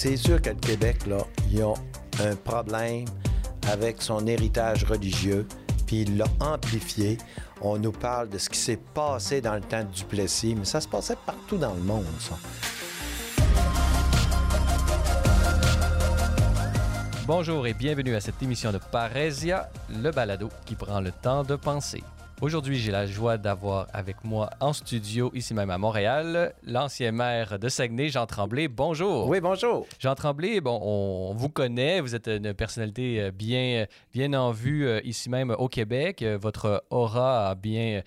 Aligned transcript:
C'est 0.00 0.16
sûr 0.16 0.40
que 0.40 0.50
le 0.50 0.54
Québec, 0.54 1.06
là, 1.08 1.18
il 1.50 1.60
a 1.60 1.74
un 2.22 2.36
problème 2.36 3.06
avec 3.68 4.00
son 4.00 4.24
héritage 4.28 4.84
religieux, 4.84 5.44
puis 5.88 6.02
il 6.02 6.16
l'a 6.16 6.26
amplifié. 6.38 7.18
On 7.60 7.78
nous 7.78 7.90
parle 7.90 8.28
de 8.28 8.38
ce 8.38 8.48
qui 8.48 8.60
s'est 8.60 8.78
passé 8.94 9.40
dans 9.40 9.56
le 9.56 9.60
temps 9.60 9.82
de 9.82 9.90
Duplessis, 9.90 10.54
mais 10.54 10.64
ça 10.64 10.80
se 10.80 10.86
passait 10.86 11.16
partout 11.26 11.56
dans 11.56 11.74
le 11.74 11.80
monde, 11.80 12.04
ça. 12.20 12.38
Bonjour 17.26 17.66
et 17.66 17.74
bienvenue 17.74 18.14
à 18.14 18.20
cette 18.20 18.40
émission 18.40 18.70
de 18.70 18.78
Parésia, 18.78 19.68
le 19.90 20.12
balado 20.12 20.48
qui 20.64 20.76
prend 20.76 21.00
le 21.00 21.10
temps 21.10 21.42
de 21.42 21.56
penser. 21.56 22.04
Aujourd'hui, 22.40 22.78
j'ai 22.78 22.92
la 22.92 23.04
joie 23.04 23.36
d'avoir 23.36 23.88
avec 23.92 24.22
moi 24.22 24.50
en 24.60 24.72
studio, 24.72 25.32
ici 25.34 25.54
même 25.54 25.70
à 25.70 25.78
Montréal, 25.78 26.54
l'ancien 26.62 27.10
maire 27.10 27.58
de 27.58 27.68
Saguenay, 27.68 28.10
Jean 28.10 28.26
Tremblay. 28.26 28.68
Bonjour. 28.68 29.26
Oui, 29.26 29.40
bonjour. 29.40 29.88
Jean 29.98 30.14
Tremblay, 30.14 30.60
bon, 30.60 30.78
on 30.80 31.34
vous 31.34 31.48
connaît, 31.48 32.00
vous 32.00 32.14
êtes 32.14 32.28
une 32.28 32.54
personnalité 32.54 33.20
euh, 33.20 33.30
bien, 33.32 33.86
bien 34.14 34.34
en 34.34 34.52
vue 34.52 34.86
euh, 34.86 35.00
ici 35.02 35.28
même 35.28 35.50
au 35.50 35.66
Québec. 35.66 36.22
Euh, 36.22 36.38
votre 36.40 36.84
aura 36.90 37.48
a 37.48 37.54
bien 37.56 38.02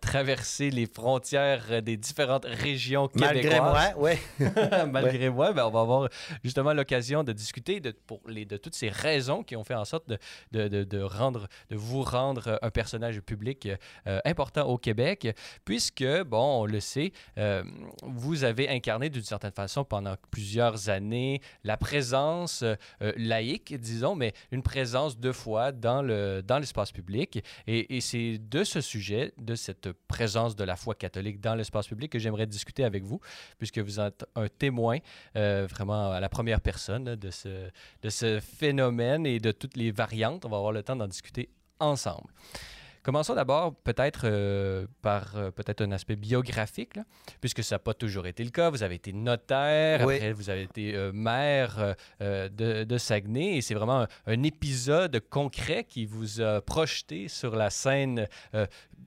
traversé 0.00 0.70
les 0.70 0.86
frontières 0.86 1.82
des 1.82 1.96
différentes 1.96 2.44
régions 2.44 3.08
québécoises. 3.08 3.34
Malgré 3.34 3.60
moi, 3.60 3.82
oui. 3.96 4.12
Malgré 4.92 5.30
moi, 5.30 5.52
ben, 5.52 5.66
on 5.66 5.70
va 5.70 5.80
avoir 5.80 6.08
justement 6.44 6.74
l'occasion 6.74 7.24
de 7.24 7.32
discuter 7.32 7.80
de, 7.80 7.90
pour 7.90 8.20
les, 8.28 8.44
de 8.44 8.56
toutes 8.56 8.76
ces 8.76 8.88
raisons 8.88 9.42
qui 9.42 9.56
ont 9.56 9.64
fait 9.64 9.74
en 9.74 9.84
sorte 9.84 10.08
de, 10.08 10.18
de, 10.52 10.84
de, 10.84 11.02
rendre, 11.02 11.48
de 11.70 11.76
vous 11.76 12.02
rendre 12.02 12.60
un 12.62 12.70
personnage 12.70 13.20
public 13.20 13.63
euh, 13.66 14.20
important 14.24 14.66
au 14.66 14.78
Québec, 14.78 15.34
puisque, 15.64 16.04
bon, 16.24 16.62
on 16.62 16.66
le 16.66 16.80
sait, 16.80 17.12
euh, 17.38 17.62
vous 18.02 18.44
avez 18.44 18.68
incarné 18.68 19.10
d'une 19.10 19.22
certaine 19.22 19.52
façon 19.52 19.84
pendant 19.84 20.16
plusieurs 20.30 20.88
années 20.88 21.40
la 21.62 21.76
présence 21.76 22.62
euh, 22.62 22.76
laïque, 23.16 23.74
disons, 23.78 24.14
mais 24.14 24.32
une 24.50 24.62
présence 24.62 25.18
de 25.18 25.32
foi 25.32 25.72
dans 25.72 26.02
le 26.02 26.42
dans 26.42 26.58
l'espace 26.58 26.92
public. 26.92 27.42
Et, 27.66 27.96
et 27.96 28.00
c'est 28.00 28.38
de 28.38 28.64
ce 28.64 28.80
sujet, 28.80 29.32
de 29.38 29.54
cette 29.54 29.92
présence 30.08 30.56
de 30.56 30.64
la 30.64 30.76
foi 30.76 30.94
catholique 30.94 31.40
dans 31.40 31.54
l'espace 31.54 31.88
public 31.88 32.12
que 32.12 32.18
j'aimerais 32.18 32.46
discuter 32.46 32.84
avec 32.84 33.04
vous, 33.04 33.20
puisque 33.58 33.78
vous 33.78 34.00
êtes 34.00 34.24
un 34.34 34.48
témoin 34.48 34.98
vraiment 35.34 36.12
à 36.12 36.20
la 36.20 36.28
première 36.28 36.60
personne 36.60 37.16
de 37.16 37.30
ce, 37.30 37.70
de 38.02 38.10
ce 38.10 38.40
phénomène 38.40 39.26
et 39.26 39.38
de 39.38 39.52
toutes 39.52 39.76
les 39.76 39.90
variantes. 39.90 40.44
On 40.44 40.48
va 40.48 40.56
avoir 40.56 40.72
le 40.72 40.82
temps 40.82 40.96
d'en 40.96 41.08
discuter 41.08 41.48
ensemble. 41.78 42.30
Commençons 43.04 43.34
d'abord 43.34 43.74
peut-être 43.74 44.22
euh, 44.24 44.86
par 45.02 45.36
euh, 45.36 45.50
peut-être 45.50 45.82
un 45.82 45.92
aspect 45.92 46.16
biographique, 46.16 46.98
puisque 47.38 47.62
ça 47.62 47.74
n'a 47.74 47.78
pas 47.78 47.92
toujours 47.92 48.26
été 48.26 48.42
le 48.42 48.48
cas. 48.48 48.70
Vous 48.70 48.82
avez 48.82 48.94
été 48.94 49.12
notaire, 49.12 50.00
après 50.00 50.32
vous 50.32 50.48
avez 50.48 50.62
été 50.62 50.94
euh, 50.94 51.12
maire 51.12 51.96
de, 52.20 52.96
Saguenay, 52.96 53.58
et 53.58 53.60
c'est 53.60 53.74
vraiment 53.74 54.06
un, 54.26 54.42
épisode 54.42 55.20
concret 55.28 55.84
qui 55.84 56.06
vous 56.06 56.40
a 56.40 56.62
projeté 56.62 57.28
sur 57.28 57.56
la 57.56 57.68
scène 57.68 58.26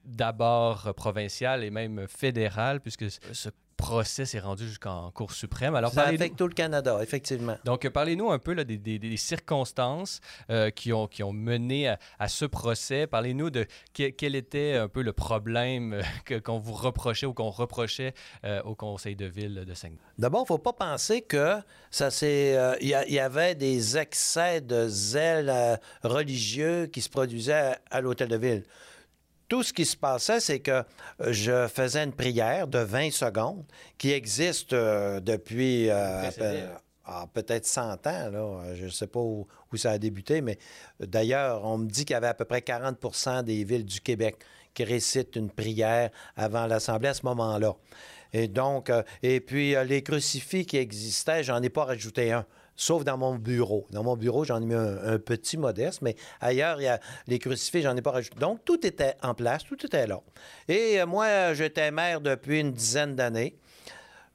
d'abord 0.05 0.93
provinciale 0.93 1.63
et 1.63 1.71
même 1.71 2.07
fédérale, 2.07 2.81
puisque 2.81 3.09
ce 3.09 3.49
procès 3.77 4.25
s'est 4.25 4.39
rendu 4.39 4.67
jusqu'en 4.67 5.11
Cour 5.11 5.31
suprême. 5.31 5.75
Alors, 5.75 5.93
ça 5.93 6.03
affecte 6.03 6.37
tout 6.37 6.47
le 6.47 6.53
Canada, 6.53 6.99
effectivement. 7.01 7.57
Donc, 7.63 7.87
parlez-nous 7.87 8.31
un 8.31 8.39
peu 8.39 8.53
là, 8.53 8.63
des, 8.63 9.17
circonstances 9.17 10.19
euh, 10.49 10.69
qui, 10.69 10.91
ont, 10.91 11.07
qui 11.07 11.23
ont 11.23 11.31
mené 11.31 11.95
à, 12.19 12.27
ce 12.27 12.45
procès. 12.45 13.07
Parlez-nous 13.07 13.49
de 13.49 13.65
quel 13.93 14.35
était 14.35 14.73
un 14.73 14.87
peu 14.87 15.01
le 15.01 15.13
problème 15.13 16.01
euh, 16.31 16.39
qu'on 16.39 16.59
vous 16.59 16.73
reprochait 16.73 17.25
ou 17.25 17.33
qu'on 17.33 17.49
reprochait 17.49 18.13
euh, 18.43 18.61
au 18.63 18.75
Conseil 18.75 19.15
de 19.15 19.25
ville 19.25 19.63
de 19.65 19.73
Saguenay. 19.73 19.99
D'abord, 20.17 20.41
il 20.41 20.43
ne 20.43 20.47
faut 20.47 20.57
pas 20.57 20.73
penser 20.73 21.21
que 21.21 21.57
ça 21.91 22.09
c'est 22.09 22.57
il 22.81 22.87
y, 22.87 23.19
avait 23.19 23.55
des 23.55 23.97
excès 23.97 24.61
de 24.61 24.87
zèle 24.87 25.79
religieux 26.03 26.87
qui 26.87 27.01
se 27.01 27.09
produisaient 27.09 27.75
à 27.91 28.01
l'hôtel 28.01 28.27
de 28.27 28.37
ville 28.37 28.63
tout 29.47 29.63
ce 29.63 29.73
qui 29.73 29.85
se 29.85 29.95
passait, 29.95 30.39
c'est 30.39 30.59
que 30.59 30.71
euh, 30.71 30.83
je 31.31 31.67
faisais 31.67 32.03
une 32.03 32.13
prière 32.13 32.67
de 32.67 32.79
20 32.79 33.11
secondes 33.11 33.65
qui 33.97 34.11
existe 34.11 34.73
euh, 34.73 35.19
depuis 35.19 35.89
euh, 35.89 36.29
ah, 37.05 37.27
peut-être 37.33 37.65
100 37.65 38.07
ans. 38.07 38.29
Là. 38.29 38.75
Je 38.75 38.85
ne 38.85 38.89
sais 38.89 39.07
pas 39.07 39.19
où, 39.19 39.47
ça 39.75 39.91
a 39.91 39.97
débuté, 39.97 40.41
mais 40.41 40.57
d'ailleurs, 40.99 41.63
on 41.63 41.77
me 41.77 41.87
dit 41.87 42.03
qu'il 42.03 42.13
y 42.13 42.17
avait 42.17 42.27
à 42.27 42.33
peu 42.33 42.45
près 42.45 42.59
40% 42.59 43.43
des 43.43 43.63
villes 43.63 43.85
du 43.85 44.01
Québec 44.01 44.37
qui 44.73 44.83
récitent 44.83 45.35
une 45.35 45.49
prière 45.49 46.09
avant 46.35 46.67
l'Assemblée 46.67 47.09
à 47.09 47.13
ce 47.13 47.25
moment-là. 47.25 47.75
Et 48.33 48.47
donc, 48.47 48.91
et 49.23 49.39
puis 49.39 49.73
les 49.85 50.03
crucifix 50.03 50.65
qui 50.65 50.77
existaient, 50.77 51.43
j'en 51.43 51.63
ai 51.63 51.69
pas 51.69 51.85
rajouté 51.85 52.33
un 52.33 52.45
sauf 52.77 53.03
dans 53.03 53.17
mon 53.17 53.35
bureau. 53.35 53.85
Dans 53.89 54.03
mon 54.03 54.15
bureau, 54.15 54.45
j'en 54.45 54.61
ai 54.61 54.65
mis 54.65 54.75
un, 54.75 55.17
petit 55.19 55.57
modeste, 55.57 56.01
mais 56.01 56.15
ailleurs, 56.39 56.79
il 56.79 56.85
y 56.85 56.87
a 56.87 56.99
les 57.27 57.39
crucifix, 57.39 57.81
j'en 57.81 57.97
ai 57.97 58.01
pas 58.01 58.11
rajouté. 58.11 58.39
Donc, 58.39 58.63
tout 58.63 58.85
était 58.85 59.15
en 59.23 59.33
place, 59.33 59.65
tout 59.65 59.83
était 59.85 60.07
là. 60.07 60.21
Et 60.69 61.01
euh, 61.01 61.05
moi, 61.05 61.53
j'étais 61.53 61.91
maire 61.91 62.21
depuis 62.21 62.61
une 62.61 62.71
dizaine 62.71 63.15
d'années. 63.15 63.57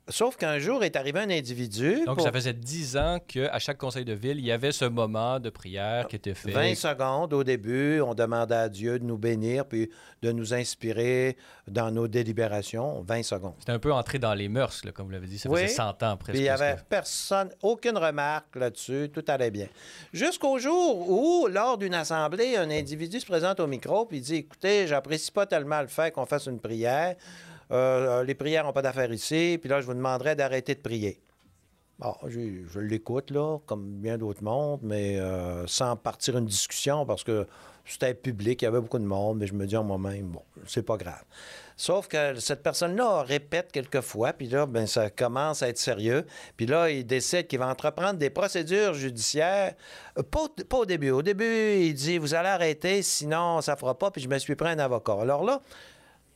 Sauf 0.08 0.36
qu'un 0.36 0.58
jour 0.58 0.82
est 0.82 0.96
arrivé 0.96 1.20
un 1.20 1.30
individu. 1.30 2.04
Donc, 2.04 2.20
ça 2.20 2.32
faisait 2.32 2.52
dix 2.52 2.96
ans 2.96 3.18
qu'à 3.26 3.58
chaque 3.60 3.78
conseil 3.78 4.04
de 4.04 4.12
ville, 4.12 4.38
il 4.38 4.44
y 4.44 4.50
avait 4.50 4.72
ce 4.72 4.84
moment 4.84 5.38
de 5.38 5.48
prière 5.48 6.08
qui 6.08 6.16
était 6.16 6.34
fait. 6.34 6.50
20 6.50 6.74
secondes 6.74 7.32
au 7.32 7.44
début, 7.44 8.00
on 8.00 8.14
demandait 8.14 8.54
à 8.56 8.68
Dieu 8.68 8.98
de 8.98 9.04
nous 9.04 9.16
bénir 9.16 9.64
puis 9.64 9.90
de 10.22 10.32
nous 10.32 10.54
inspirer 10.54 11.36
dans 11.68 11.92
nos 11.92 12.08
délibérations. 12.08 13.02
20 13.02 13.22
secondes. 13.22 13.54
C'était 13.60 13.72
un 13.72 13.78
peu 13.78 13.92
entré 13.92 14.18
dans 14.18 14.34
les 14.34 14.48
mœurs, 14.48 14.82
comme 14.92 15.06
vous 15.06 15.12
l'avez 15.12 15.28
dit. 15.28 15.38
Ça 15.38 15.48
faisait 15.48 15.68
100 15.68 16.02
ans 16.02 16.16
presque. 16.16 16.32
Puis 16.32 16.40
il 16.40 16.42
n'y 16.42 16.48
avait 16.48 16.76
personne, 16.88 17.50
aucune 17.62 17.96
remarque 17.96 18.56
là-dessus. 18.56 19.08
Tout 19.12 19.24
allait 19.28 19.52
bien. 19.52 19.69
Jusqu'au 20.12 20.58
jour 20.58 21.08
où, 21.08 21.46
lors 21.46 21.78
d'une 21.78 21.94
assemblée, 21.94 22.56
un 22.56 22.70
individu 22.70 23.20
se 23.20 23.26
présente 23.26 23.60
au 23.60 23.69
micro 23.69 24.04
puis 24.06 24.20
dit 24.20 24.36
Écoutez, 24.36 24.88
j'apprécie 24.88 25.30
pas 25.30 25.46
tellement 25.46 25.80
le 25.80 25.86
fait 25.88 26.12
qu'on 26.12 26.26
fasse 26.26 26.46
une 26.46 26.60
prière. 26.60 27.14
Euh, 27.72 28.20
euh, 28.20 28.24
les 28.24 28.34
prières 28.34 28.64
n'ont 28.64 28.72
pas 28.72 28.82
d'affaire 28.82 29.12
ici, 29.12 29.58
puis 29.60 29.70
là, 29.70 29.80
je 29.80 29.86
vous 29.86 29.94
demanderai 29.94 30.36
d'arrêter 30.36 30.74
de 30.74 30.80
prier. 30.80 31.20
Bon, 31.98 32.14
je, 32.26 32.80
l'écoute, 32.80 33.30
là, 33.30 33.58
comme 33.64 34.00
bien 34.00 34.18
d'autres 34.18 34.42
mondes, 34.42 34.80
mais 34.82 35.18
euh, 35.18 35.66
sans 35.66 35.96
partir 35.96 36.36
une 36.36 36.46
discussion, 36.46 37.06
parce 37.06 37.22
que 37.22 37.46
c'était 37.84 38.14
public, 38.14 38.62
il 38.62 38.64
y 38.64 38.68
avait 38.68 38.80
beaucoup 38.80 38.98
de 38.98 39.04
monde, 39.04 39.38
mais 39.38 39.46
je 39.46 39.54
me 39.54 39.66
dis 39.66 39.76
en 39.76 39.84
moi-même, 39.84 40.26
bon, 40.26 40.42
c'est 40.66 40.82
pas 40.82 40.96
grave. 40.96 41.22
Sauf 41.76 42.08
que 42.08 42.38
cette 42.38 42.62
personne-là 42.62 43.22
répète 43.22 43.72
quelquefois, 43.72 44.32
puis 44.32 44.48
là, 44.48 44.66
ben, 44.66 44.86
ça 44.86 45.10
commence 45.10 45.62
à 45.62 45.68
être 45.68 45.78
sérieux. 45.78 46.26
Puis 46.56 46.66
là, 46.66 46.90
il 46.90 47.06
décide 47.06 47.46
qu'il 47.46 47.58
va 47.58 47.68
entreprendre 47.68 48.18
des 48.18 48.30
procédures 48.30 48.94
judiciaires. 48.94 49.74
Pas, 50.30 50.78
au 50.78 50.86
début. 50.86 51.10
Au 51.10 51.22
début, 51.22 51.76
il 51.80 51.94
dit, 51.94 52.18
vous 52.18 52.34
allez 52.34 52.48
arrêter, 52.48 53.02
sinon 53.02 53.60
ça 53.60 53.76
fera 53.76 53.98
pas, 53.98 54.10
puis 54.10 54.22
je 54.22 54.28
me 54.28 54.38
suis 54.38 54.54
pris 54.54 54.68
un 54.68 54.78
avocat. 54.78 55.18
Alors 55.20 55.44
là, 55.44 55.60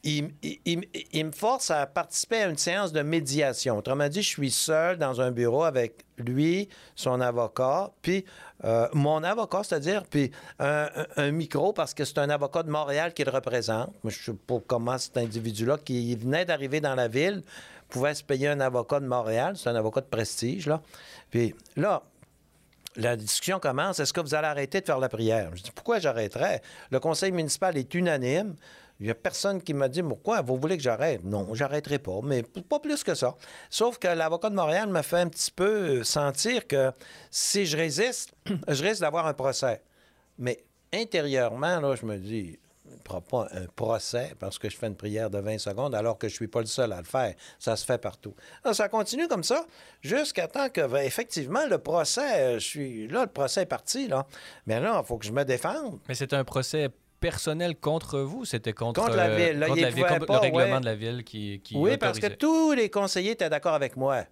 il, 0.07 1.25
me 1.25 1.33
force 1.33 1.71
à 1.71 1.87
participer 1.87 2.43
à 2.43 2.49
une 2.49 2.57
séance 2.57 2.93
de 2.93 3.03
médiation. 3.03 3.79
Autrement 3.79 4.09
dit, 4.09 4.23
je 4.23 4.29
suis 4.29 4.51
seul 4.51 4.99
dans 4.99 5.21
un 5.21 5.33
bureau 5.33 5.65
avec 5.65 6.05
lui, 6.19 6.69
son 6.95 7.21
avocat, 7.21 7.91
puis 8.03 8.25
euh, 8.65 8.89
mon 8.93 9.23
avocat, 9.25 9.63
c'est-à-dire, 9.65 10.05
puis 10.05 10.31
un, 10.61 11.31
micro, 11.33 11.73
parce 11.73 11.93
que 11.93 12.05
c'est 12.05 12.19
un 12.19 12.31
avocat 12.31 12.63
de 12.63 12.71
Montréal 12.71 13.15
qui 13.15 13.25
le 13.25 13.31
représente. 13.31 13.93
je 14.05 14.09
ne 14.09 14.37
sais 14.37 14.41
pas 14.47 14.59
comment 14.67 14.97
cet 14.97 15.17
individu-là, 15.17 15.77
qui 15.85 16.15
venait 16.15 16.45
d'arriver 16.45 16.81
dans 16.81 16.95
la 16.95 17.09
ville, 17.09 17.43
pouvait 17.89 18.15
se 18.15 18.23
payer 18.23 18.49
un 18.49 18.61
avocat 18.61 19.01
de 19.01 19.07
Montréal. 19.07 19.57
C'est 19.57 19.71
un 19.71 19.77
avocat 19.77 20.03
de 20.03 20.07
prestige, 20.07 20.67
là. 20.67 20.83
Puis 21.31 21.55
là, 21.77 22.03
la 22.97 23.17
discussion 23.17 23.59
commence. 23.59 24.01
Est-ce 24.01 24.13
que 24.13 24.21
vous 24.21 24.35
allez 24.35 24.47
arrêter 24.47 24.81
de 24.81 24.87
faire 24.87 24.99
la 24.99 25.09
prière? 25.09 25.51
Je 25.55 25.63
dis, 25.63 25.71
pourquoi 25.73 25.99
j'arrêterais? 25.99 26.63
Le 26.91 27.01
conseil 27.01 27.33
municipal 27.33 27.77
est 27.77 27.93
unanime. 27.95 28.55
Il 29.01 29.07
n'y 29.07 29.11
a 29.11 29.15
personne 29.15 29.63
qui 29.63 29.75
m'a 29.75 29.89
dit 29.89 30.03
pourquoi 30.03 30.41
vous 30.41 30.57
voulez 30.57 30.77
que 30.77 30.83
j'arrête? 30.83 31.23
Non, 31.25 31.55
j'arrêterai 31.55 31.99
pas, 31.99 32.21
mais 32.23 32.43
pas 32.43 32.81
plus 32.81 33.05
que 33.05 33.15
ça. 33.15 33.37
Sauf 33.69 33.99
que 33.99 34.09
l'avocat 34.09 34.51
de 34.51 34.55
Montréal 34.55 34.89
m'a 34.89 35.03
fait 35.03 35.19
un 35.19 35.29
petit 35.29 35.51
peu 35.51 36.03
sentir 36.03 36.67
que 36.67 36.93
si 37.31 37.67
je 37.67 37.77
résiste, 37.77 38.33
je 38.69 38.83
risque 38.83 39.01
d'avoir 39.03 39.27
un 39.27 39.35
procès. 39.35 39.83
Mais 40.39 40.65
intérieurement, 40.93 41.81
là, 41.81 41.95
je 41.95 42.07
me 42.07 42.17
dis, 42.17 42.59
ne 42.91 42.97
prends 43.03 43.21
pas 43.21 43.49
un 43.53 43.67
procès 43.67 44.35
parce 44.39 44.59
que 44.59 44.71
je 44.71 44.77
fais 44.77 44.87
une 44.87 44.97
prière 44.97 45.29
de 45.29 45.39
20 45.39 45.59
secondes 45.59 45.95
alors 45.95 46.19
que 46.19 46.29
je 46.29 46.35
ne 46.35 46.37
suis 46.37 46.49
pas 46.49 46.61
le 46.61 46.67
seul 46.67 46.93
à 46.93 46.99
le 46.99 47.05
faire. 47.05 47.35
Ça 47.59 47.77
se 47.77 47.85
fait 47.85 47.99
partout. 47.99 48.35
ça 48.73 48.89
continue 48.89 49.29
comme 49.29 49.45
ça 49.45 49.67
jusqu'à 50.01 50.49
temps 50.49 50.69
que, 50.69 50.87
ben, 50.87 51.05
effectivement, 51.05 51.67
le 51.67 51.79
procès, 51.79 52.55
je 52.55 52.67
suis 52.67 53.09
là, 53.09 53.23
le 53.23 53.31
procès 53.31 53.63
est 53.63 53.67
parti, 53.67 54.09
là. 54.09 54.27
Mais 54.67 54.81
là, 54.81 55.01
il 55.03 55.07
faut 55.07 55.19
que 55.19 55.27
je 55.27 55.33
me 55.33 55.45
défende. 55.45 55.99
Mais 56.09 56.15
c'est 56.15 56.33
un 56.33 56.45
procès 56.45 56.89
personnel 57.31 57.75
contre 57.77 58.21
vous? 58.21 58.45
C'était 58.45 58.73
contre, 58.73 59.01
contre, 59.01 59.17
la 59.17 59.29
ville. 59.35 59.59
contre, 59.67 59.81
la 59.81 59.91
ville, 59.91 60.05
le 60.29 60.39
règlement 60.39 60.81
de 60.81 60.85
la 60.85 60.95
ville 60.95 61.25
qui, 61.25 61.61
qui 61.65 61.77
Oui, 61.77 61.97
parce 61.97 62.21
que 62.21 62.29
tous 62.29 62.73
les 62.73 62.89
conseillers 62.89 63.33
étaient 63.33 63.51
d'accord 63.51 63.75
avec 63.75 63.97
moi. 63.97 64.25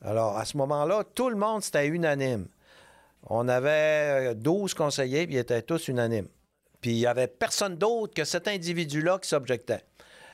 Alors, 0.00 0.38
à 0.38 0.44
ce 0.46 0.56
moment-là, 0.56 1.04
tout 1.14 1.28
le 1.28 1.36
monde, 1.36 1.62
c'était 1.62 1.86
unanime. 1.86 2.46
On 3.28 3.48
avait 3.48 4.34
12 4.34 4.72
conseillers, 4.72 5.26
puis 5.26 5.36
ils 5.36 5.40
étaient 5.40 5.62
tous 5.62 5.88
unanimes. 5.88 6.28
Puis 6.80 6.92
il 6.92 6.98
n'y 6.98 7.06
avait 7.06 7.28
personne 7.28 7.76
d'autre 7.76 8.14
que 8.14 8.24
cet 8.24 8.48
individu-là 8.48 9.18
qui 9.18 9.28
s'objectait. 9.28 9.84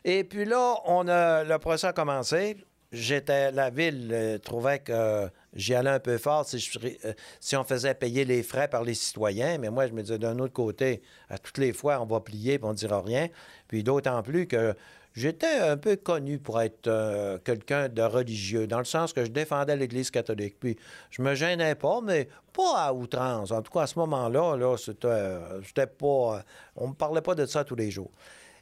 Et 0.05 0.23
puis 0.23 0.45
là, 0.45 0.77
on 0.87 1.09
a, 1.09 1.43
le 1.45 1.59
procès 1.59 1.89
a 1.89 1.93
commencé. 1.93 2.57
J'étais 2.93 3.53
la 3.53 3.71
ville 3.71 4.11
euh, 4.13 4.39
trouvait 4.39 4.79
que 4.79 5.29
j'y 5.55 5.75
allais 5.75 5.91
un 5.91 6.01
peu 6.01 6.19
fort 6.19 6.47
euh, 6.55 7.13
si 7.41 7.57
on 7.57 7.65
faisait 7.65 7.95
payer 7.95 8.25
les 8.25 8.43
frais 8.43 8.69
par 8.69 8.83
les 8.85 8.95
citoyens. 8.95 9.59
Mais 9.59 9.71
moi, 9.71 9.87
je 9.87 9.93
me 9.93 10.03
disais, 10.03 10.19
d'un 10.19 10.39
autre 10.39 10.55
côté, 10.55 11.03
à 11.29 11.39
toutes 11.39 11.59
les 11.59 11.73
fois, 11.73 12.01
on 12.01 12.07
va 12.07 12.21
plier 12.21 12.55
et 12.55 12.61
on 12.63 12.71
ne 12.71 12.75
dira 12.75 13.03
rien. 13.03 13.29
Puis 13.67 13.83
d'autant 13.83 14.23
plus 14.23 14.47
que 14.47 14.75
j'étais 15.15 15.59
un 15.59 15.77
peu 15.77 15.97
connu 15.97 16.39
pour 16.39 16.61
être 16.61 16.87
euh, 16.87 17.39
quelqu'un 17.39 17.89
de 17.89 18.03
religieux, 18.03 18.67
dans 18.67 18.79
le 18.79 18.85
sens 18.85 19.13
que 19.13 19.25
je 19.25 19.31
défendais 19.31 19.77
l'Église 19.77 20.11
catholique. 20.11 20.59
Puis 20.59 20.77
je 21.11 21.23
me 21.23 21.35
gênais 21.35 21.75
pas, 21.75 22.01
mais 22.03 22.29
pas 22.53 22.87
à 22.87 22.93
outrance. 22.93 23.51
En 23.51 23.61
tout 23.63 23.73
cas, 23.73 23.83
à 23.83 23.87
ce 23.87 23.99
moment-là, 23.99 24.57
là, 24.57 24.77
c'était, 24.77 25.87
pas... 25.87 26.43
on 26.77 26.89
me 26.89 26.95
parlait 26.95 27.23
pas 27.23 27.35
de 27.35 27.47
ça 27.47 27.65
tous 27.65 27.77
les 27.77 27.91
jours. 27.91 28.11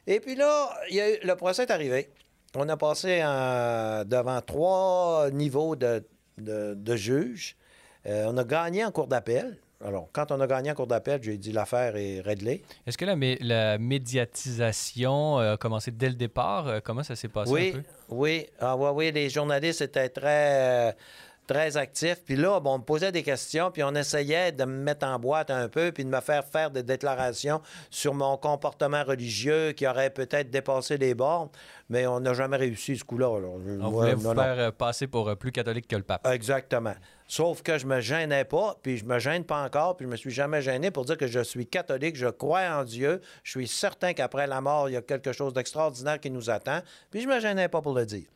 Et 0.05 0.19
puis 0.19 0.35
là, 0.35 0.69
y 0.89 0.99
a 0.99 1.11
eu- 1.11 1.19
le 1.23 1.35
procès 1.35 1.63
est 1.63 1.71
arrivé. 1.71 2.09
On 2.59 2.67
a 2.69 2.75
passé 2.75 3.19
euh, 3.21 4.03
devant 4.03 4.41
trois 4.41 5.29
niveaux 5.31 5.75
de, 5.75 6.03
de, 6.39 6.73
de 6.73 6.95
juges. 6.95 7.55
Euh, 8.07 8.25
on 8.27 8.35
a 8.35 8.43
gagné 8.43 8.83
en 8.83 8.89
cour 8.89 9.05
d'appel. 9.05 9.59
Alors, 9.85 10.09
quand 10.11 10.31
on 10.31 10.41
a 10.41 10.47
gagné 10.47 10.71
en 10.71 10.73
cour 10.73 10.87
d'appel, 10.87 11.21
j'ai 11.21 11.37
dit 11.37 11.51
l'affaire 11.51 11.95
est 11.95 12.19
réglée. 12.19 12.63
Est-ce 12.87 12.97
que 12.97 13.05
la, 13.05 13.15
mé- 13.15 13.37
la 13.41 13.77
médiatisation 13.77 15.39
euh, 15.39 15.53
a 15.53 15.57
commencé 15.57 15.91
dès 15.91 16.09
le 16.09 16.15
départ? 16.15 16.81
Comment 16.83 17.03
ça 17.03 17.15
s'est 17.15 17.27
passé 17.27 17.51
oui, 17.51 17.69
un 17.75 17.77
peu? 17.77 17.83
oui, 18.09 18.47
ah, 18.59 18.75
ouais, 18.75 18.89
oui, 18.89 19.11
les 19.11 19.29
journalistes 19.29 19.81
étaient 19.81 20.09
très, 20.09 20.89
euh, 20.89 20.91
très 21.47 21.77
actifs. 21.77 22.23
Puis 22.23 22.35
là, 22.35 22.59
bon, 22.59 22.75
on 22.75 22.77
me 22.79 22.83
posait 22.83 23.11
des 23.11 23.23
questions, 23.23 23.71
puis 23.71 23.81
on 23.83 23.95
essayait 23.95 24.51
de 24.51 24.65
me 24.65 24.83
mettre 24.83 25.07
en 25.07 25.17
boîte 25.17 25.49
un 25.49 25.69
peu, 25.69 25.91
puis 25.91 26.03
de 26.03 26.09
me 26.09 26.19
faire 26.19 26.45
faire 26.45 26.69
des 26.69 26.83
déclarations 26.83 27.61
sur 27.89 28.13
mon 28.13 28.37
comportement 28.37 29.03
religieux 29.03 29.71
qui 29.71 29.87
aurait 29.87 30.09
peut-être 30.09 30.51
dépassé 30.51 30.97
les 30.97 31.15
bornes, 31.15 31.49
mais 31.89 32.05
on 32.05 32.19
n'a 32.19 32.33
jamais 32.33 32.57
réussi 32.57 32.97
ce 32.97 33.03
coup-là. 33.03 33.29
On 33.29 33.57
moi, 33.59 33.89
voulait 33.89 34.13
vous 34.13 34.27
non, 34.27 34.35
faire 34.35 34.59
euh, 34.59 34.71
passer 34.71 35.07
pour 35.07 35.29
euh, 35.29 35.35
plus 35.35 35.51
catholique 35.51 35.87
que 35.87 35.95
le 35.95 36.03
pape. 36.03 36.27
Exactement. 36.27 36.95
Sauf 37.29 37.61
que 37.61 37.77
je 37.77 37.85
me 37.85 37.99
gênais 37.99 38.45
pas, 38.45 38.77
puis 38.81 38.97
je 38.97 39.05
me 39.05 39.19
gêne 39.19 39.43
pas 39.43 39.63
encore, 39.63 39.97
puis 39.97 40.05
je 40.05 40.11
me 40.11 40.15
suis 40.15 40.31
jamais 40.31 40.61
gêné 40.61 40.91
pour 40.91 41.05
dire 41.05 41.17
que 41.17 41.27
je 41.27 41.39
suis 41.41 41.65
catholique, 41.65 42.15
je 42.15 42.27
crois 42.27 42.69
en 42.69 42.83
Dieu, 42.83 43.21
je 43.43 43.51
suis 43.51 43.67
certain 43.67 44.13
qu'après 44.13 44.47
la 44.47 44.61
mort, 44.61 44.89
il 44.89 44.93
y 44.93 44.97
a 44.97 45.01
quelque 45.01 45.31
chose 45.31 45.53
d'extraordinaire 45.53 46.19
qui 46.19 46.29
nous 46.29 46.49
attend, 46.49 46.79
puis 47.09 47.21
je 47.21 47.27
me 47.27 47.39
gênais 47.39 47.67
pas 47.67 47.81
pour 47.81 47.93
le 47.93 48.05
dire. 48.05 48.27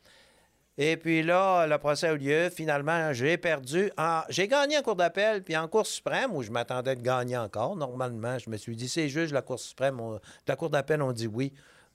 Et 0.78 0.96
puis 0.96 1.22
là, 1.22 1.66
le 1.66 1.76
procès 1.78 2.08
a 2.08 2.12
eu 2.14 2.18
lieu. 2.18 2.48
Finalement, 2.50 3.12
j'ai 3.12 3.36
perdu. 3.36 3.90
en- 3.98 4.22
J'ai 4.30 4.48
gagné 4.48 4.78
en 4.78 4.82
Cour 4.82 4.96
d'appel, 4.96 5.42
puis 5.42 5.56
en 5.56 5.68
Cour 5.68 5.86
suprême, 5.86 6.34
où 6.34 6.42
je 6.42 6.50
m'attendais 6.50 6.96
de 6.96 7.02
gagner 7.02 7.36
encore. 7.36 7.76
Normalement, 7.76 8.38
je 8.38 8.48
me 8.48 8.56
suis 8.56 8.74
dit, 8.74 8.88
ces 8.88 9.08
juges 9.08 9.28
de 9.30 9.34
la 9.34 9.42
Cour 9.42 9.58
suprême, 9.58 10.00
la 10.46 10.56
Cour 10.56 10.70
d'appel 10.70 11.02
ont 11.02 11.12
dit 11.12 11.26
oui. 11.26 11.52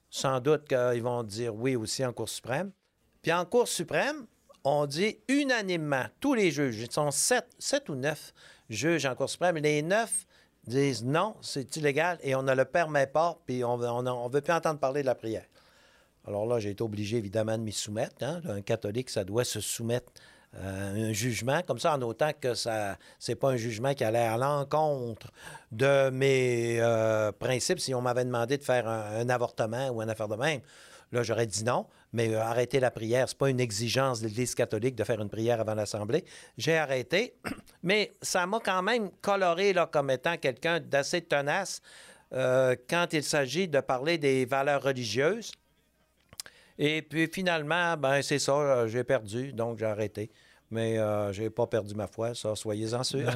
Sans 0.10 0.40
doute 0.40 0.68
qu'ils 0.70 1.04
vont 1.04 1.24
dire 1.24 1.54
oui 1.54 1.76
aussi 1.76 2.06
en 2.06 2.14
Cour 2.14 2.30
suprême. 2.30 2.72
Puis 3.22 3.34
en 3.34 3.44
Cour 3.46 3.68
suprême, 3.68 4.26
on 4.64 4.86
dit 4.86 5.18
unanimement, 5.28 6.06
tous 6.22 6.34
les 6.34 6.52
juges, 6.52 6.80
ils 6.80 6.92
sont 6.92 7.12
sept, 7.12 7.48
sept 7.60 7.90
ou 7.90 7.96
neuf 7.96 8.32
juges 8.70 9.06
en 9.06 9.16
Cour 9.16 9.30
suprême, 9.30 9.58
les 9.58 9.82
neuf 9.82 10.26
disent 10.66 11.04
non, 11.04 11.36
c'est 11.42 11.76
illégal 11.78 12.20
et 12.22 12.36
on 12.36 12.44
ne 12.44 12.54
le 12.54 12.66
permet 12.66 13.08
pas, 13.08 13.38
puis 13.46 13.64
on 13.64 13.78
ne 13.78 14.30
veut 14.30 14.42
plus 14.42 14.54
entendre 14.54 14.80
parler 14.80 15.02
de 15.02 15.08
la 15.08 15.16
prière. 15.16 15.46
Alors 16.28 16.46
là, 16.46 16.60
j'ai 16.60 16.72
été 16.72 16.84
obligé, 16.84 17.18
évidemment, 17.18 17.58
de 17.58 17.64
m'y 17.64 17.72
soumettre. 17.72 18.16
hein. 18.22 18.42
Un 18.50 18.62
catholique, 18.62 19.10
ça 19.10 19.24
doit 19.24 19.46
se 19.46 19.62
soumettre 19.62 20.12
à 20.54 20.70
un 20.70 21.14
jugement, 21.14 21.62
comme 21.62 21.80
ça, 21.80 21.96
en 21.96 22.02
autant 22.02 22.32
que 22.40 22.54
ça 22.54 22.98
c'est 23.20 23.36
pas 23.36 23.50
un 23.50 23.58
jugement 23.58 23.94
qui 23.94 24.04
allait 24.04 24.20
à 24.20 24.38
l'encontre 24.38 25.32
de 25.72 26.10
mes 26.10 26.78
euh, 26.80 27.32
principes. 27.32 27.80
Si 27.80 27.94
on 27.94 28.02
m'avait 28.02 28.26
demandé 28.26 28.58
de 28.58 28.64
faire 28.64 28.88
un, 28.88 29.30
avortement 29.30 29.90
ou 29.90 30.02
une 30.02 30.10
affaire 30.10 30.28
de 30.28 30.36
même, 30.36 30.62
là, 31.12 31.24
j'aurais 31.24 31.48
dit 31.48 31.64
non. 31.64 31.86
Mais 32.14 32.34
euh, 32.34 32.42
arrêter 32.42 32.80
la 32.80 32.92
prière, 32.92 33.28
c'est 33.28 33.38
pas 33.38 33.50
une 33.50 33.60
exigence 33.60 34.22
de 34.22 34.28
l'Église 34.28 34.56
catholique 34.56 34.96
de 34.96 35.04
faire 35.04 35.22
une 35.22 35.30
prière 35.30 35.60
avant 35.60 35.76
l'Assemblée. 35.76 36.26
J'ai 36.58 36.78
arrêté, 36.78 37.36
mais 37.84 38.12
ça 38.22 38.46
m'a 38.48 38.60
quand 38.60 38.82
même 38.82 39.12
coloré 39.22 39.74
là, 39.74 39.86
comme 39.86 40.10
étant 40.10 40.38
quelqu'un 40.38 40.80
d'assez 40.80 41.22
tenace 41.22 41.82
euh, 42.34 42.76
quand 42.90 43.08
il 43.14 43.24
s'agit 43.24 43.68
de 43.68 43.80
parler 43.80 44.18
des 44.18 44.46
valeurs 44.46 44.84
religieuses. 44.84 45.52
Et 46.80 47.02
puis 47.02 47.28
finalement, 47.34 47.98
ben 47.98 48.22
c'est 48.22 48.40
ça, 48.40 48.54
euh, 48.54 48.88
j'ai 48.88 49.04
perdu, 49.04 49.52
donc 49.54 49.80
j'ai 49.80 49.86
arrêté. 49.86 50.30
Mais 50.70 50.98
euh, 51.00 51.32
j'ai 51.32 51.50
pas 51.50 51.66
perdu 51.66 51.96
ma 51.96 52.08
foi, 52.08 52.36
ça, 52.36 52.54
soyez-en 52.54 53.02
sûrs. 53.02 53.30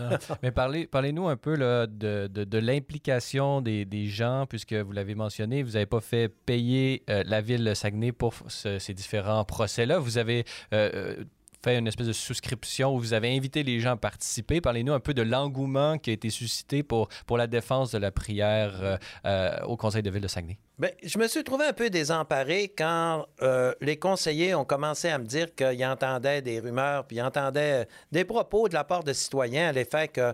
Mais 0.44 0.52
parlez, 0.52 0.86
parlez-nous 0.86 1.30
un 1.30 1.38
peu 1.38 1.56
là, 1.56 1.88
de, 1.88 2.28
de- 2.28 2.58
l'implication 2.58 3.62
des, 3.62 3.86
des 3.86 4.08
gens, 4.08 4.46
puisque 4.50 4.74
vous 4.74 4.92
l'avez 4.92 5.16
mentionné, 5.16 5.64
vous 5.64 5.72
n'avez 5.72 5.86
pas 5.86 6.02
fait 6.02 6.28
payer 6.28 7.04
euh, 7.10 7.24
la 7.26 7.40
ville 7.40 7.64
de 7.64 7.74
Saguenay 7.74 8.12
pour 8.12 8.34
ce- 8.50 8.80
ces 8.80 8.94
différents 8.94 9.46
procès-là. 9.46 9.98
Vous 10.00 10.18
avez 10.18 10.44
euh, 10.74 11.24
fait 11.63 11.78
une 11.78 11.88
espèce 11.88 12.08
de 12.08 12.13
souscription 12.13 12.96
où 12.96 13.00
vous 13.00 13.13
avez 13.13 13.36
invité 13.36 13.63
les 13.63 13.80
gens 13.80 13.92
à 13.92 13.98
participer. 13.98 14.62
Parlez-nous 14.62 14.94
un 14.94 15.00
peu 15.00 15.13
de 15.13 15.22
l'engouement 15.22 15.98
qui 15.98 16.10
a 16.10 16.13
été 16.13 16.30
suscité 16.30 16.84
pour, 16.84 17.08
pour 17.25 17.38
la 17.38 17.48
défense 17.48 17.92
de 17.92 17.98
la 17.98 18.12
prière 18.12 18.74
euh, 18.81 18.98
euh, 19.25 19.60
au 19.66 19.78
Conseil 19.78 20.02
de 20.02 20.10
ville 20.10 20.22
de 20.22 20.28
Saguenay. 20.28 20.58
Bien, 20.80 20.90
je 21.04 21.19
me 21.19 21.28
suis 21.28 21.44
trouvé 21.44 21.66
un 21.66 21.74
peu 21.74 21.90
désemparé 21.90 22.74
quand 22.75 23.28
euh, 23.42 23.74
les 23.81 23.98
conseillers 23.98 24.56
ont 24.56 24.66
commencé 24.66 25.10
à 25.10 25.19
me 25.19 25.25
dire 25.25 25.54
qu'ils 25.54 25.86
entendaient 25.86 26.42
des 26.42 26.60
rumeurs, 26.60 27.06
puis 27.06 27.18
ils 27.18 27.22
entendaient 27.22 27.88
des 28.12 28.25
propos 28.25 28.68
de 28.68 28.74
la 28.74 28.84
part 28.84 29.04
de 29.04 29.13
citoyens 29.13 29.69
à 29.69 29.72
l'effet 29.72 30.08
que 30.08 30.34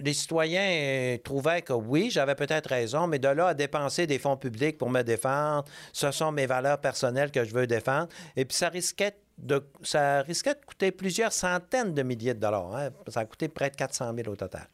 les 0.00 0.12
citoyens 0.12 0.70
euh, 0.70 1.18
trouvaient 1.18 1.62
que 1.62 1.72
oui, 1.72 2.10
j'avais 2.10 2.34
peut-être 2.34 2.68
raison, 2.68 3.06
mais 3.06 3.18
de 3.18 3.28
là 3.28 3.48
à 3.48 3.54
dépenser 3.54 4.06
des 4.06 4.18
fonds 4.18 4.36
publics 4.36 4.78
pour 4.78 4.90
me 4.90 5.02
défendre, 5.02 5.64
ce 5.92 6.10
sont 6.10 6.32
mes 6.32 6.46
valeurs 6.46 6.80
personnelles 6.80 7.30
que 7.30 7.44
je 7.44 7.54
veux 7.54 7.66
défendre. 7.66 8.08
Et 8.36 8.44
puis 8.44 8.56
ça 8.56 8.68
risquait 8.68 9.14
de, 9.38 9.64
ça 9.82 10.22
risquait 10.22 10.54
de 10.54 10.64
coûter 10.64 10.92
plusieurs 10.92 11.32
centaines 11.32 11.94
de 11.94 12.02
milliers 12.02 12.34
de 12.34 12.40
dollars. 12.40 12.74
hein. 12.74 12.90
Ça 13.08 13.20
a 13.20 13.24
coûté 13.24 13.48
près 13.48 13.70
de 13.70 13.76
400 13.76 14.12
000 14.14 14.28
au 14.28 14.36
total. 14.36 14.68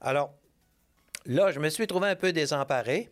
Alors, 0.00 0.34
là, 1.26 1.50
je 1.50 1.60
me 1.60 1.68
suis 1.68 1.86
trouvé 1.86 2.08
un 2.08 2.16
peu 2.16 2.32
désemparé. 2.32 3.10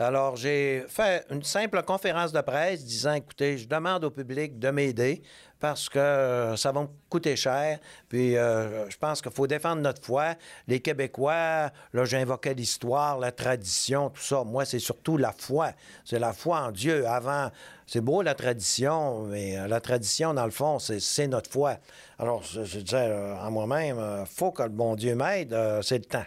Alors, 0.00 0.36
j'ai 0.36 0.84
fait 0.88 1.26
une 1.28 1.42
simple 1.42 1.82
conférence 1.82 2.30
de 2.30 2.40
presse 2.40 2.84
disant, 2.84 3.14
écoutez, 3.14 3.58
je 3.58 3.66
demande 3.66 4.04
au 4.04 4.10
public 4.10 4.56
de 4.56 4.70
m'aider 4.70 5.22
parce 5.58 5.88
que 5.88 5.98
euh, 5.98 6.56
ça 6.56 6.70
va 6.70 6.82
me 6.82 6.86
coûter 7.10 7.34
cher. 7.34 7.80
Puis, 8.08 8.36
euh, 8.36 8.88
je 8.88 8.96
pense 8.96 9.20
qu'il 9.20 9.32
faut 9.32 9.48
défendre 9.48 9.82
notre 9.82 10.00
foi. 10.00 10.36
Les 10.68 10.78
Québécois, 10.78 11.72
là, 11.92 12.04
j'invoquais 12.04 12.54
l'histoire, 12.54 13.18
la 13.18 13.32
tradition, 13.32 14.10
tout 14.10 14.22
ça. 14.22 14.44
Moi, 14.44 14.64
c'est 14.64 14.78
surtout 14.78 15.16
la 15.16 15.32
foi. 15.32 15.72
C'est 16.04 16.20
la 16.20 16.32
foi 16.32 16.60
en 16.60 16.70
Dieu. 16.70 17.04
Avant, 17.08 17.50
c'est 17.88 18.00
beau 18.00 18.22
la 18.22 18.36
tradition, 18.36 19.22
mais 19.22 19.58
euh, 19.58 19.66
la 19.66 19.80
tradition, 19.80 20.32
dans 20.32 20.44
le 20.44 20.52
fond, 20.52 20.78
c'est 20.78 21.26
notre 21.26 21.50
foi. 21.50 21.78
Alors, 22.20 22.44
je, 22.44 22.78
disais 22.78 23.12
en 23.42 23.50
moi-même, 23.50 24.24
faut 24.26 24.52
que 24.52 24.62
le 24.62 24.68
bon 24.68 24.94
Dieu 24.94 25.16
m'aide, 25.16 25.56
c'est 25.82 25.98
le 25.98 26.04
temps. 26.04 26.26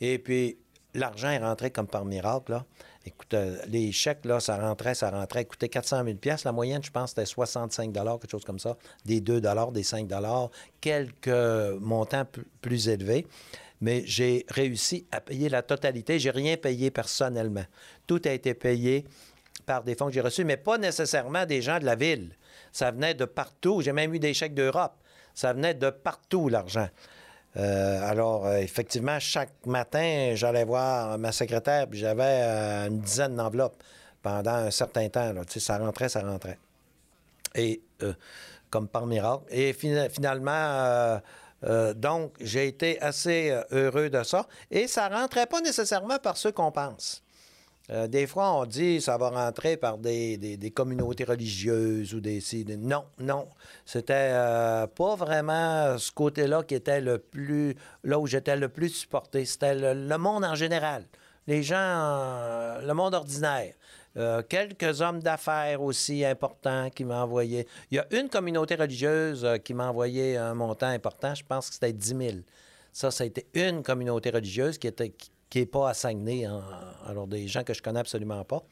Et 0.00 0.18
puis, 0.18 0.58
l'argent 0.94 1.30
est 1.30 1.38
rentré 1.38 1.70
comme 1.70 1.86
par 1.86 2.04
miracle, 2.04 2.50
là. 2.50 2.64
Écoute, 3.06 3.34
euh, 3.34 3.58
les 3.66 3.92
chèques, 3.92 4.24
là, 4.24 4.40
ça 4.40 4.56
rentrait, 4.56 4.94
ça 4.94 5.10
rentrait. 5.10 5.44
Coûtait 5.44 5.68
400 5.68 6.04
000 6.04 6.16
La 6.44 6.52
moyenne, 6.52 6.82
je 6.82 6.90
pense, 6.90 7.10
c'était 7.10 7.26
65 7.26 7.92
quelque 7.92 8.30
chose 8.30 8.44
comme 8.44 8.58
ça. 8.58 8.76
Des 9.04 9.20
2 9.20 9.42
des 9.72 9.82
5 9.82 10.08
quelques 10.80 11.28
montants 11.80 12.24
plus 12.62 12.88
élevés. 12.88 13.26
Mais 13.80 14.02
j'ai 14.06 14.46
réussi 14.48 15.06
à 15.10 15.20
payer 15.20 15.50
la 15.50 15.62
totalité. 15.62 16.18
J'ai 16.18 16.30
rien 16.30 16.56
payé 16.56 16.90
personnellement. 16.90 17.64
Tout 18.06 18.22
a 18.24 18.30
été 18.30 18.54
payé 18.54 19.04
par 19.66 19.84
des 19.84 19.94
fonds 19.94 20.06
que 20.06 20.12
j'ai 20.12 20.22
reçus, 20.22 20.44
mais 20.44 20.56
pas 20.56 20.78
nécessairement 20.78 21.44
des 21.44 21.60
gens 21.60 21.78
de 21.78 21.84
la 21.84 21.96
ville. 21.96 22.36
Ça 22.72 22.90
venait 22.90 23.14
de 23.14 23.26
partout. 23.26 23.82
J'ai 23.82 23.92
même 23.92 24.14
eu 24.14 24.18
des 24.18 24.32
chèques 24.32 24.54
d'Europe. 24.54 24.94
Ça 25.34 25.52
venait 25.52 25.74
de 25.74 25.90
partout, 25.90 26.48
l'argent. 26.48 26.88
Euh, 27.56 28.10
alors, 28.10 28.46
euh, 28.46 28.56
effectivement, 28.58 29.18
chaque 29.20 29.52
matin, 29.66 30.32
j'allais 30.34 30.64
voir 30.64 31.18
ma 31.18 31.32
secrétaire, 31.32 31.86
puis 31.88 31.98
j'avais 31.98 32.22
euh, 32.42 32.86
une 32.88 33.00
dizaine 33.00 33.36
d'enveloppes 33.36 33.82
pendant 34.22 34.54
un 34.54 34.70
certain 34.70 35.08
temps. 35.08 35.32
là. 35.32 35.42
Ça 35.46 35.78
rentrait, 35.78 36.08
ça 36.08 36.20
rentrait. 36.20 36.58
Et 37.54 37.80
comme 38.70 38.88
par 38.88 39.06
miracle. 39.06 39.44
Et 39.50 39.72
fina- 39.72 40.08
finalement, 40.08 41.20
donc, 41.94 42.34
j'ai 42.40 42.66
été 42.66 43.00
assez 43.00 43.56
heureux 43.70 44.10
de 44.10 44.22
ça. 44.22 44.46
Et 44.70 44.88
ça 44.88 45.08
rentrait 45.08 45.46
pas 45.46 45.60
nécessairement 45.60 46.18
par 46.18 46.36
ceux 46.36 46.52
qu'on 46.52 46.72
pense. 46.72 47.22
Euh, 47.90 48.06
des 48.06 48.26
fois, 48.26 48.54
on 48.54 48.64
dit 48.64 49.00
ça 49.00 49.18
va 49.18 49.28
rentrer 49.28 49.76
par 49.76 49.98
des, 49.98 50.72
communautés 50.74 51.24
religieuses 51.24 52.14
ou 52.14 52.20
des... 52.20 52.42
Non, 52.78 53.04
non. 53.18 53.48
C'était 53.84 54.30
euh, 54.32 54.86
pas 54.86 55.16
vraiment 55.16 55.98
ce 55.98 56.10
côté-là 56.10 56.62
qui 56.62 56.74
était 56.74 57.00
le 57.00 57.18
plus... 57.18 57.76
Là 58.02 58.18
où 58.18 58.26
j'étais 58.26 58.56
le 58.56 58.68
plus 58.68 58.88
supporté. 58.88 59.44
C'était 59.44 59.74
le, 59.74 60.16
monde 60.16 60.44
en 60.44 60.54
général. 60.54 61.04
Les 61.46 61.62
gens, 61.62 61.76
euh, 61.76 62.80
le 62.86 62.94
monde 62.94 63.14
ordinaire. 63.14 63.74
Quelques 64.48 65.00
hommes 65.00 65.18
d'affaires 65.18 65.82
aussi 65.82 66.24
importants 66.24 66.88
qui 66.88 67.04
m'ont 67.04 67.16
envoyé. 67.16 67.66
Il 67.90 67.96
y 67.96 67.98
a 67.98 68.06
une 68.12 68.28
communauté 68.28 68.76
religieuse 68.76 69.44
qui 69.64 69.74
m'a 69.74 69.88
envoyé 69.88 70.36
un 70.36 70.54
montant 70.54 70.86
important. 70.86 71.34
Je 71.34 71.42
pense 71.42 71.66
que 71.66 71.74
c'était 71.74 71.92
10 71.92 72.08
000. 72.16 72.30
Ça, 72.92 73.10
ça 73.10 73.24
a 73.24 73.26
été 73.26 73.44
une 73.54 73.82
communauté 73.82 74.30
religieuse 74.30 74.78
qui 74.78 74.86
était 74.86 75.12
n'est 75.54 75.66
pas 75.66 75.90
à 75.90 75.94
Saguenay. 75.94 76.44
hein. 76.44 76.62
Alors, 77.06 77.26
des 77.26 77.48
gens 77.48 77.64
que 77.64 77.74
je 77.74 77.82
connais 77.82 78.00
absolument 78.00 78.44
pas. 78.44 78.62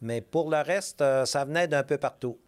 Mais 0.00 0.20
pour 0.20 0.50
le 0.50 0.60
reste, 0.60 1.00
euh, 1.00 1.24
ça 1.24 1.44
venait 1.44 1.68
d'un 1.68 1.84
peu 1.84 1.96
partout. 1.96 2.38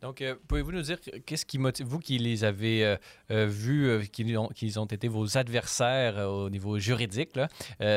Donc, 0.00 0.20
euh, 0.20 0.34
pouvez-vous 0.46 0.72
nous 0.72 0.82
dire 0.82 0.98
qu'est-ce 1.24 1.46
qui 1.46 1.58
motive, 1.58 1.86
vous 1.86 1.98
qui 1.98 2.18
les 2.18 2.44
avez 2.44 2.96
euh, 3.30 3.46
vus, 3.46 4.06
qui, 4.12 4.36
ont, 4.36 4.48
qui 4.48 4.78
ont 4.78 4.84
été 4.84 5.08
vos 5.08 5.38
adversaires 5.38 6.18
au 6.28 6.50
niveau 6.50 6.78
juridique, 6.78 7.34
là, 7.36 7.48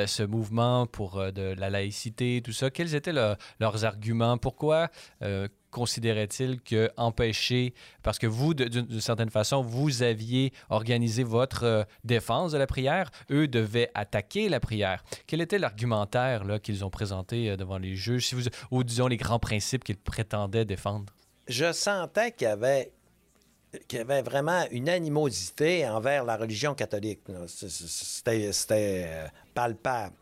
ce 0.08 0.24
mouvement 0.24 0.88
pour 0.88 1.22
de 1.34 1.54
la 1.54 1.70
laïcité, 1.70 2.42
tout 2.42 2.54
ça, 2.54 2.70
quels 2.70 2.96
étaient 2.96 3.12
leurs 3.12 3.84
arguments? 3.84 4.38
Pourquoi 4.38 4.90
considérait-il 5.72 6.62
que 6.62 6.90
empêcher, 6.98 7.74
parce 8.04 8.20
que 8.20 8.28
vous, 8.28 8.54
d'une 8.54 9.02
certaine 9.02 9.30
façon, 9.30 9.62
vous 9.62 10.04
aviez 10.04 10.54
organisé 10.70 11.24
votre 11.24 11.86
défense 12.04 12.52
de 12.52 12.58
la 12.58 12.68
prière, 12.68 13.12
eux 13.32 13.48
devaient 13.48 13.92
attaquer 13.94 14.50
la 14.50 14.60
prière. 14.60 15.04
Quel 15.28 15.42
était 15.42 15.60
l'argumentaire 15.60 16.44
qu'ils 16.62 16.86
ont 16.86 16.90
présenté 16.90 17.56
devant 17.58 17.78
les 17.78 17.96
juges, 17.96 18.28
si 18.28 18.36
vous, 18.36 18.44
ou 18.72 18.84
disons 18.84 19.08
les 19.08 19.18
grands 19.18 19.40
principes 19.40 19.84
qu'ils 19.84 19.98
prétendaient 19.98 20.66
défendre? 20.66 21.14
je 21.48 21.72
sentais 21.72 22.32
qu'il 22.32 22.48
y 22.48 22.52
avait 22.52 22.92
qu'il 23.88 24.00
y 24.00 24.02
avait 24.02 24.22
vraiment 24.22 24.64
une 24.72 24.90
animosité 24.90 25.88
envers 25.88 26.24
la 26.24 26.38
religion 26.38 26.74
catholique. 26.74 27.20
C'était 27.48 29.06
euh, 29.08 29.28
palpable. 29.54 30.16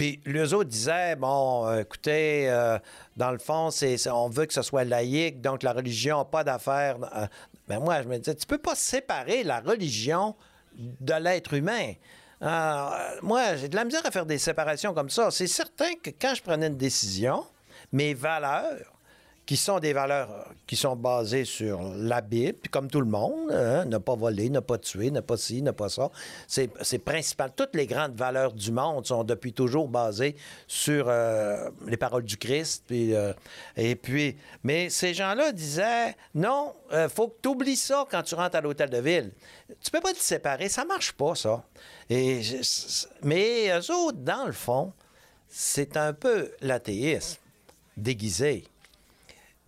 Puis 0.00 0.18
les 0.24 0.54
autres 0.54 0.70
disaient, 0.70 1.14
bon, 1.14 1.66
euh, 1.66 1.80
écoutez, 1.80 2.48
euh, 2.48 2.78
dans 3.18 3.30
le 3.32 3.36
fond, 3.36 3.70
c'est, 3.70 4.08
on 4.08 4.30
veut 4.30 4.46
que 4.46 4.54
ce 4.54 4.62
soit 4.62 4.84
laïque, 4.84 5.42
donc 5.42 5.62
la 5.62 5.74
religion 5.74 6.20
n'a 6.20 6.24
pas 6.24 6.42
d'affaire. 6.42 6.96
Mais 6.98 7.28
ben, 7.68 7.80
moi, 7.80 8.00
je 8.00 8.08
me 8.08 8.16
disais, 8.16 8.34
tu 8.34 8.46
peux 8.46 8.56
pas 8.56 8.74
séparer 8.74 9.44
la 9.44 9.60
religion 9.60 10.36
de 10.74 11.12
l'être 11.12 11.52
humain. 11.52 11.92
moi, 12.40 13.56
j'ai 13.56 13.68
de 13.68 13.76
la 13.76 13.84
misère 13.84 14.00
à 14.06 14.10
faire 14.10 14.24
des 14.24 14.38
séparations 14.38 14.94
comme 14.94 15.10
ça. 15.10 15.30
C'est 15.30 15.46
certain 15.46 15.92
que 16.02 16.08
quand 16.18 16.34
je 16.34 16.40
prenais 16.40 16.68
une 16.68 16.78
décision, 16.78 17.44
mes 17.92 18.14
valeurs, 18.14 18.94
qui 19.50 19.56
sont 19.56 19.80
des 19.80 19.92
valeurs 19.92 20.30
euh, 20.30 20.42
qui 20.68 20.76
sont 20.76 20.94
basées 20.94 21.44
sur 21.44 21.82
la 21.96 22.20
Bible, 22.20 22.60
comme 22.70 22.88
tout 22.88 23.00
le 23.00 23.10
monde, 23.10 23.50
hein, 23.50 23.84
ne 23.84 23.98
pas 23.98 24.14
voler, 24.14 24.48
ne 24.48 24.60
pas 24.60 24.78
tuer, 24.78 25.10
ne 25.10 25.18
pas 25.18 25.36
ci, 25.36 25.60
ne 25.60 25.72
pas 25.72 25.88
ça. 25.88 26.08
C'est, 26.46 26.68
principal. 27.04 27.50
Toutes 27.56 27.74
les 27.74 27.88
grandes 27.88 28.14
valeurs 28.14 28.52
du 28.52 28.70
monde 28.70 29.06
sont 29.06 29.24
depuis 29.24 29.52
toujours 29.52 29.88
basées 29.88 30.36
sur 30.68 31.06
euh, 31.08 31.68
les 31.84 31.96
paroles 31.96 32.22
du 32.22 32.36
Christ. 32.36 32.84
Euh, 32.92 33.32
et 33.76 33.96
puis, 33.96 34.36
mais 34.62 34.88
ces 34.88 35.14
gens-là 35.14 35.50
disaient, 35.50 36.14
non, 36.32 36.72
il 36.92 37.08
faut 37.08 37.26
que 37.26 37.38
tu 37.42 37.48
oublies 37.48 37.74
ça 37.74 38.06
quand 38.08 38.22
tu 38.22 38.36
rentres 38.36 38.54
à 38.54 38.60
l'hôtel 38.60 38.88
de 38.88 38.98
ville. 38.98 39.32
Tu 39.82 39.90
peux 39.90 40.00
pas 40.00 40.12
te 40.12 40.22
séparer, 40.22 40.68
ça 40.68 40.84
marche 40.84 41.10
pas, 41.10 41.34
ça. 41.34 41.64
Mais 42.08 43.68
eux 43.70 43.92
autres, 43.92 44.18
dans 44.18 44.46
le 44.46 44.52
fond, 44.52 44.92
c'est 45.48 45.96
un 45.96 46.12
peu 46.12 46.52
l'athéisme 46.60 47.40
déguisé. 47.96 48.62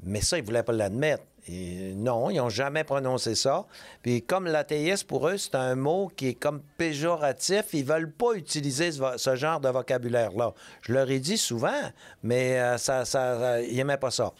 Mais 0.04 0.21
ça, 0.21 0.38
ils 0.38 0.42
ne 0.42 0.47
voulaient 0.47 0.62
pas 0.62 0.73
l'admettre. 0.73 1.25
Et 1.49 1.92
non, 1.94 2.30
ils 2.30 2.37
n'ont 2.37 2.49
jamais 2.49 2.85
prononcé 2.85 3.35
ça. 3.35 3.66
Puis 4.02 4.23
comme 4.23 4.47
l'athéisme, 4.47 5.06
pour 5.06 5.28
eux, 5.28 5.37
c'est 5.37 5.56
un 5.56 5.75
mot 5.75 6.11
qui 6.16 6.28
est 6.28 6.35
comme 6.35 6.62
péjoratif. 6.78 7.66
Ils 7.73 7.85
veulent 7.85 8.12
pas 8.12 8.35
utiliser 8.35 8.92
ce, 8.92 9.37
genre 9.37 9.59
de 9.59 9.68
vocabulaire-là. 9.68 10.54
Je 10.82 10.92
leur 10.92 11.11
ai 11.11 11.18
dit 11.18 11.38
souvent, 11.38 11.80
mais 12.23 12.61
euh, 12.61 12.78
ça, 12.78 13.04
ça, 13.04 13.61
ils 13.61 13.75
n'aimaient 13.76 13.97
pas 13.97 14.12
ça. 14.12 14.32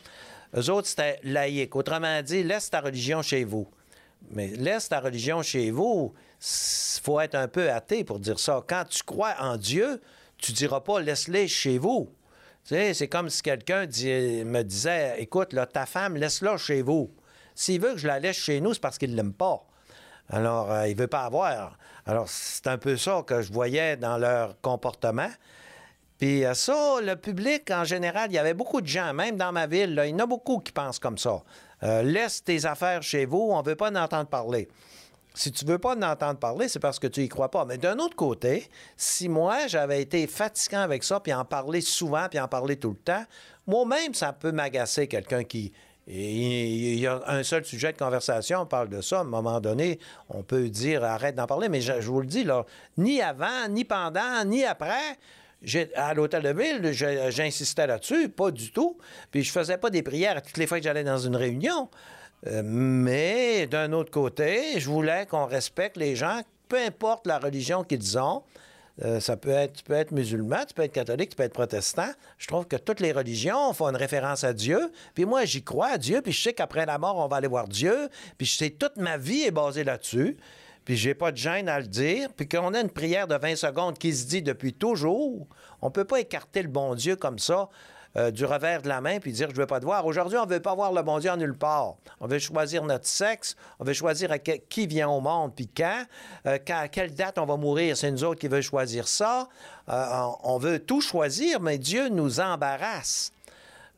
Eux 0.57 0.71
autres, 0.71 0.87
c'était 0.87 1.19
laïque. 1.25 1.75
Autrement 1.75 2.23
dit, 2.23 2.45
laisse 2.45 2.71
ta 2.71 2.81
religion 2.81 3.21
chez 3.23 3.42
vous. 3.42 3.66
Mais 4.31 4.49
laisse 4.49 4.88
ta 4.88 5.00
religion 5.00 5.42
chez 5.42 5.73
vous, 5.73 6.12
il 6.40 7.00
faut 7.02 7.19
être 7.19 7.35
un 7.35 7.49
peu 7.49 7.71
athée 7.71 8.04
pour 8.04 8.21
dire 8.21 8.38
ça. 8.38 8.62
Quand 8.66 8.85
tu 8.88 9.02
crois 9.02 9.35
en 9.40 9.57
Dieu, 9.57 10.00
tu 10.38 10.52
ne 10.52 10.57
diras 10.57 10.81
pas 10.81 11.00
laisse-les 11.00 11.49
chez 11.49 11.78
vous 11.78 12.09
c'est 12.64 13.09
comme 13.09 13.28
si 13.28 13.42
quelqu'un 13.42 13.87
me 13.87 14.62
disait 14.62 15.16
Écoute, 15.19 15.54
ta 15.73 15.87
femme, 15.87 16.16
laisse-la 16.16 16.57
chez 16.57 16.83
vous. 16.83 17.11
S'il 17.54 17.81
veut 17.81 17.92
que 17.92 17.99
je 17.99 18.07
la 18.07 18.19
laisse 18.19 18.37
chez 18.37 18.61
nous, 18.61 18.75
c'est 18.75 18.81
parce 18.81 18.99
qu'il 18.99 19.11
ne 19.11 19.16
l'aime 19.16 19.35
pas. 19.35 19.66
Alors, 20.31 20.71
euh, 20.71 20.88
il 20.88 20.97
ne 20.97 21.00
veut 21.00 21.09
pas 21.09 21.25
avoir. 21.25 21.76
Alors, 22.07 22.28
c'est 22.28 22.66
un 22.66 22.78
peu 22.78 22.97
ça 22.97 23.23
que 23.26 23.42
je 23.42 23.52
voyais 23.52 23.97
dans 23.97 24.16
leur 24.16 24.61
comportement. 24.61 25.28
Puis 26.19 26.45
euh, 26.45 26.54
ça, 26.54 27.00
le 27.02 27.16
public, 27.16 27.71
en 27.71 27.85
général, 27.85 28.31
il 28.31 28.35
y 28.35 28.38
avait 28.38 28.54
beaucoup 28.54 28.81
de 28.81 28.87
gens, 28.87 29.12
même 29.12 29.37
dans 29.37 29.52
ma 29.52 29.66
ville, 29.66 30.00
il 30.04 30.11
y 30.11 30.14
en 30.14 30.21
a 30.21 30.26
beaucoup 30.26 30.61
qui 30.61 30.73
pensent 30.73 30.99
comme 30.99 31.19
ça. 31.19 31.42
Euh, 31.83 32.02
laisse 32.02 32.45
tes 32.45 32.64
affaires 32.64 33.02
chez 33.02 33.26
vous, 33.26 33.50
on 33.50 33.61
ne 33.61 33.66
veut 33.66 33.76
pas 33.76 33.90
en 33.90 33.97
entendre 33.97 34.28
parler. 34.28 34.69
Si 35.35 35.51
tu 35.51 35.65
veux 35.65 35.79
pas 35.79 35.97
en 35.97 36.03
entendre 36.03 36.39
parler, 36.39 36.69
c'est 36.69 36.79
parce 36.79 36.99
que 36.99 37.07
tu 37.07 37.23
y 37.23 37.29
crois 37.29 37.51
pas. 37.51 37.65
Mais 37.65 37.79
d'un 37.79 37.99
autre 37.99 38.17
côté, 38.17 38.69
si 38.97 39.29
moi, 39.29 39.67
j'avais 39.67 40.03
été 40.03 40.27
fatigant 40.27 40.81
avec 40.81 41.05
ça, 41.05 41.21
puis 41.21 41.33
en 41.33 41.45
parler 41.45 41.81
souvent, 41.81 42.27
puis 42.29 42.39
en 42.39 42.49
parler 42.49 42.77
tout 42.77 42.91
le 42.91 42.97
temps, 42.97 43.25
moi-même, 43.67 44.15
ça 44.15 44.33
peut 44.33 44.53
m'agacer 44.53 45.07
quelqu'un 45.07 45.45
qui... 45.45 45.73
Il 46.09 46.99
y 46.99 47.07
a 47.07 47.23
un 47.29 47.45
seul 47.45 47.65
sujet 47.65 47.93
de 47.93 47.99
conversation, 47.99 48.62
on 48.62 48.67
parle 48.67 48.89
de 48.89 49.01
ça. 49.01 49.19
À 49.19 49.21
un 49.21 49.25
moment 49.25 49.61
donné, 49.61 50.01
on 50.29 50.43
peut 50.43 50.69
dire 50.69 51.05
arrête 51.05 51.37
d'en 51.37 51.47
parler, 51.47 51.69
mais 51.69 51.81
je, 51.81 51.93
vous 51.93 52.21
le 52.21 52.27
dis, 52.27 52.43
là, 52.43 52.67
ni 52.99 53.23
avant, 53.23 53.69
ni 53.71 53.85
pendant, 53.85 54.45
ni 54.45 54.65
après, 54.65 55.17
à 55.95 56.12
l'hôtel 56.12 56.43
de 56.43 56.61
ville, 56.61 56.93
j'insistais 57.31 57.87
là-dessus, 57.87 58.29
pas 58.29 58.51
du 58.51 58.73
tout. 58.73 58.99
Puis 59.31 59.45
je 59.45 59.53
faisais 59.53 59.79
pas 59.79 59.91
des 59.91 60.03
prières 60.03 60.43
toutes 60.43 60.57
les 60.57 60.67
fois 60.67 60.79
que 60.79 60.85
j'allais 60.85 61.05
dans 61.05 61.19
une 61.19 61.37
réunion. 61.37 61.89
Euh, 62.47 62.63
mais 62.65 63.67
d'un 63.67 63.93
autre 63.93 64.11
côté, 64.11 64.79
je 64.81 64.89
voulais 64.89 65.27
qu'on 65.27 65.47
respecte 65.47 65.97
les 65.97 66.17
gens, 66.17 66.41
peu 66.69 66.79
importe 66.79 67.27
la 67.27 67.39
religion 67.39 67.85
qu'ils 67.85 68.19
ont. 68.19 68.43
Euh, 69.03 69.21
ça 69.21 69.37
peut 69.37 69.51
être, 69.51 69.91
être 69.91 70.13
musulman, 70.13 70.65
être 70.77 70.93
catholique, 70.93 71.35
tu 71.35 71.43
être 71.43 71.53
protestant. 71.53 72.11
Je 72.37 72.47
trouve 72.47 72.67
que 72.67 72.77
toutes 72.77 73.01
les 73.01 73.13
religions 73.13 73.73
font 73.73 73.89
une 73.89 73.97
référence 73.97 74.45
à 74.45 74.53
Dieu. 74.53 74.93
Puis 75.15 75.25
moi, 75.25 75.45
j'y 75.45 75.63
crois 75.63 75.93
à 75.93 75.99
Dieu, 75.99 76.21
puis 76.21 76.33
je 76.33 76.43
sais 76.43 76.53
qu'après 76.53 76.85
la 76.85 76.99
mort, 76.99 77.17
on 77.17 77.27
va 77.27 77.37
aller 77.37 77.49
voir 77.49 77.69
Dieu. 77.69 78.09
Puis 78.37 78.47
je 78.47 78.57
sais 78.57 78.71
toute 78.71 78.97
ma 78.97 79.17
vie 79.17 79.43
est 79.43 79.51
basée 79.51 79.85
là-dessus. 79.85 80.37
Puis 80.85 80.97
j'ai 80.97 81.15
pas 81.15 81.33
de 81.33 81.37
gêne 81.37 81.69
à 81.69 81.81
le 81.81 81.87
dire. 81.87 82.29
Puis 82.37 82.49
qu'on 82.49 82.75
a 82.75 82.81
une 82.81 82.91
prière 82.91 83.27
de 83.27 83.37
20 83.37 83.57
secondes 83.57 83.99
qui 83.99 84.13
se 84.13 84.27
dit 84.27 84.43
depuis 84.43 84.75
toujours, 84.75 85.47
on 85.81 85.91
peut 85.91 86.05
pas 86.05 86.21
écarter 86.21 86.63
le 86.63 86.69
bon 86.69 86.95
Dieu 86.95 87.17
comme 87.17 87.39
ça 87.39 87.69
euh, 88.16 88.31
du 88.31 88.45
revers 88.45 88.83
de 88.83 88.88
la 88.88 89.00
main 89.00 89.19
puis 89.21 89.33
dire 89.33 89.49
je 89.50 89.57
veux 89.57 89.66
pas 89.66 89.81
te 89.81 89.85
voir. 89.85 90.04
Aujourd'hui, 90.07 90.38
on 90.38 90.47
veut 90.47 90.61
pas 90.61 90.75
voir 90.75 90.92
le 90.92 91.02
bon 91.02 91.19
Dieu 91.19 91.31
en 91.31 91.37
nulle 91.37 91.57
part. 91.57 91.95
On 92.21 92.26
veut 92.26 92.38
choisir 92.38 92.85
notre 92.85 93.07
sexe, 93.07 93.57
on 93.78 93.85
veut 93.85 93.92
choisir 93.92 94.31
qui 94.69 94.87
vient 94.87 95.09
au 95.09 95.21
monde 95.21 95.54
puis 95.54 95.69
quand, 95.69 96.04
euh, 96.47 96.59
à 96.69 96.88
quelle 96.88 97.14
date 97.14 97.38
on 97.38 97.47
va 97.47 97.57
mourir. 97.57 97.97
C'est 97.97 98.11
nous 98.11 98.25
autres 98.25 98.40
qui 98.40 98.49
veut 98.49 98.61
choisir 98.61 99.09
ça. 99.09 99.49
Euh, 99.88 100.26
on 100.42 100.59
veut 100.59 100.78
tout 100.78 101.00
choisir, 101.00 101.61
mais 101.61 101.78
Dieu 101.78 102.09
nous 102.09 102.40
embarrasse. 102.40 103.33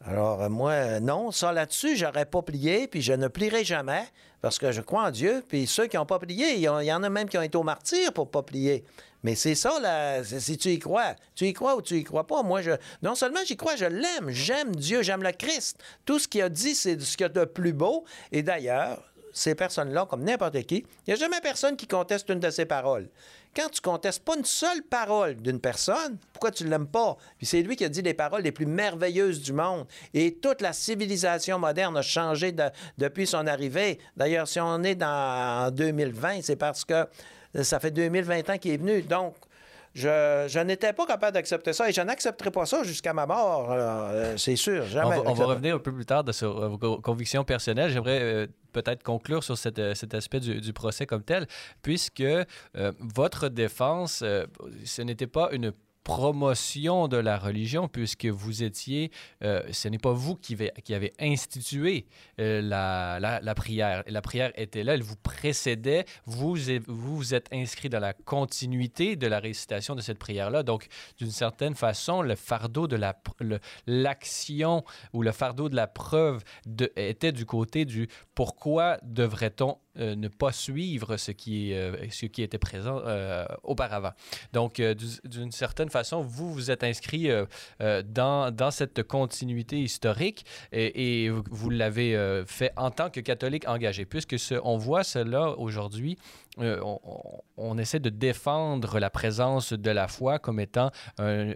Alors, 0.06 0.50
moi, 0.50 1.00
non, 1.00 1.30
ça 1.30 1.52
là-dessus, 1.52 1.96
j'aurais 1.96 2.26
pas 2.26 2.42
plié, 2.42 2.86
puis 2.88 3.00
je 3.00 3.14
ne 3.14 3.26
plierai 3.26 3.64
jamais, 3.64 4.04
parce 4.44 4.58
que 4.58 4.72
je 4.72 4.82
crois 4.82 5.04
en 5.04 5.10
Dieu. 5.10 5.42
Puis 5.48 5.66
ceux 5.66 5.86
qui 5.86 5.96
n'ont 5.96 6.04
pas 6.04 6.18
plié, 6.18 6.56
il 6.56 6.60
y, 6.60 6.68
en 6.68 7.02
a 7.02 7.08
même 7.08 7.30
qui 7.30 7.38
ont 7.38 7.42
été 7.42 7.56
au 7.56 7.62
martyr 7.62 8.12
pour 8.12 8.30
pas 8.30 8.42
plier. 8.42 8.84
Mais 9.22 9.36
c'est 9.36 9.54
ça, 9.54 9.80
là, 9.80 10.22
si 10.22 10.58
tu 10.58 10.68
y 10.68 10.78
crois. 10.78 11.14
Tu 11.34 11.46
y 11.46 11.54
crois 11.54 11.76
ou 11.76 11.80
tu 11.80 11.96
y 11.96 12.04
crois 12.04 12.26
pas. 12.26 12.42
Moi, 12.42 12.60
je, 12.60 12.72
non 13.00 13.14
seulement 13.14 13.40
j'y 13.46 13.56
crois, 13.56 13.74
je 13.76 13.86
l'aime. 13.86 14.28
J'aime 14.28 14.76
Dieu, 14.76 15.00
j'aime 15.00 15.22
le 15.22 15.32
Christ. 15.32 15.82
Tout 16.04 16.18
ce 16.18 16.28
qu'il 16.28 16.42
a 16.42 16.50
dit, 16.50 16.74
c'est 16.74 17.00
ce 17.00 17.16
qu'il 17.16 17.24
y 17.24 17.26
a 17.26 17.30
de 17.30 17.46
plus 17.46 17.72
beau. 17.72 18.04
Et 18.32 18.42
d'ailleurs, 18.42 19.02
ces 19.32 19.54
personnes-là, 19.54 20.04
comme 20.04 20.22
n'importe 20.22 20.60
qui, 20.64 20.76
il 20.76 20.84
n'y 21.08 21.14
a 21.14 21.16
jamais 21.16 21.40
personne 21.40 21.78
qui 21.78 21.86
conteste 21.86 22.28
une 22.28 22.40
de 22.40 22.50
ces 22.50 22.66
paroles. 22.66 23.08
Quand 23.54 23.68
tu 23.68 23.80
contestes 23.80 24.24
pas 24.24 24.36
une 24.36 24.44
seule 24.44 24.82
parole 24.82 25.36
d'une 25.36 25.60
personne, 25.60 26.18
pourquoi 26.32 26.50
tu 26.50 26.64
ne 26.64 26.70
l'aimes 26.70 26.88
pas? 26.88 27.16
Puis 27.38 27.46
c'est 27.46 27.62
lui 27.62 27.76
qui 27.76 27.84
a 27.84 27.88
dit 27.88 28.02
les 28.02 28.14
paroles 28.14 28.42
les 28.42 28.52
plus 28.52 28.66
merveilleuses 28.66 29.40
du 29.40 29.52
monde. 29.52 29.86
Et 30.12 30.34
toute 30.34 30.60
la 30.60 30.72
civilisation 30.72 31.58
moderne 31.58 31.96
a 31.96 32.02
changé 32.02 32.54
depuis 32.98 33.26
son 33.26 33.46
arrivée. 33.46 33.98
D'ailleurs, 34.16 34.48
si 34.48 34.60
on 34.60 34.82
est 34.82 34.96
dans, 34.96 35.66
en 35.66 35.70
2020, 35.70 36.42
c'est 36.42 36.56
parce 36.56 36.84
que 36.84 37.06
ça 37.62 37.78
fait 37.78 37.92
2020 37.92 38.50
ans 38.50 38.58
qu'il 38.58 38.72
est 38.72 38.76
venu. 38.76 39.02
Donc, 39.02 39.34
je, 39.94 40.62
n'étais 40.62 40.92
pas 40.92 41.06
capable 41.06 41.34
d'accepter 41.34 41.72
ça 41.72 41.88
et 41.88 41.92
je 41.92 42.00
n'accepterai 42.00 42.50
pas 42.50 42.66
ça 42.66 42.82
jusqu'à 42.82 43.12
ma 43.12 43.26
mort, 43.26 43.70
euh, 43.70 44.36
c'est 44.36 44.56
sûr. 44.56 44.84
Jamais 44.86 45.18
on, 45.24 45.32
va, 45.32 45.44
revenir 45.46 45.76
un 45.76 45.78
peu 45.78 45.92
plus 45.92 46.04
tard 46.04 46.24
sur 46.32 46.58
euh, 46.58 46.68
vos 46.68 46.98
convictions 46.98 47.44
personnelles. 47.44 47.90
J'aimerais 47.90 48.20
euh, 48.20 48.46
peut-être 48.74 49.02
conclure 49.02 49.42
sur 49.42 49.56
cet 49.56 49.78
aspect 49.78 50.40
du, 50.40 50.72
procès 50.72 51.06
comme 51.06 51.22
tel, 51.22 51.46
puisque 51.82 52.24
votre 52.98 53.48
défense, 53.48 54.18
ce 54.18 55.02
n'était 55.02 55.26
pas 55.26 55.48
une 55.52 55.72
promotion 56.04 57.08
de 57.08 57.16
la 57.16 57.38
religion, 57.38 57.88
puisque 57.88 58.26
vous 58.26 58.62
étiez, 58.62 59.10
euh, 59.42 59.62
ce 59.72 59.88
n'est 59.88 59.98
pas 59.98 60.12
vous 60.12 60.36
qui, 60.36 60.56
qui 60.84 60.94
avez 60.94 61.14
institué 61.18 62.06
euh, 62.38 62.60
la, 62.60 63.18
la, 63.20 63.54
prière. 63.54 64.04
La 64.06 64.20
prière 64.20 64.52
était 64.54 64.84
là, 64.84 64.94
elle 64.94 65.02
vous 65.02 65.16
précédait, 65.16 66.04
vous 66.26 66.56
vous, 66.86 67.34
êtes 67.34 67.48
inscrit 67.52 67.88
dans 67.88 68.00
la 68.00 68.12
continuité 68.12 69.16
de 69.16 69.26
la 69.26 69.40
récitation 69.40 69.94
de 69.94 70.02
cette 70.02 70.18
prière-là. 70.18 70.62
Donc, 70.62 70.86
d'une 71.18 71.30
certaine 71.30 71.74
façon, 71.74 72.20
le 72.20 72.36
fardeau 72.36 72.86
de 72.86 72.96
la, 72.96 73.16
l'action 73.86 74.84
ou 75.14 75.22
le 75.22 75.32
fardeau 75.32 75.70
de 75.70 75.76
la 75.76 75.86
preuve 75.86 76.44
était 76.96 77.32
du 77.32 77.46
côté 77.46 77.86
du 77.86 78.08
pourquoi 78.34 78.98
devrait-on 79.02 79.78
euh, 79.96 80.16
ne 80.16 80.28
pas 80.28 80.52
suivre 80.52 81.16
ce 81.16 81.30
qui, 81.30 81.72
ce 82.10 82.26
qui 82.26 82.42
était 82.42 82.58
présent 82.58 83.00
auparavant. 83.62 84.12
Donc, 84.52 84.82
d'une 85.24 85.50
certaine 85.50 85.88
façon, 85.94 86.20
vous 86.20 86.52
vous 86.52 86.70
êtes 86.70 86.84
inscrit 86.84 87.28
dans, 87.80 88.54
dans 88.54 88.70
cette 88.70 89.02
continuité 89.02 89.80
historique 89.80 90.44
et, 90.72 91.30
vous 91.30 91.70
l'avez 91.70 92.42
fait 92.46 92.72
en 92.76 92.90
tant 92.90 93.10
que 93.10 93.20
catholique 93.20 93.66
engagé, 93.68 94.04
puisque 94.04 94.38
ce, 94.38 94.54
on 94.62 94.76
voit 94.76 95.04
cela 95.04 95.50
aujourd'hui 95.50 96.18
euh, 96.60 96.80
on, 97.56 97.78
essaie 97.78 97.98
de 97.98 98.10
défendre 98.10 99.00
la 99.00 99.10
présence 99.10 99.72
de 99.72 99.90
la 99.90 100.06
foi 100.06 100.38
comme 100.38 100.60
étant 100.60 100.92
un, 101.18 101.52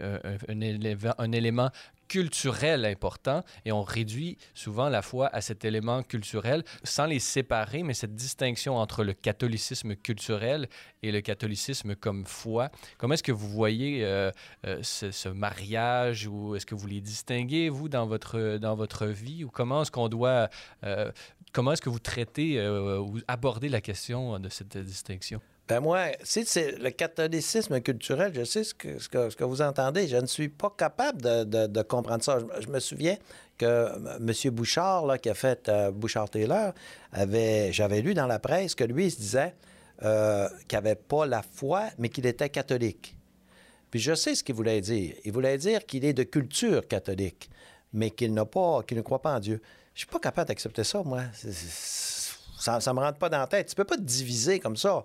élément 1.32 1.70
culturel 2.08 2.84
important 2.84 3.44
et 3.64 3.72
on 3.72 3.82
réduit 3.82 4.38
souvent 4.54 4.88
la 4.88 5.02
foi 5.02 5.28
à 5.28 5.40
cet 5.40 5.64
élément 5.64 6.02
culturel 6.02 6.64
sans 6.82 7.06
les 7.06 7.18
séparer, 7.18 7.82
mais 7.82 7.94
cette 7.94 8.14
distinction 8.14 8.76
entre 8.76 9.04
le 9.04 9.12
catholicisme 9.12 9.94
culturel 9.94 10.68
et 11.02 11.12
le 11.12 11.20
catholicisme 11.20 11.94
comme 11.94 12.24
foi. 12.24 12.70
Comment 12.96 13.14
est-ce 13.14 13.22
que 13.22 13.32
vous 13.32 13.48
voyez 13.48 14.04
euh, 14.04 14.30
euh, 14.66 14.80
ce, 14.82 15.28
mariage 15.28 16.26
ou 16.26 16.56
est-ce 16.56 16.66
que 16.66 16.74
vous 16.74 16.86
les 16.86 17.00
distinguez, 17.00 17.68
vous, 17.68 17.88
dans 17.88 18.06
votre, 18.06 18.56
dans 18.56 18.74
votre 18.74 19.06
vie 19.06 19.44
ou 19.44 19.50
comment 19.50 19.82
est-ce 19.82 19.90
qu'on 19.90 20.08
doit 20.08 20.48
comment 21.52 21.72
est-ce 21.72 21.82
que 21.82 21.90
vous 21.90 21.98
traitez 21.98 22.58
euh, 22.58 22.98
ou 22.98 23.18
abordez 23.28 23.68
la 23.68 23.80
question 23.80 24.38
de 24.38 24.48
cette 24.48 24.76
distinction? 24.78 25.40
Ben 25.68 25.80
moi, 25.80 26.06
si 26.22 26.46
c'est 26.46 26.78
le 26.78 26.88
catholicisme 26.88 27.82
culturel, 27.82 28.32
je 28.34 28.42
sais 28.42 28.64
ce 28.64 28.72
que, 28.72 28.98
ce 28.98 29.08
que, 29.08 29.44
vous 29.44 29.60
entendez. 29.60 30.08
Je 30.08 30.16
ne 30.16 30.24
suis 30.24 30.48
pas 30.48 30.72
capable 30.74 31.20
de, 31.20 31.82
comprendre 31.82 32.24
ça. 32.24 32.38
Je, 32.60 32.68
me 32.68 32.80
souviens 32.80 33.18
que 33.58 33.92
M. 34.18 34.54
Bouchard, 34.54 35.04
là, 35.04 35.18
qui 35.18 35.28
a 35.28 35.34
fait 35.34 35.68
euh, 35.68 35.90
Bouchard-Taylor, 35.90 36.72
avait, 37.12 37.70
j'avais 37.70 38.00
lu 38.00 38.14
dans 38.14 38.26
la 38.26 38.38
presse 38.38 38.74
que 38.74 38.84
lui, 38.84 39.06
il 39.06 39.10
se 39.10 39.18
disait 39.18 39.54
euh, 40.04 40.48
qu'il 40.66 40.78
n'avait 40.78 40.94
pas 40.94 41.26
la 41.26 41.42
foi, 41.42 41.90
mais 41.98 42.08
qu'il 42.08 42.24
était 42.24 42.48
catholique. 42.48 43.14
Puis 43.90 44.00
je 44.00 44.14
sais 44.14 44.34
ce 44.34 44.42
qu'il 44.42 44.54
voulait 44.54 44.80
dire. 44.80 45.16
Il 45.24 45.32
voulait 45.32 45.58
dire 45.58 45.84
qu'il 45.84 46.06
est 46.06 46.14
de 46.14 46.22
culture 46.22 46.88
catholique, 46.88 47.50
mais 47.92 48.10
qu'il 48.10 48.32
n'a 48.32 48.46
pas, 48.46 48.82
qu'il 48.84 48.96
ne 48.96 49.02
croit 49.02 49.20
pas 49.20 49.36
en 49.36 49.40
Dieu. 49.40 49.60
Je 49.92 50.00
suis 50.00 50.08
pas 50.08 50.18
capable 50.18 50.48
d'accepter 50.48 50.84
ça, 50.84 51.02
moi. 51.02 51.24
ça, 51.34 52.78
ne 52.78 52.92
me 52.92 53.00
rentre 53.00 53.18
pas 53.18 53.28
dans 53.28 53.40
la 53.40 53.46
tête. 53.46 53.68
Tu 53.68 53.74
peux 53.74 53.84
pas 53.84 53.96
te 53.96 54.02
diviser 54.02 54.60
comme 54.60 54.76
ça. 54.76 55.04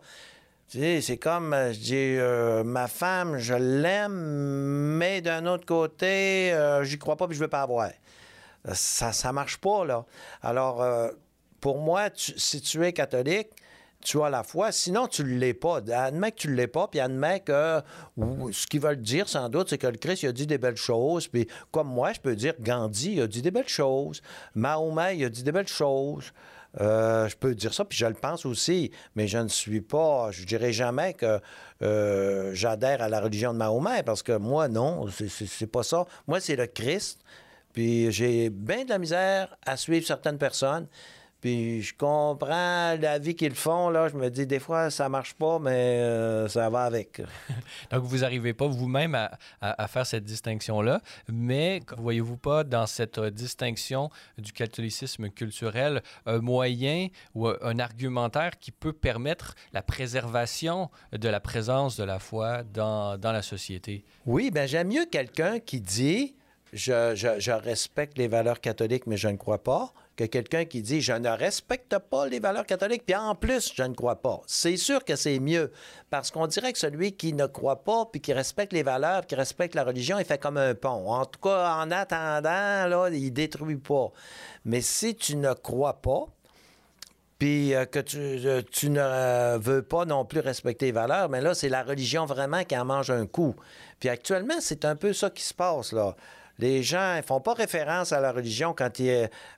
C'est 0.75 1.17
comme, 1.17 1.53
euh, 1.53 1.71
je 1.71 1.79
dis, 1.79 1.93
euh, 1.93 2.63
ma 2.63 2.87
femme, 2.87 3.37
je 3.37 3.53
l'aime, 3.53 4.97
mais 4.97 5.21
d'un 5.21 5.45
autre 5.45 5.67
côté, 5.67 6.51
euh, 6.51 6.83
j'y 6.83 6.97
crois 6.97 7.15
pas 7.15 7.27
puis 7.27 7.35
je 7.35 7.41
veux 7.41 7.47
pas 7.47 7.61
avoir. 7.61 7.91
Ça, 8.73 9.11
ça 9.11 9.31
marche 9.31 9.57
pas, 9.57 9.85
là. 9.85 10.03
Alors, 10.41 10.83
pour 11.61 11.77
moi, 11.77 12.09
si 12.15 12.59
tu 12.61 12.83
es 12.83 12.91
catholique, 12.91 13.49
tu 14.03 14.19
as 14.23 14.31
la 14.31 14.41
foi. 14.41 14.71
Sinon, 14.71 15.07
tu 15.07 15.23
ne 15.23 15.37
l'es 15.37 15.53
pas. 15.53 15.77
Admets 15.91 16.31
que 16.31 16.37
tu 16.37 16.47
ne 16.47 16.55
l'es 16.55 16.67
pas, 16.67 16.87
puis 16.87 16.99
admets 16.99 17.41
que 17.41 17.81
ce 18.51 18.65
qu'ils 18.65 18.81
veulent 18.81 19.01
dire, 19.01 19.29
sans 19.29 19.49
doute, 19.49 19.69
c'est 19.69 19.77
que 19.77 19.87
le 19.87 19.97
Christ 19.97 20.23
il 20.23 20.29
a 20.29 20.31
dit 20.31 20.47
des 20.47 20.57
belles 20.57 20.77
choses. 20.77 21.27
Puis 21.27 21.47
comme 21.71 21.87
moi, 21.87 22.13
je 22.13 22.19
peux 22.19 22.35
dire 22.35 22.53
Gandhi 22.59 23.21
a 23.21 23.27
dit 23.27 23.41
des 23.41 23.51
belles 23.51 23.67
choses. 23.67 24.21
Mahomet 24.55 25.23
a 25.23 25.29
dit 25.29 25.43
des 25.43 25.51
belles 25.51 25.67
choses. 25.67 26.33
Euh, 26.81 27.27
je 27.27 27.35
peux 27.35 27.53
dire 27.53 27.73
ça, 27.73 27.85
puis 27.85 27.97
je 27.97 28.05
le 28.05 28.13
pense 28.13 28.45
aussi, 28.45 28.91
mais 29.15 29.27
je 29.27 29.37
ne 29.37 29.47
suis 29.47 29.81
pas, 29.81 30.31
je 30.31 30.43
dirais 30.43 30.73
jamais 30.73 31.13
que 31.13 31.39
euh, 31.81 32.51
j'adhère 32.53 33.01
à 33.01 33.09
la 33.09 33.19
religion 33.19 33.53
de 33.53 33.57
Mahomet, 33.57 34.03
parce 34.03 34.23
que 34.23 34.37
moi, 34.37 34.67
non, 34.67 35.05
c'est 35.09 35.71
pas 35.71 35.83
ça. 35.83 36.05
Moi, 36.27 36.39
c'est 36.39 36.55
le 36.55 36.65
Christ, 36.65 37.19
puis 37.73 38.11
j'ai 38.11 38.49
bien 38.49 38.85
de 38.85 38.89
la 38.89 38.97
misère 38.97 39.55
à 39.65 39.77
suivre 39.77 40.05
certaines 40.05 40.37
personnes. 40.37 40.87
Puis 41.43 41.81
je 41.81 41.93
comprends 41.93 42.95
la 42.95 43.19
vie 43.19 43.35
qu'ils 43.35 43.53
font. 43.53 43.89
Là, 43.89 44.07
je 44.07 44.15
me 44.15 44.29
dis, 44.29 44.47
des 44.47 44.61
fois, 44.61 44.89
ça 44.89 45.09
marche 45.09 45.33
pas, 45.33 45.59
mais 45.59 45.99
euh, 45.99 46.47
ça 46.47 46.69
va 46.69 46.83
avec. 46.83 47.21
Donc, 47.91 48.03
vous 48.03 48.19
n'arrivez 48.19 48.53
pas 48.53 48.65
vous-même 48.65 49.13
à, 49.59 49.87
faire 49.89 50.05
cette 50.05 50.23
distinction-là, 50.23 51.01
mais 51.27 51.81
voyez-vous 51.97 52.37
pas 52.37 52.63
dans 52.63 52.85
cette 52.85 53.17
euh, 53.17 53.29
distinction 53.29 54.09
du 54.37 54.53
catholicisme 54.53 55.29
culturel 55.31 56.01
un 56.25 56.39
moyen 56.39 57.09
ou 57.35 57.49
un 57.49 57.77
argumentaire 57.77 58.57
qui 58.57 58.71
peut 58.71 58.93
permettre 58.93 59.55
la 59.73 59.81
préservation 59.81 60.89
de 61.11 61.27
la 61.27 61.41
présence 61.41 61.97
de 61.97 62.05
la 62.05 62.19
foi 62.19 62.63
dans, 62.63 63.17
dans 63.17 63.33
la 63.33 63.41
société? 63.41 64.05
Oui, 64.25 64.49
bien, 64.49 64.65
j'aime 64.65 64.87
mieux 64.87 65.07
quelqu'un 65.11 65.59
qui 65.59 65.81
dit 65.81 66.35
je, 66.73 67.35
je, 67.39 67.51
respecte 67.51 68.17
les 68.17 68.27
valeurs 68.27 68.59
catholiques, 68.59 69.07
mais 69.07 69.17
je 69.17 69.27
ne 69.27 69.37
crois 69.37 69.63
pas, 69.63 69.93
que 70.15 70.25
quelqu'un 70.25 70.65
qui 70.65 70.81
dit 70.81 71.01
je 71.01 71.13
ne 71.13 71.29
respecte 71.29 71.97
pas 71.97 72.27
les 72.27 72.39
valeurs 72.39 72.65
catholiques, 72.65 73.05
puis 73.05 73.15
en 73.15 73.35
plus, 73.35 73.71
je 73.75 73.83
ne 73.83 73.93
crois 73.93 74.21
pas. 74.21 74.41
C'est 74.45 74.77
sûr 74.77 75.03
que 75.03 75.15
c'est 75.15 75.39
mieux, 75.39 75.71
parce 76.09 76.31
qu'on 76.31 76.47
dirait 76.47 76.73
que 76.73 76.79
celui 76.79 77.13
qui 77.13 77.33
ne 77.33 77.45
croit 77.45 77.83
pas, 77.83 78.05
puis 78.11 78.21
qui 78.21 78.33
respecte 78.33 78.73
les 78.73 78.83
valeurs, 78.83 79.25
qui 79.25 79.35
respecte 79.35 79.75
la 79.75 79.83
religion, 79.83 80.19
il 80.19 80.25
fait 80.25 80.37
comme 80.37 80.57
un 80.57 80.75
pont. 80.75 81.11
En 81.11 81.25
tout 81.25 81.39
cas, 81.39 81.75
en 81.77 81.89
attendant, 81.91 82.87
là, 82.87 83.09
il 83.11 83.31
détruit 83.31 83.77
pas. 83.77 84.11
Mais 84.65 84.81
si 84.81 85.15
tu 85.15 85.35
ne 85.35 85.53
crois 85.53 86.01
pas, 86.01 86.27
puis 87.39 87.73
euh, 87.73 87.85
que 87.85 87.99
tu, 87.99 88.17
euh, 88.19 88.61
ne 88.83 89.57
veux 89.57 89.81
pas 89.81 90.05
non 90.05 90.23
plus 90.25 90.39
respecter 90.39 90.87
les 90.87 90.91
valeurs, 90.91 91.29
mais 91.29 91.41
là, 91.41 91.53
c'est 91.53 91.69
la 91.69 91.83
religion 91.83 92.25
vraiment 92.25 92.63
qui 92.63 92.77
en 92.77 92.85
mange 92.85 93.09
un 93.09 93.25
coup. 93.25 93.55
Puis 93.99 94.09
actuellement, 94.09 94.55
c'est 94.59 94.85
un 94.85 94.95
peu 94.95 95.11
ça 95.11 95.29
qui 95.29 95.43
se 95.43 95.53
passe, 95.53 95.91
là 95.91 96.15
les 96.59 96.83
gens 96.83 97.17
ne 97.17 97.21
font 97.21 97.39
pas 97.39 97.53
référence 97.53 98.11
à 98.11 98.21
la 98.21 98.31
religion 98.31 98.73
quand 98.73 98.91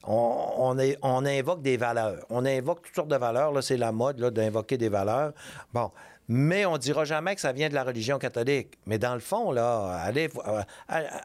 on, 0.05 0.77
on, 1.01 1.25
invoque 1.25 1.61
des 1.61 1.77
valeurs. 1.77 2.25
On 2.29 2.45
invoque 2.45 2.83
toutes 2.83 2.95
sortes 2.95 3.09
de 3.09 3.17
valeurs. 3.17 3.51
Là, 3.51 3.61
c'est 3.61 3.77
la 3.77 3.91
mode 3.91 4.17
d'invoquer 4.17 4.77
des 4.77 4.89
valeurs. 4.89 5.33
Bon, 5.73 5.91
mais 6.27 6.65
on 6.65 6.77
dira 6.77 7.05
jamais 7.05 7.35
que 7.35 7.41
ça 7.41 7.51
vient 7.51 7.69
de 7.69 7.73
la 7.73 7.83
religion 7.83 8.17
catholique. 8.17 8.77
Mais 8.85 8.97
dans 8.97 9.13
le 9.13 9.19
fond, 9.19 9.51
là, 9.51 9.99
allez, 10.03 10.29
euh, 10.47 10.63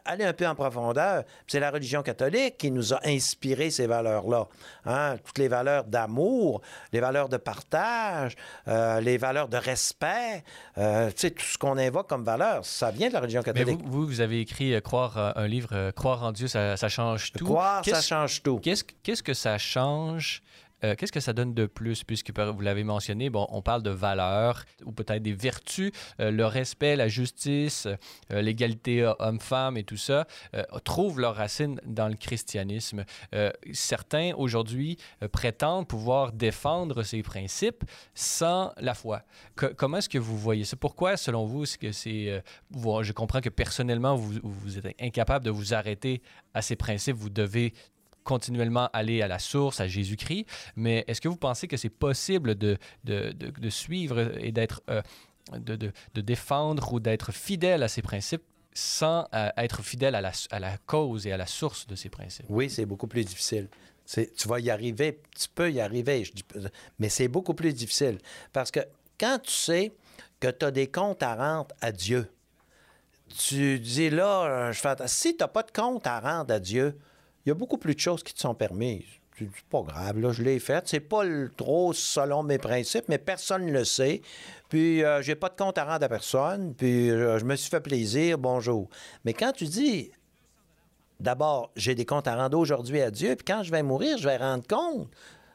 allez 0.05 0.25
un 0.25 0.33
peu 0.33 0.47
en 0.47 0.55
profondeur. 0.55 1.23
C'est 1.47 1.59
la 1.59 1.71
religion 1.71 2.03
catholique 2.03 2.57
qui 2.57 2.71
nous 2.71 2.93
a 2.93 2.99
inspiré 3.05 3.71
ces 3.71 3.87
valeurs-là. 3.87 4.47
Hein? 4.85 5.17
Toutes 5.23 5.39
les 5.39 5.47
valeurs 5.47 5.85
d'amour, 5.85 6.61
les 6.93 6.99
valeurs 6.99 7.29
de 7.29 7.37
partage, 7.37 8.35
euh, 8.67 9.01
les 9.01 9.17
valeurs 9.17 9.47
de 9.47 9.57
respect, 9.57 10.43
euh, 10.77 11.09
tout 11.11 11.29
ce 11.39 11.57
qu'on 11.57 11.77
invoque 11.77 12.07
comme 12.07 12.23
valeur, 12.23 12.65
ça 12.65 12.91
vient 12.91 13.07
de 13.07 13.13
la 13.13 13.21
religion 13.21 13.41
catholique. 13.41 13.79
Mais 13.81 13.89
vous, 13.89 14.05
vous, 14.05 14.21
avez 14.21 14.39
écrit 14.39 14.79
croire 14.81 15.33
un 15.35 15.47
livre, 15.47 15.91
Croire 15.91 16.23
en 16.23 16.31
Dieu, 16.31 16.47
ça, 16.47 16.75
change 16.89 17.31
tout. 17.31 17.45
Croire, 17.45 17.83
ça 17.83 18.01
change 18.01 18.43
tout. 18.43 18.59
Qu'est-ce 18.59 19.23
que 19.23 19.33
ça 19.33 19.57
change 19.57 20.41
euh, 20.83 20.95
qu'est-ce 20.95 21.11
que 21.11 21.19
ça 21.19 21.33
donne 21.33 21.53
de 21.53 21.65
plus, 21.65 22.03
puisque 22.03 22.31
vous 22.37 22.61
l'avez 22.61 22.83
mentionné, 22.83 23.29
bon, 23.29 23.47
on 23.49 23.61
parle 23.61 23.83
de 23.83 23.89
valeurs 23.89 24.65
ou 24.85 24.91
peut-être 24.91 25.21
des 25.21 25.33
vertus, 25.33 25.91
euh, 26.19 26.31
le 26.31 26.45
respect, 26.45 26.95
la 26.95 27.07
justice, 27.07 27.87
euh, 28.31 28.41
l'égalité 28.41 29.11
homme-femme 29.19 29.77
et 29.77 29.83
tout 29.83 29.97
ça, 29.97 30.25
trouvent 30.83 31.19
leurs 31.19 31.35
racines 31.35 31.79
dans 31.85 32.07
le 32.07 32.15
christianisme. 32.15 33.03
certains, 33.71 34.33
aujourd'hui, 34.35 34.97
prétendent 35.31 35.87
pouvoir 35.87 36.31
défendre 36.31 37.03
ces 37.03 37.21
principes 37.23 37.83
sans 38.13 38.71
la 38.77 38.93
foi. 38.93 39.23
comment 39.55 39.97
est-ce 39.97 40.09
que 40.09 40.17
vous 40.17 40.37
voyez 40.37 40.63
ça? 40.63 40.75
Pourquoi, 40.77 41.17
selon 41.17 41.45
vous, 41.45 41.65
que 41.79 41.91
c'est... 41.91 42.41
je 42.73 43.11
comprends 43.11 43.41
que 43.41 43.49
personnellement, 43.49 44.15
vous, 44.15 44.39
vous 44.43 44.77
êtes 44.77 44.95
incapable 44.99 45.45
de 45.45 45.51
vous 45.51 45.73
arrêter 45.73 46.21
à 46.53 46.61
ces 46.61 46.75
principes. 46.75 47.15
Vous 47.15 47.29
devez 47.29 47.73
continuellement 48.23 48.89
aller 48.93 49.21
à 49.21 49.27
la 49.27 49.39
source, 49.39 49.79
à 49.79 49.87
Jésus-Christ, 49.87 50.45
mais 50.75 51.03
est-ce 51.07 51.21
que 51.21 51.27
vous 51.27 51.37
pensez 51.37 51.67
que 51.67 51.77
c'est 51.77 51.89
possible 51.89 52.55
de, 52.55 52.77
de, 53.03 53.31
de, 53.31 53.69
suivre 53.69 54.37
et 54.39 54.51
d'être, 54.51 54.81
euh, 54.89 55.01
de, 55.57 56.21
défendre 56.21 56.93
ou 56.93 56.99
d'être 56.99 57.31
fidèle 57.31 57.83
à 57.83 57.87
ces 57.87 58.01
principes 58.01 58.43
sans 58.73 59.27
euh, 59.33 59.49
être 59.57 59.83
fidèle 59.83 60.15
à 60.15 60.21
la, 60.21 60.31
à 60.51 60.59
la, 60.59 60.77
cause 60.77 61.27
et 61.27 61.31
à 61.31 61.37
la 61.37 61.45
source 61.45 61.87
de 61.87 61.95
ces 61.95 62.09
principes? 62.09 62.45
Oui, 62.49 62.69
c'est 62.69 62.85
beaucoup 62.85 63.07
plus 63.07 63.25
difficile. 63.25 63.67
Tu 64.05 64.47
vas 64.47 64.59
y 64.59 64.69
arriver, 64.69 65.21
tu 65.37 65.47
peux 65.53 65.71
y 65.71 65.79
arriver, 65.79 66.25
je 66.25 66.33
dis, 66.33 66.43
mais 66.99 67.07
c'est 67.07 67.29
beaucoup 67.29 67.53
plus 67.53 67.73
difficile. 67.73 68.17
Parce 68.51 68.69
que 68.69 68.81
quand 69.17 69.39
tu 69.41 69.51
sais 69.51 69.93
que 70.39 70.49
tu 70.49 70.65
as 70.65 70.71
des 70.71 70.87
comptes 70.87 71.23
à 71.23 71.35
rendre 71.35 71.73
à 71.79 71.91
Dieu, 71.91 72.29
tu 73.37 73.79
dis 73.79 74.09
là, 74.09 74.71
je 74.71 74.79
fais, 74.79 74.95
si 75.05 75.37
tu 75.37 75.43
n'as 75.43 75.47
pas 75.47 75.63
de 75.63 75.71
compte 75.71 76.05
à 76.07 76.19
rendre 76.19 76.53
à 76.53 76.59
Dieu, 76.59 76.97
il 77.45 77.49
y 77.49 77.51
a 77.51 77.55
beaucoup 77.55 77.77
plus 77.77 77.95
de 77.95 77.99
choses 77.99 78.23
qui 78.23 78.33
te 78.33 78.39
sont 78.39 78.55
permises. 78.55 79.05
C'est 79.37 79.49
pas 79.69 79.81
grave, 79.81 80.19
là, 80.19 80.31
je 80.31 80.43
l'ai 80.43 80.59
fait. 80.59 80.87
C'est 80.87 80.99
pas 80.99 81.23
trop 81.57 81.93
selon 81.93 82.43
mes 82.43 82.59
principes, 82.59 83.05
mais 83.07 83.17
personne 83.17 83.65
ne 83.65 83.71
le 83.71 83.85
sait. 83.85 84.21
Puis, 84.69 85.03
euh, 85.03 85.21
j'ai 85.21 85.35
pas 85.35 85.49
de 85.49 85.55
compte 85.55 85.77
à 85.77 85.85
rendre 85.85 86.03
à 86.03 86.09
personne. 86.09 86.75
Puis, 86.75 87.09
euh, 87.09 87.39
je 87.39 87.45
me 87.45 87.55
suis 87.55 87.69
fait 87.69 87.81
plaisir, 87.81 88.37
bonjour. 88.37 88.87
Mais 89.25 89.33
quand 89.33 89.51
tu 89.51 89.65
dis, 89.65 90.11
d'abord, 91.19 91.71
j'ai 91.75 91.95
des 91.95 92.05
comptes 92.05 92.27
à 92.27 92.35
rendre 92.35 92.57
aujourd'hui 92.57 93.01
à 93.01 93.09
Dieu, 93.09 93.35
puis 93.35 93.45
quand 93.45 93.63
je 93.63 93.71
vais 93.71 93.81
mourir, 93.81 94.17
je 94.17 94.27
vais 94.27 94.37
rendre 94.37 94.65
compte 94.67 95.09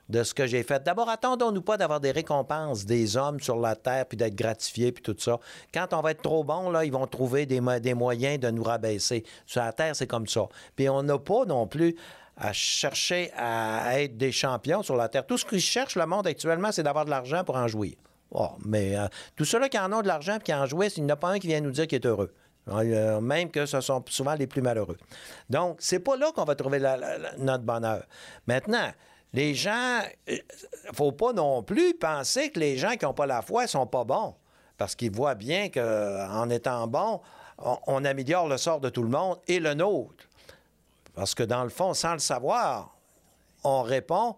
de 0.08 0.22
ce 0.22 0.34
que 0.34 0.46
j'ai 0.46 0.62
fait. 0.62 0.82
D'abord, 0.82 1.08
attendons-nous 1.08 1.62
pas 1.62 1.76
d'avoir 1.76 2.00
des 2.00 2.10
récompenses 2.10 2.84
des 2.84 3.16
hommes 3.16 3.40
sur 3.40 3.56
la 3.56 3.76
terre, 3.76 4.06
puis 4.06 4.16
d'être 4.16 4.34
gratifiés, 4.34 4.92
puis 4.92 5.02
tout 5.02 5.16
ça. 5.18 5.38
Quand 5.72 5.92
on 5.92 6.00
va 6.00 6.12
être 6.12 6.22
trop 6.22 6.44
bon, 6.44 6.70
là, 6.70 6.84
ils 6.84 6.92
vont 6.92 7.06
trouver 7.06 7.46
des, 7.46 7.60
des 7.80 7.94
moyens 7.94 8.40
de 8.40 8.50
nous 8.50 8.62
rabaisser. 8.62 9.24
Sur 9.46 9.62
la 9.62 9.72
terre, 9.72 9.96
c'est 9.96 10.06
comme 10.06 10.26
ça. 10.26 10.46
Puis 10.74 10.88
on 10.88 11.02
n'a 11.02 11.18
pas 11.18 11.44
non 11.44 11.66
plus 11.66 11.96
à 12.36 12.52
chercher 12.52 13.32
à 13.36 14.00
être 14.00 14.16
des 14.16 14.30
champions 14.30 14.82
sur 14.82 14.96
la 14.96 15.08
Terre. 15.08 15.26
Tout 15.26 15.38
ce 15.38 15.44
qu'ils 15.46 15.60
cherche 15.60 15.96
le 15.96 16.04
monde 16.06 16.26
actuellement, 16.26 16.70
c'est 16.70 16.82
d'avoir 16.82 17.06
de 17.06 17.10
l'argent 17.10 17.44
pour 17.44 17.56
en 17.56 17.66
jouir. 17.66 17.94
Oh, 18.30 18.50
mais 18.64 18.96
euh, 18.96 19.06
tous 19.36 19.44
ceux-là 19.44 19.68
qui 19.68 19.78
en 19.78 19.92
ont 19.92 20.02
de 20.02 20.06
l'argent 20.06 20.36
et 20.36 20.42
qui 20.42 20.52
en 20.52 20.66
jouissent, 20.66 20.98
il 20.98 21.04
n'y 21.04 21.12
en 21.12 21.14
a 21.14 21.16
pas 21.16 21.30
un 21.30 21.38
qui 21.38 21.46
vient 21.46 21.60
nous 21.60 21.70
dire 21.70 21.86
qu'il 21.86 21.96
est 21.96 22.06
heureux. 22.06 22.34
Euh, 22.68 23.20
même 23.20 23.50
que 23.50 23.64
ce 23.64 23.80
sont 23.80 24.04
souvent 24.08 24.34
les 24.34 24.48
plus 24.48 24.60
malheureux. 24.60 24.96
Donc, 25.48 25.76
c'est 25.80 26.00
pas 26.00 26.16
là 26.16 26.32
qu'on 26.34 26.44
va 26.44 26.56
trouver 26.56 26.80
notre 27.38 27.62
bonheur. 27.62 28.04
Maintenant, 28.46 28.90
les 29.32 29.54
gens, 29.54 30.00
il 30.26 30.34
euh, 30.34 30.92
faut 30.94 31.12
pas 31.12 31.32
non 31.32 31.62
plus 31.62 31.94
penser 31.94 32.50
que 32.50 32.60
les 32.60 32.76
gens 32.76 32.96
qui 32.96 33.04
n'ont 33.04 33.14
pas 33.14 33.26
la 33.26 33.42
foi 33.42 33.66
sont 33.66 33.86
pas 33.86 34.04
bons. 34.04 34.34
Parce 34.78 34.94
qu'ils 34.94 35.10
voient 35.10 35.34
bien 35.34 35.68
qu'en 35.68 36.50
étant 36.50 36.86
bons, 36.86 37.20
on, 37.58 38.04
améliore 38.04 38.48
le 38.48 38.58
sort 38.58 38.80
de 38.80 38.88
tout 38.88 39.02
le 39.02 39.08
monde 39.08 39.38
et 39.48 39.58
le 39.58 39.74
nôtre. 39.74 40.28
Parce 41.14 41.34
que 41.34 41.42
dans 41.42 41.64
le 41.64 41.70
fond, 41.70 41.94
sans 41.94 42.12
le 42.12 42.18
savoir, 42.18 42.94
on 43.64 43.82
répond 43.82 44.36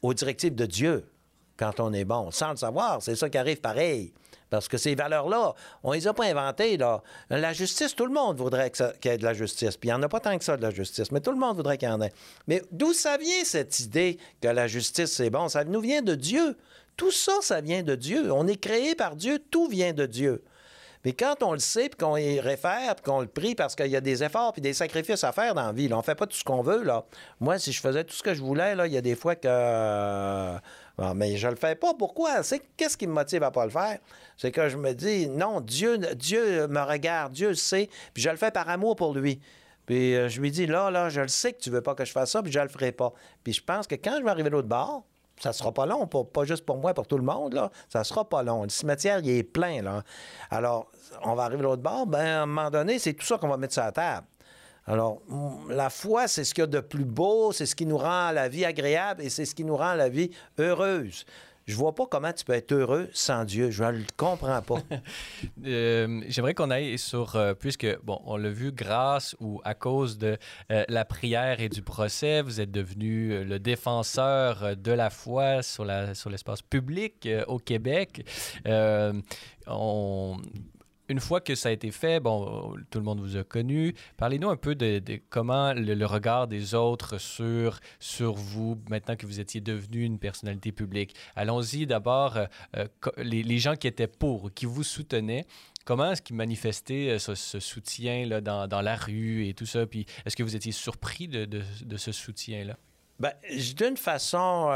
aux 0.00 0.14
directives 0.14 0.54
de 0.54 0.66
Dieu 0.66 1.10
quand 1.56 1.80
on 1.80 1.92
est 1.92 2.04
bon. 2.04 2.30
Sans 2.30 2.50
le 2.50 2.56
savoir, 2.56 3.02
c'est 3.02 3.16
ça 3.16 3.28
qui 3.28 3.38
arrive 3.38 3.60
pareil. 3.60 4.12
Parce 4.52 4.68
que 4.68 4.76
ces 4.76 4.94
valeurs-là, 4.94 5.54
on 5.82 5.92
les 5.92 6.06
a 6.06 6.12
pas 6.12 6.26
inventées. 6.26 6.76
Là. 6.76 7.02
La 7.30 7.54
justice, 7.54 7.96
tout 7.96 8.04
le 8.04 8.12
monde 8.12 8.36
voudrait 8.36 8.70
qu'il 8.70 8.84
y 9.06 9.08
ait 9.08 9.16
de 9.16 9.24
la 9.24 9.32
justice. 9.32 9.78
Puis 9.78 9.88
il 9.88 9.92
n'y 9.92 9.98
en 9.98 10.02
a 10.02 10.10
pas 10.10 10.20
tant 10.20 10.36
que 10.36 10.44
ça 10.44 10.58
de 10.58 10.62
la 10.62 10.68
justice, 10.68 11.10
mais 11.10 11.20
tout 11.20 11.30
le 11.30 11.38
monde 11.38 11.56
voudrait 11.56 11.78
qu'il 11.78 11.88
y 11.88 11.90
en 11.90 12.02
ait. 12.02 12.12
Mais 12.46 12.62
d'où 12.70 12.92
ça 12.92 13.16
vient 13.16 13.44
cette 13.44 13.80
idée 13.80 14.18
que 14.42 14.48
la 14.48 14.66
justice, 14.66 15.10
c'est 15.10 15.30
bon? 15.30 15.48
Ça 15.48 15.64
nous 15.64 15.80
vient 15.80 16.02
de 16.02 16.14
Dieu. 16.14 16.58
Tout 16.98 17.10
ça, 17.10 17.32
ça 17.40 17.62
vient 17.62 17.82
de 17.82 17.94
Dieu. 17.94 18.30
On 18.30 18.46
est 18.46 18.60
créé 18.60 18.94
par 18.94 19.16
Dieu, 19.16 19.38
tout 19.38 19.68
vient 19.68 19.94
de 19.94 20.04
Dieu. 20.04 20.44
Mais 21.06 21.14
quand 21.14 21.42
on 21.42 21.54
le 21.54 21.58
sait, 21.58 21.88
puis 21.88 21.96
qu'on 21.98 22.18
y 22.18 22.38
réfère, 22.38 22.94
puis 22.96 23.04
qu'on 23.04 23.22
le 23.22 23.26
prie 23.26 23.54
parce 23.54 23.74
qu'il 23.74 23.86
y 23.86 23.96
a 23.96 24.02
des 24.02 24.22
efforts 24.22 24.52
puis 24.52 24.60
des 24.60 24.74
sacrifices 24.74 25.24
à 25.24 25.32
faire 25.32 25.54
dans 25.54 25.66
la 25.66 25.72
vie, 25.72 25.90
on 25.94 26.02
fait 26.02 26.14
pas 26.14 26.26
tout 26.26 26.36
ce 26.36 26.44
qu'on 26.44 26.60
veut. 26.60 26.82
Là. 26.82 27.06
Moi, 27.40 27.58
si 27.58 27.72
je 27.72 27.80
faisais 27.80 28.04
tout 28.04 28.14
ce 28.14 28.22
que 28.22 28.34
je 28.34 28.42
voulais, 28.42 28.74
là, 28.74 28.86
il 28.86 28.92
y 28.92 28.98
a 28.98 29.00
des 29.00 29.16
fois 29.16 29.34
que 29.34 30.58
ah, 30.98 31.14
mais 31.14 31.36
je 31.36 31.48
le 31.48 31.56
fais 31.56 31.74
pas. 31.74 31.94
Pourquoi? 31.94 32.42
C'est 32.42 32.60
qu'est-ce 32.76 32.96
qui 32.96 33.06
me 33.06 33.12
motive 33.12 33.42
à 33.42 33.50
pas 33.50 33.64
le 33.64 33.70
faire? 33.70 33.98
C'est 34.36 34.52
que 34.52 34.68
je 34.68 34.76
me 34.76 34.92
dis, 34.92 35.28
non, 35.28 35.60
Dieu, 35.60 35.98
Dieu 35.98 36.66
me 36.68 36.80
regarde, 36.80 37.32
Dieu 37.32 37.54
sait, 37.54 37.88
puis 38.12 38.22
je 38.22 38.30
le 38.30 38.36
fais 38.36 38.50
par 38.50 38.68
amour 38.68 38.96
pour 38.96 39.14
lui. 39.14 39.40
Puis 39.86 40.14
euh, 40.14 40.28
je 40.28 40.40
lui 40.40 40.50
dis, 40.50 40.66
là, 40.66 40.90
là, 40.90 41.08
je 41.08 41.20
le 41.20 41.28
sais 41.28 41.52
que 41.52 41.60
tu 41.60 41.70
veux 41.70 41.80
pas 41.80 41.94
que 41.94 42.04
je 42.04 42.12
fasse 42.12 42.30
ça, 42.30 42.42
puis 42.42 42.52
je 42.52 42.60
le 42.60 42.68
ferai 42.68 42.92
pas. 42.92 43.12
Puis 43.42 43.54
je 43.54 43.62
pense 43.62 43.86
que 43.86 43.94
quand 43.94 44.16
je 44.18 44.24
vais 44.24 44.30
arriver 44.30 44.50
de 44.50 44.54
l'autre 44.54 44.68
bord, 44.68 45.04
ça 45.40 45.52
sera 45.52 45.72
pas 45.72 45.86
long, 45.86 46.06
pas, 46.06 46.44
juste 46.44 46.64
pour 46.64 46.76
moi, 46.76 46.94
pour 46.94 47.06
tout 47.06 47.16
le 47.16 47.24
monde, 47.24 47.54
là. 47.54 47.70
Ça 47.88 48.04
sera 48.04 48.28
pas 48.28 48.42
long. 48.42 48.62
Le 48.62 48.68
cimetière, 48.68 49.18
il 49.20 49.30
est 49.30 49.42
plein, 49.42 49.82
là. 49.82 50.04
Alors, 50.50 50.90
on 51.24 51.34
va 51.34 51.44
arriver 51.44 51.58
de 51.58 51.64
l'autre 51.64 51.82
bord, 51.82 52.06
ben, 52.06 52.24
à 52.24 52.42
un 52.42 52.46
moment 52.46 52.70
donné, 52.70 52.98
c'est 52.98 53.14
tout 53.14 53.26
ça 53.26 53.38
qu'on 53.38 53.48
va 53.48 53.56
mettre 53.56 53.72
sur 53.72 53.82
la 53.82 53.92
table. 53.92 54.26
Alors, 54.86 55.22
la 55.68 55.90
foi, 55.90 56.26
c'est 56.26 56.44
ce 56.44 56.54
qu'il 56.54 56.62
y 56.62 56.64
a 56.64 56.66
de 56.66 56.80
plus 56.80 57.04
beau, 57.04 57.52
c'est 57.52 57.66
ce 57.66 57.76
qui 57.76 57.86
nous 57.86 57.98
rend 57.98 58.32
la 58.32 58.48
vie 58.48 58.64
agréable 58.64 59.22
et 59.22 59.28
c'est 59.28 59.44
ce 59.44 59.54
qui 59.54 59.64
nous 59.64 59.76
rend 59.76 59.94
la 59.94 60.08
vie 60.08 60.30
heureuse. 60.58 61.24
Je 61.66 61.76
vois 61.76 61.94
pas 61.94 62.06
comment 62.06 62.32
tu 62.32 62.44
peux 62.44 62.54
être 62.54 62.72
heureux 62.72 63.08
sans 63.12 63.44
Dieu. 63.44 63.70
Je 63.70 63.84
ne 63.84 63.92
le 63.92 64.04
comprends 64.16 64.62
pas. 64.62 64.80
Euh, 65.64 66.22
j'aimerais 66.28 66.54
qu'on 66.54 66.70
aille 66.70 66.98
sur, 66.98 67.36
euh, 67.36 67.54
puisque, 67.54 67.86
bon, 68.02 68.20
on 68.24 68.36
l'a 68.36 68.50
vu 68.50 68.72
grâce 68.72 69.36
ou 69.38 69.60
à 69.64 69.74
cause 69.74 70.18
de 70.18 70.36
euh, 70.70 70.84
la 70.88 71.04
prière 71.04 71.60
et 71.60 71.68
du 71.68 71.82
procès, 71.82 72.42
vous 72.42 72.60
êtes 72.60 72.70
devenu 72.70 73.44
le 73.44 73.58
défenseur 73.58 74.76
de 74.76 74.92
la 74.92 75.10
foi 75.10 75.62
sur 75.62 75.84
l'espace 75.84 76.62
public 76.62 77.28
au 77.46 77.58
Québec. 77.58 78.26
on, 79.66 80.36
une 81.08 81.20
fois 81.20 81.40
que 81.40 81.54
ça 81.54 81.68
a 81.68 81.72
été 81.72 81.90
fait, 81.90 82.20
bon, 82.20 82.74
tout 82.90 82.98
le 82.98 83.04
monde 83.04 83.20
vous 83.20 83.36
a 83.36 83.44
connu. 83.44 83.94
Parlez-nous 84.16 84.48
un 84.48 84.56
peu 84.56 84.74
de, 84.74 85.02
comment 85.30 85.72
le, 85.74 86.04
regard 86.06 86.46
des 86.46 86.74
autres 86.74 87.18
sur, 87.18 87.80
sur 87.98 88.34
vous, 88.34 88.80
maintenant 88.88 89.16
que 89.16 89.26
vous 89.26 89.40
étiez 89.40 89.60
devenu 89.60 90.04
une 90.04 90.18
personnalité 90.18 90.72
publique. 90.72 91.14
Allons-y 91.36 91.86
d'abord, 91.86 92.36
euh, 92.36 92.46
euh, 92.76 92.86
les, 93.18 93.58
gens 93.58 93.76
qui 93.76 93.86
étaient 93.86 94.06
pour, 94.06 94.52
qui 94.54 94.66
vous 94.66 94.84
soutenaient. 94.84 95.44
Comment 95.84 96.12
est-ce 96.12 96.22
qu'ils 96.22 96.36
manifestaient 96.36 97.10
euh, 97.10 97.18
ce, 97.18 97.60
soutien 97.60 98.24
là, 98.26 98.40
dans, 98.40 98.68
dans, 98.68 98.80
la 98.80 98.96
rue 98.96 99.46
et 99.46 99.54
tout 99.54 99.66
ça? 99.66 99.86
Puis 99.86 100.06
est-ce 100.24 100.36
que 100.36 100.42
vous 100.42 100.56
étiez 100.56 100.72
surpris 100.72 101.26
de, 101.26 101.44
de, 101.44 101.96
ce 101.96 102.12
soutien-là? 102.12 102.76
Bien, 103.18 103.32
d'une 103.76 103.96
façon 103.96 104.70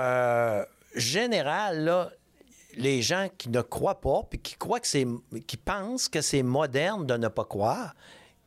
générale, 0.94 1.84
là, 1.84 2.10
les 2.76 3.02
gens 3.02 3.28
qui 3.36 3.48
ne 3.48 3.62
croient 3.62 4.00
pas, 4.00 4.22
puis 4.28 4.38
qui 4.38 4.54
croient 4.54 4.80
que 4.80 4.86
c'est, 4.86 5.06
qui 5.46 5.56
pensent 5.56 6.08
que 6.08 6.20
c'est 6.20 6.42
moderne 6.42 7.06
de 7.06 7.16
ne 7.16 7.28
pas 7.28 7.44
croire, 7.44 7.94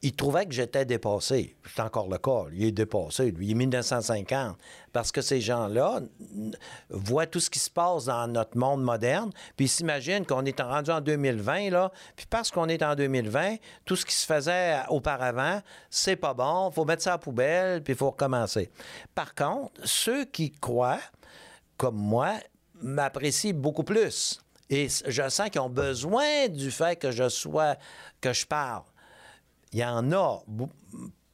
ils 0.02 0.16
trouvaient 0.16 0.46
que 0.46 0.54
j'étais 0.54 0.86
dépassé. 0.86 1.58
C'est 1.76 1.82
encore 1.82 2.08
le 2.08 2.18
cas. 2.18 2.46
Il 2.54 2.64
est 2.64 2.72
dépassé, 2.72 3.32
lui. 3.32 3.48
Il 3.48 3.52
est 3.52 3.56
1950. 3.56 4.58
Parce 4.94 5.12
que 5.12 5.22
ces 5.22 5.42
gens-là 5.42 6.00
voient 6.90 7.28
tout 7.28 7.42
ce 7.42 7.50
qui 7.50 7.60
se 7.60 7.70
passe 7.70 8.06
dans 8.06 8.28
notre 8.28 8.58
monde 8.58 8.82
moderne, 8.82 9.32
puis 9.58 9.66
ils 9.66 9.70
s'imaginent 9.70 10.26
qu'on 10.26 10.46
est 10.46 10.60
rendu 10.62 10.90
en 10.90 11.02
2020, 11.02 11.70
là. 11.72 11.92
Puis 12.16 12.26
parce 12.30 12.50
qu'on 12.50 12.70
est 12.70 12.82
en 12.82 12.96
2020, 12.96 13.58
tout 13.84 13.98
ce 13.98 14.06
qui 14.06 14.16
se 14.16 14.26
faisait 14.26 14.78
auparavant, 14.88 15.62
c'est 15.90 16.16
pas 16.16 16.34
bon, 16.34 16.72
faut 16.72 16.86
mettre 16.86 17.04
ça 17.04 17.12
à 17.12 17.14
la 17.16 17.18
poubelle, 17.20 17.84
puis 17.84 17.94
il 17.94 17.98
faut 17.98 18.12
recommencer. 18.12 18.72
Par 19.14 19.36
contre, 19.36 19.74
ceux 19.84 20.24
qui 20.26 20.52
croient, 20.52 21.02
comme 21.76 21.98
moi, 21.98 22.36
m'apprécient 22.82 23.54
beaucoup 23.54 23.84
plus. 23.84 24.40
Et 24.70 24.88
je 25.08 25.30
sens 25.30 25.50
qu'ils 25.50 25.62
ont 25.62 25.70
besoin 25.70 26.48
du 26.48 26.70
fait 26.70 26.96
que 26.96 27.12
je 27.12 27.28
sois, 27.28 27.76
que 28.22 28.34
je 28.34 28.46
parle. 28.46 28.84
Il 29.74 29.80
y 29.80 29.86
en 29.86 30.12
a 30.12 30.44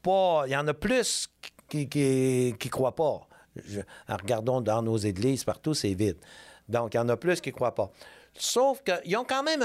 pas, 0.01 0.43
il 0.45 0.51
y 0.51 0.55
en 0.55 0.67
a 0.67 0.73
plus 0.73 1.27
qui 1.67 1.87
qui, 1.87 2.69
croient 2.69 2.95
pas. 2.95 3.21
regardons 4.07 4.61
dans 4.61 4.81
nos 4.81 4.97
églises 4.97 5.43
partout, 5.43 5.73
c'est 5.73 5.93
vide. 5.93 6.17
Donc, 6.69 6.93
il 6.93 6.97
y 6.97 6.99
en 6.99 7.09
a 7.09 7.17
plus 7.17 7.41
qui 7.41 7.51
croient 7.51 7.75
pas. 7.75 7.91
Sauf 8.33 8.81
qu'ils 8.83 9.17
ont 9.17 9.23
quand 9.23 9.43
même 9.43 9.63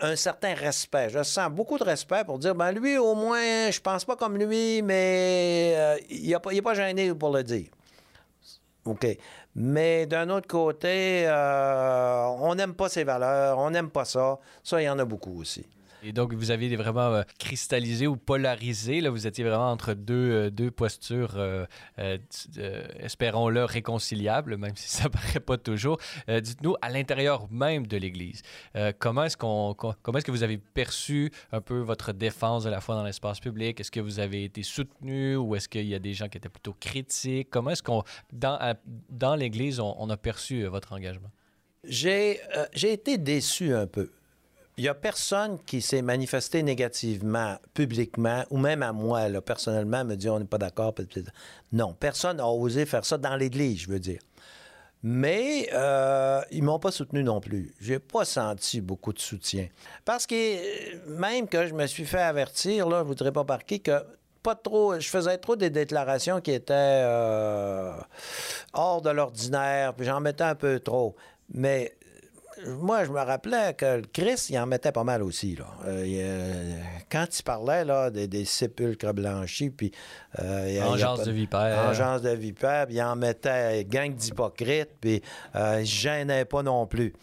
un, 0.00 0.16
certain 0.16 0.54
respect. 0.54 1.10
Je 1.10 1.22
sens 1.22 1.50
beaucoup 1.50 1.78
de 1.78 1.84
respect 1.84 2.24
pour 2.24 2.38
dire, 2.38 2.54
ben 2.54 2.70
lui, 2.72 2.98
au 2.98 3.14
moins, 3.14 3.70
je 3.70 3.80
pense 3.80 4.04
pas 4.04 4.16
comme 4.16 4.36
lui, 4.36 4.82
mais 4.82 5.74
euh, 5.76 5.98
il 6.08 6.28
n'est 6.28 6.38
pas, 6.38 6.50
pas 6.62 6.74
gêné 6.74 7.12
pour 7.14 7.30
le 7.30 7.42
dire. 7.42 7.68
OK. 8.84 9.06
Mais 9.60 10.06
d'un 10.06 10.30
autre 10.30 10.46
côté, 10.46 11.26
euh, 11.26 12.26
on 12.38 12.54
n'aime 12.54 12.74
pas 12.74 12.88
ces 12.88 13.02
valeurs, 13.02 13.58
on 13.58 13.70
n'aime 13.70 13.90
pas 13.90 14.04
ça. 14.04 14.38
Ça, 14.62 14.80
il 14.80 14.84
y 14.84 14.88
en 14.88 15.00
a 15.00 15.04
beaucoup 15.04 15.40
aussi. 15.40 15.66
Et 16.02 16.12
donc, 16.12 16.32
vous 16.32 16.50
avez 16.50 16.74
vraiment 16.76 17.12
euh, 17.12 17.22
cristallisé 17.38 18.06
ou 18.06 18.16
polarisé. 18.16 19.00
Là, 19.00 19.10
vous 19.10 19.26
étiez 19.26 19.44
vraiment 19.44 19.70
entre 19.70 19.94
deux, 19.94 20.14
euh, 20.14 20.50
deux 20.50 20.70
postures, 20.70 21.34
euh, 21.36 21.66
espérons-le, 23.00 23.64
réconciliables, 23.64 24.56
même 24.56 24.76
si 24.76 24.88
ça 24.88 25.04
ne 25.04 25.08
paraît 25.12 25.40
pas 25.40 25.58
toujours. 25.58 25.98
Dites-nous, 26.28 26.76
à 26.82 26.90
l'intérieur 26.90 27.50
même 27.50 27.86
de 27.86 27.96
l'Église, 27.96 28.42
comment 28.98 29.24
est-ce 29.24 29.36
qu'on, 29.36 29.74
comment 29.74 30.18
est-ce 30.18 30.24
que 30.24 30.30
vous 30.30 30.42
avez 30.42 30.58
perçu 30.58 31.32
un 31.52 31.60
peu 31.60 31.78
votre 31.78 32.12
défense 32.12 32.64
de 32.64 32.70
la 32.70 32.80
foi 32.80 32.94
dans 32.94 33.04
l'espace 33.04 33.40
public? 33.40 33.80
Est-ce 33.80 33.90
que 33.90 34.00
vous 34.00 34.20
avez 34.20 34.44
été 34.44 34.62
soutenu 34.62 35.36
ou 35.36 35.54
est-ce 35.56 35.68
qu'il 35.68 35.86
y 35.86 35.94
a 35.94 35.98
des 35.98 36.14
gens 36.14 36.28
qui 36.28 36.38
étaient 36.38 36.48
plutôt 36.48 36.74
critiques? 36.78 37.48
Comment 37.50 37.70
est-ce 37.70 37.82
qu'on, 37.82 38.04
dans, 38.32 38.76
dans 39.10 39.34
l'Église, 39.34 39.80
on, 39.80 39.94
on, 39.98 40.10
a 40.10 40.16
perçu 40.16 40.64
votre 40.64 40.92
engagement? 40.92 41.30
J'ai, 41.84 42.40
j'ai 42.72 42.92
été 42.92 43.18
déçu 43.18 43.74
un 43.74 43.86
peu 43.86 44.10
il 44.78 44.82
n'y 44.82 44.88
a 44.88 44.94
personne 44.94 45.58
qui 45.66 45.82
s'est 45.82 46.02
manifesté 46.02 46.62
négativement, 46.62 47.56
publiquement, 47.74 48.44
ou 48.50 48.58
même 48.58 48.84
à 48.84 48.92
moi, 48.92 49.28
personnellement, 49.44 50.04
me 50.04 50.14
dit 50.14 50.30
on 50.30 50.38
n'est 50.38 50.44
pas 50.44 50.58
d'accord. 50.58 50.94
Non, 51.72 51.94
personne 51.94 52.36
n'a 52.36 52.46
osé 52.46 52.86
faire 52.86 53.04
ça 53.04 53.18
dans 53.18 53.34
l'Église, 53.34 53.80
je 53.80 53.88
veux 53.88 53.98
dire. 53.98 54.20
Mais 55.02 55.68
euh, 55.72 56.40
ils 56.52 56.62
m'ont 56.62 56.78
pas 56.78 56.92
soutenu 56.92 57.24
non 57.24 57.40
plus. 57.40 57.74
J'ai 57.80 57.98
pas 57.98 58.24
senti 58.24 58.80
beaucoup 58.80 59.12
de 59.12 59.18
soutien. 59.18 59.66
Parce 60.04 60.26
que 60.28 60.96
même 61.08 61.48
que 61.48 61.66
je 61.66 61.74
me 61.74 61.86
suis 61.88 62.04
fait 62.04 62.22
avertir, 62.22 62.88
là, 62.88 63.00
je 63.00 63.04
voudrais 63.08 63.32
pas 63.32 63.44
marquer 63.44 63.80
que 63.80 64.04
pas 64.44 64.54
trop, 64.54 64.98
je 64.98 65.08
faisais 65.08 65.38
trop 65.38 65.56
des 65.56 65.70
déclarations 65.70 66.40
qui 66.40 66.52
étaient 66.52 66.72
euh, 66.74 67.92
hors 68.72 69.02
de 69.02 69.10
l'ordinaire, 69.10 69.94
puis 69.94 70.06
j'en 70.06 70.20
mettais 70.20 70.44
un 70.44 70.54
peu 70.54 70.78
trop. 70.78 71.16
Mais 71.52 71.96
moi, 72.66 73.04
je 73.04 73.10
me 73.10 73.20
rappelais 73.20 73.74
que 73.74 73.96
le 73.96 74.02
Christ, 74.12 74.50
il 74.50 74.58
en 74.58 74.66
mettait 74.66 74.92
pas 74.92 75.04
mal 75.04 75.22
aussi. 75.22 75.56
Là. 75.56 75.66
Euh, 75.86 76.80
quand 77.10 77.26
il 77.38 77.42
parlait 77.42 77.84
là, 77.84 78.10
des, 78.10 78.44
sépulcres 78.44 79.12
blanchis, 79.12 79.70
puis... 79.70 79.92
Euh, 80.40 80.80
Engeance 80.82 81.24
de 81.24 81.32
vipère. 81.32 81.88
Engeance 81.88 82.22
de 82.22 82.30
vipère, 82.30 82.86
puis 82.86 82.96
il 82.96 83.02
en 83.02 83.16
mettait 83.16 83.84
gang 83.84 84.14
d'hypocrites, 84.14 84.90
puis 85.00 85.22
euh, 85.56 85.78
il 85.80 85.86
gênait 85.86 86.44
pas 86.44 86.62
non 86.62 86.86
plus. 86.86 87.14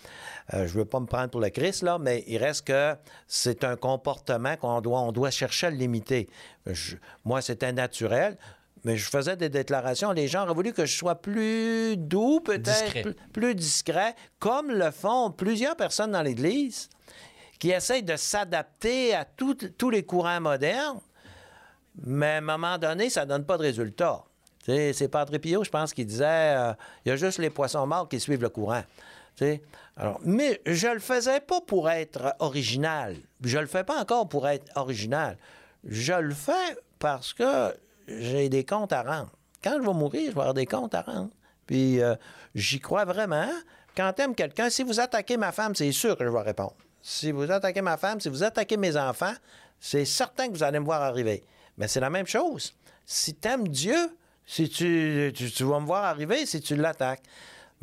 Euh, 0.54 0.68
je 0.68 0.74
veux 0.74 0.86
pas 0.86 1.00
me 1.00 1.08
prendre 1.08 1.30
pour 1.30 1.42
le 1.42 1.50
Christ, 1.50 1.82
là, 1.82 1.98
mais 1.98 2.24
il 2.28 2.38
reste 2.38 2.68
que 2.68 2.96
c'est 3.28 3.64
un 3.64 3.76
comportement 3.76 4.56
qu'on 4.58 4.80
doit, 4.82 5.02
on 5.02 5.12
doit 5.12 5.32
chercher 5.32 5.68
à 5.68 5.70
limiter. 5.72 6.30
moi, 7.24 7.42
c'était 7.42 7.74
naturel 7.74 8.38
mais 8.86 8.98
je 8.98 9.10
faisais 9.10 9.36
des 9.36 9.50
déclarations. 9.50 10.12
Les 10.12 10.28
gens 10.28 10.44
auraient 10.44 10.54
voulu 10.54 10.72
que 10.72 10.86
je 10.86 10.96
sois 10.96 11.16
plus 11.16 11.98
doux, 11.98 12.40
peut-être, 12.40 13.16
plus, 13.34 13.56
discret, 13.56 14.16
comme 14.40 14.70
le 14.70 14.92
font 14.92 15.32
plusieurs 15.32 15.76
personnes 15.76 16.12
dans 16.12 16.22
l'Église 16.22 16.88
qui 17.60 17.72
essayent 17.72 18.04
de 18.04 18.16
s'adapter 18.16 19.16
à 19.16 19.26
tous 19.26 19.90
les 19.90 20.04
courants 20.04 20.40
modernes, 20.40 21.00
mais 22.04 22.34
à 22.34 22.38
un 22.38 22.42
moment 22.42 22.78
donné, 22.78 23.10
ça 23.10 23.26
ne 23.26 23.30
donne 23.30 23.46
pas 23.46 23.58
de 23.58 23.64
résultat. 23.64 24.24
C'est 24.66 25.08
Padre 25.10 25.38
Pio, 25.40 25.64
je 25.64 25.70
pense, 25.70 25.94
qui 25.94 26.06
disait 26.06 26.56
euh, 26.56 26.74
il 27.06 27.10
y 27.10 27.12
a 27.12 27.16
juste 27.16 27.40
les 27.40 27.50
poissons 27.50 27.88
morts 27.88 28.08
qui 28.08 28.20
suivent 28.20 28.42
le 28.42 28.50
courant. 28.50 28.84
Alors, 29.98 30.20
mais 30.24 30.62
je 30.66 30.88
le 30.88 31.00
faisais 31.00 31.40
pas 31.40 31.62
pour 31.62 31.90
être 31.90 32.36
original. 32.40 33.16
Je 33.42 33.58
le 33.58 33.68
fais 33.68 33.84
pas 33.84 34.00
encore 34.00 34.30
pour 34.30 34.48
être 34.48 34.66
original. 34.76 35.38
Je 35.84 36.14
le 36.14 36.34
fais 36.34 36.78
parce 37.00 37.34
que 37.34 37.74
j'ai 38.08 38.50
des 38.50 38.64
comptes 38.64 38.94
à 38.94 39.04
rendre. 39.04 39.32
Quand 39.64 39.78
je 39.82 39.88
vais 39.88 39.94
mourir, 39.94 40.30
je 40.30 40.36
vais 40.36 40.42
avoir 40.42 40.54
des 40.54 40.66
comptes 40.66 40.94
à 40.94 41.02
rendre. 41.02 41.32
Puis 41.66 42.02
euh, 42.02 42.16
j'y 42.54 42.80
crois 42.80 43.06
vraiment. 43.06 43.50
Quand 43.96 44.12
t'aimes 44.14 44.36
quelqu'un, 44.36 44.70
si 44.70 44.84
vous 44.84 45.00
attaquez 45.00 45.38
ma 45.38 45.52
femme, 45.52 45.74
c'est 45.74 45.92
sûr 45.92 46.18
que 46.18 46.26
je 46.26 46.30
vais 46.30 46.42
répondre. 46.42 46.76
Si 47.02 47.32
vous 47.32 47.50
attaquez 47.52 47.82
ma 47.82 47.98
femme, 47.98 48.20
si 48.20 48.30
vous 48.30 48.44
attaquez 48.44 48.78
mes 48.78 48.98
enfants, 48.98 49.34
c'est 49.80 50.06
certain 50.06 50.48
que 50.48 50.54
vous 50.54 50.64
allez 50.64 50.80
me 50.80 50.86
voir 50.86 51.02
arriver. 51.02 51.44
Mais 51.78 51.88
c'est 51.88 52.00
la 52.00 52.10
même 52.10 52.28
chose. 52.28 52.74
Si 53.06 53.36
t'aimes 53.36 53.68
Dieu, 53.68 54.10
si 54.46 54.70
tu, 54.70 55.32
tu, 55.36 55.64
vas 55.64 55.80
me 55.80 55.86
voir 55.86 56.04
arriver 56.04 56.46
si 56.46 56.62
tu 56.62 56.76
l'attaques. 56.76 57.24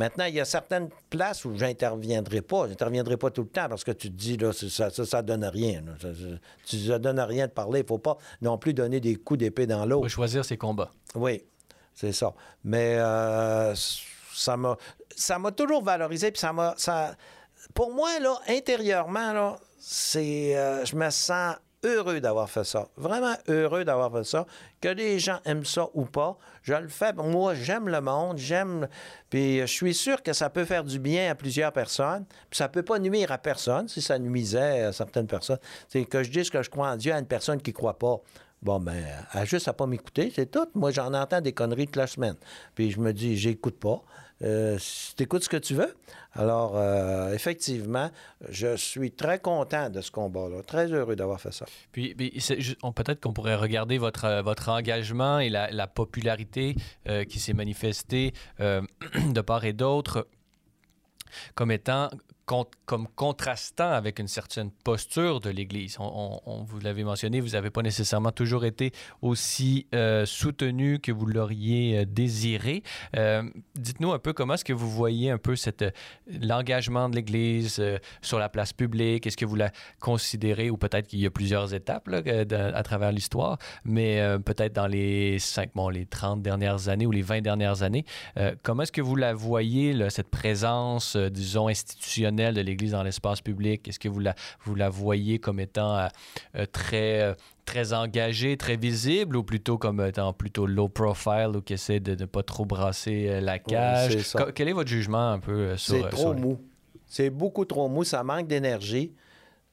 Maintenant, 0.03 0.25
il 0.25 0.35
y 0.35 0.41
a 0.41 0.45
certaines 0.45 0.88
places 1.11 1.45
où 1.45 1.57
j'interviendrai 1.57 2.43
pas. 2.43 2.67
J'interviendrai 2.67 3.17
pas 3.17 3.31
tout 3.31 3.43
le 3.43 3.49
temps 3.49 3.69
parce 3.69 3.85
que 3.85 3.93
tu 3.93 4.11
te 4.11 4.17
dis, 4.17 4.37
là, 4.37 4.53
ça, 4.53 4.91
ça, 4.91 5.23
donne 5.23 5.45
rien. 5.45 5.81
Ça, 6.65 6.99
donne 6.99 7.21
rien 7.21 7.47
de 7.47 7.53
parler. 7.53 7.81
Il 7.81 7.87
faut 7.87 7.99
pas 7.99 8.19
non 8.41 8.59
plus 8.59 8.75
donner 8.75 8.99
des 8.99 9.15
coups 9.15 9.38
d'épée 9.38 9.69
dans 9.69 9.87
l'eau. 9.87 10.01
Il 10.01 10.11
faut 10.11 10.17
choisir 10.17 10.45
ses 10.45 10.57
combats. 10.57 10.91
Oui, 11.15 11.45
c'est 11.95 12.11
ça. 12.11 12.35
Mais 12.65 12.97
euh, 12.99 13.77
ça 14.35 14.57
m'a 14.57 14.77
ça 15.15 15.38
m'a 15.38 15.53
toujours 15.53 15.85
valorisé. 15.85 16.33
Puis 16.33 16.41
ça 16.41 16.53
m'a. 16.53 16.75
Ça, 16.79 17.15
pour 17.73 17.95
moi, 17.95 18.19
là, 18.19 18.35
intérieurement, 18.49 19.33
là, 19.33 19.57
c'est. 19.79 20.57
Euh, 20.57 20.85
je 20.85 20.97
me 20.97 21.11
sens 21.11 21.55
heureux 21.85 22.21
d'avoir 22.21 22.49
fait 22.49 22.64
ça. 22.64 22.88
Vraiment 22.97 23.35
heureux 23.49 23.85
d'avoir 23.85 24.12
fait 24.12 24.25
ça. 24.25 24.47
Que 24.81 24.88
les 24.88 25.18
gens 25.18 25.38
aiment 25.45 25.64
ça 25.64 25.88
ou 25.95 26.05
pas, 26.05 26.37
je 26.62 26.75
le 26.75 26.88
fais. 26.88 27.12
Moi, 27.12 27.55
j'aime 27.55 27.88
le 27.88 28.01
monde, 28.01 28.38
j'aime. 28.38 28.88
Puis 29.31 29.61
je 29.61 29.66
suis 29.66 29.95
sûr 29.95 30.23
que 30.23 30.33
ça 30.33 30.51
peut 30.51 30.64
faire 30.64 30.85
du 30.85 30.99
bien 30.99 31.31
à 31.31 31.35
plusieurs 31.35 31.73
personnes. 31.73 32.25
Puis 32.51 32.59
ça 32.59 32.68
peut 32.68 32.83
pas 32.83 32.99
nuire 32.99 33.33
à 33.33 33.38
personne 33.38 33.88
si 33.88 34.03
ça 34.03 34.18
nuisait 34.18 34.83
à 34.83 34.92
certaines 34.92 35.27
personnes. 35.27 35.61
C'est 35.88 36.05
que 36.05 36.23
je 36.23 36.31
dise 36.31 36.51
que 36.51 36.62
je 36.62 36.71
crois 36.71 36.90
en 36.90 36.97
Dieu 36.97 37.12
à 37.12 37.18
une 37.18 37.27
personne 37.27 37.61
qui 37.61 37.73
croit 37.73 37.99
pas. 37.99 38.21
Bon, 38.62 38.79
ben, 38.79 39.03
elle 39.35 39.47
juste 39.47 39.66
à 39.66 39.73
pas 39.73 39.87
m'écouter, 39.87 40.33
c'est 40.33 40.49
tout. 40.49 40.68
Moi, 40.75 40.92
j'en 40.92 41.12
entends 41.14 41.40
des 41.40 41.53
conneries 41.53 41.87
toute 41.87 41.97
la 41.97 42.07
semaine. 42.07 42.37
Puis 42.77 42.92
je 42.92 43.01
me 43.01 43.12
dis, 43.12 43.37
j'écoute 43.37 43.81
pas. 43.81 44.03
Euh, 44.42 44.78
tu 45.16 45.26
ce 45.40 45.48
que 45.48 45.57
tu 45.57 45.74
veux. 45.74 45.94
Alors, 46.35 46.72
euh, 46.76 47.33
effectivement, 47.33 48.11
je 48.48 48.76
suis 48.76 49.12
très 49.12 49.38
content 49.38 49.90
de 49.90 50.00
ce 50.00 50.11
combat-là, 50.11 50.62
très 50.62 50.92
heureux 50.92 51.14
d'avoir 51.14 51.40
fait 51.40 51.52
ça. 51.52 51.66
Puis, 51.92 52.14
peut-être 52.14 53.20
qu'on 53.20 53.33
pourrait 53.33 53.57
regarder 53.57 53.98
votre, 53.98 54.24
euh, 54.24 54.42
votre 54.42 54.68
engagement 54.68 55.38
et 55.38 55.48
la, 55.48 55.87
popularité 55.87 56.76
qui 57.28 57.38
s'est 57.38 57.52
manifestée 57.52 58.33
de 58.59 59.40
part 59.40 59.64
et 59.64 59.72
d'autre 59.72 60.26
comme 61.55 61.70
étant 61.70 62.09
comme 62.85 63.09
contrastant 63.15 63.91
avec 63.91 64.19
une 64.19 64.29
certaine 64.29 64.71
posture 64.85 65.41
de 65.41 65.51
l'Église. 65.51 65.97
On, 65.99 66.65
vous 66.67 66.81
l'avez 66.81 67.05
mentionné, 67.05 67.41
vous 67.41 67.51
n'avez 67.51 67.71
pas 67.71 67.83
nécessairement 67.83 68.33
toujours 68.33 68.65
été 68.65 68.93
aussi 69.23 69.87
euh, 69.95 70.27
soutenu 70.27 70.99
que 70.99 71.12
vous 71.12 71.27
l'auriez 71.27 71.99
euh, 71.99 72.05
désiré. 72.05 72.83
Euh, 73.17 73.43
dites-nous 73.75 74.12
un 74.12 74.19
peu 74.19 74.33
comment 74.33 74.55
est-ce 74.55 74.65
que 74.65 74.73
vous 74.73 74.91
voyez 74.91 75.31
un 75.31 75.38
peu 75.38 75.57
cette, 75.57 75.85
l'engagement 76.27 77.09
de 77.09 77.17
l'Église 77.17 77.83
sur 78.21 78.38
la 78.38 78.49
place 78.49 78.73
publique? 78.73 79.27
Est-ce 79.27 79.37
que 79.37 79.47
vous 79.47 79.57
la 79.57 79.71
considérez, 80.01 80.71
ou 80.71 80.77
peut-être 80.77 81.07
qu'il 81.07 81.21
y 81.21 81.27
a 81.27 81.31
plusieurs 81.31 81.73
étapes 81.73 82.09
à 82.09 82.83
travers 82.83 83.12
l'histoire, 83.12 83.59
mais 83.85 84.21
peut-être 84.45 84.75
dans 84.75 84.87
les 84.87 85.38
5, 85.38 85.71
bon, 85.75 85.88
les 85.88 86.07
30 86.07 86.43
dernières 86.43 86.88
années 86.88 87.07
ou 87.07 87.11
les 87.11 87.23
20 87.23 87.41
dernières 87.41 87.83
années, 87.83 88.05
comment 88.62 88.83
est-ce 88.83 88.93
que 88.93 89.01
vous 89.01 89.17
la 89.17 89.33
voyez, 89.33 90.11
cette 90.11 90.31
présence, 90.31 91.17
disons, 91.17 91.69
institutionnelle 91.69 92.41
de 92.50 92.61
l'Église 92.61 92.92
dans 92.92 93.02
l'espace 93.02 93.40
public? 93.40 93.87
Est-ce 93.87 93.98
que 93.98 94.09
vous 94.09 94.18
la, 94.18 94.35
vous 94.64 94.74
la 94.74 94.88
voyez 94.88 95.38
comme 95.38 95.61
étant 95.61 95.96
euh, 95.96 96.09
euh, 96.57 96.66
très, 96.66 97.20
euh, 97.20 97.35
très 97.64 97.92
engagée, 97.92 98.57
très 98.57 98.76
visible 98.76 99.37
ou 99.37 99.44
plutôt 99.44 99.78
comme 99.78 100.00
étant 100.00 100.33
plutôt 100.33 100.66
low 100.66 100.88
profile 100.88 101.52
ou 101.57 101.61
qui 101.61 101.74
essaie 101.74 102.00
de 102.00 102.14
ne 102.14 102.26
pas 102.26 102.42
trop 102.42 102.64
brasser 102.64 103.40
la 103.40 103.59
cage? 103.59 104.16
quel 104.55 104.68
est 104.68 104.72
votre 104.72 104.90
jugement 104.90 105.33
un 105.33 105.38
peu 105.38 105.76
sur 105.76 105.94
C'est 105.94 106.11
trop 106.11 106.35
mou. 106.35 106.59
C'est 107.07 107.31
beaucoup 107.31 107.64
trop 107.64 107.88
mou. 107.88 108.05
Ça 108.05 108.24
manque 108.24 108.48
d'énergie. 108.48 109.12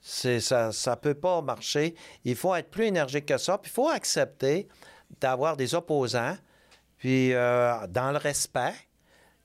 C'est, 0.02 0.40
ça 0.40 0.70
ne 0.70 0.96
peut 0.96 1.14
pas 1.14 1.42
marcher. 1.42 1.96
Il 2.24 2.36
faut 2.36 2.54
être 2.56 2.70
plus 2.70 2.86
énergique 2.86 3.26
que 3.26 3.38
ça. 3.38 3.58
Puis 3.58 3.72
il 3.72 3.74
faut 3.74 3.90
accepter 3.90 4.68
d'avoir 5.20 5.58
des 5.58 5.74
opposants, 5.74 6.36
puis 7.00 7.32
dans 7.32 8.12
le 8.12 8.18
respect 8.18 8.74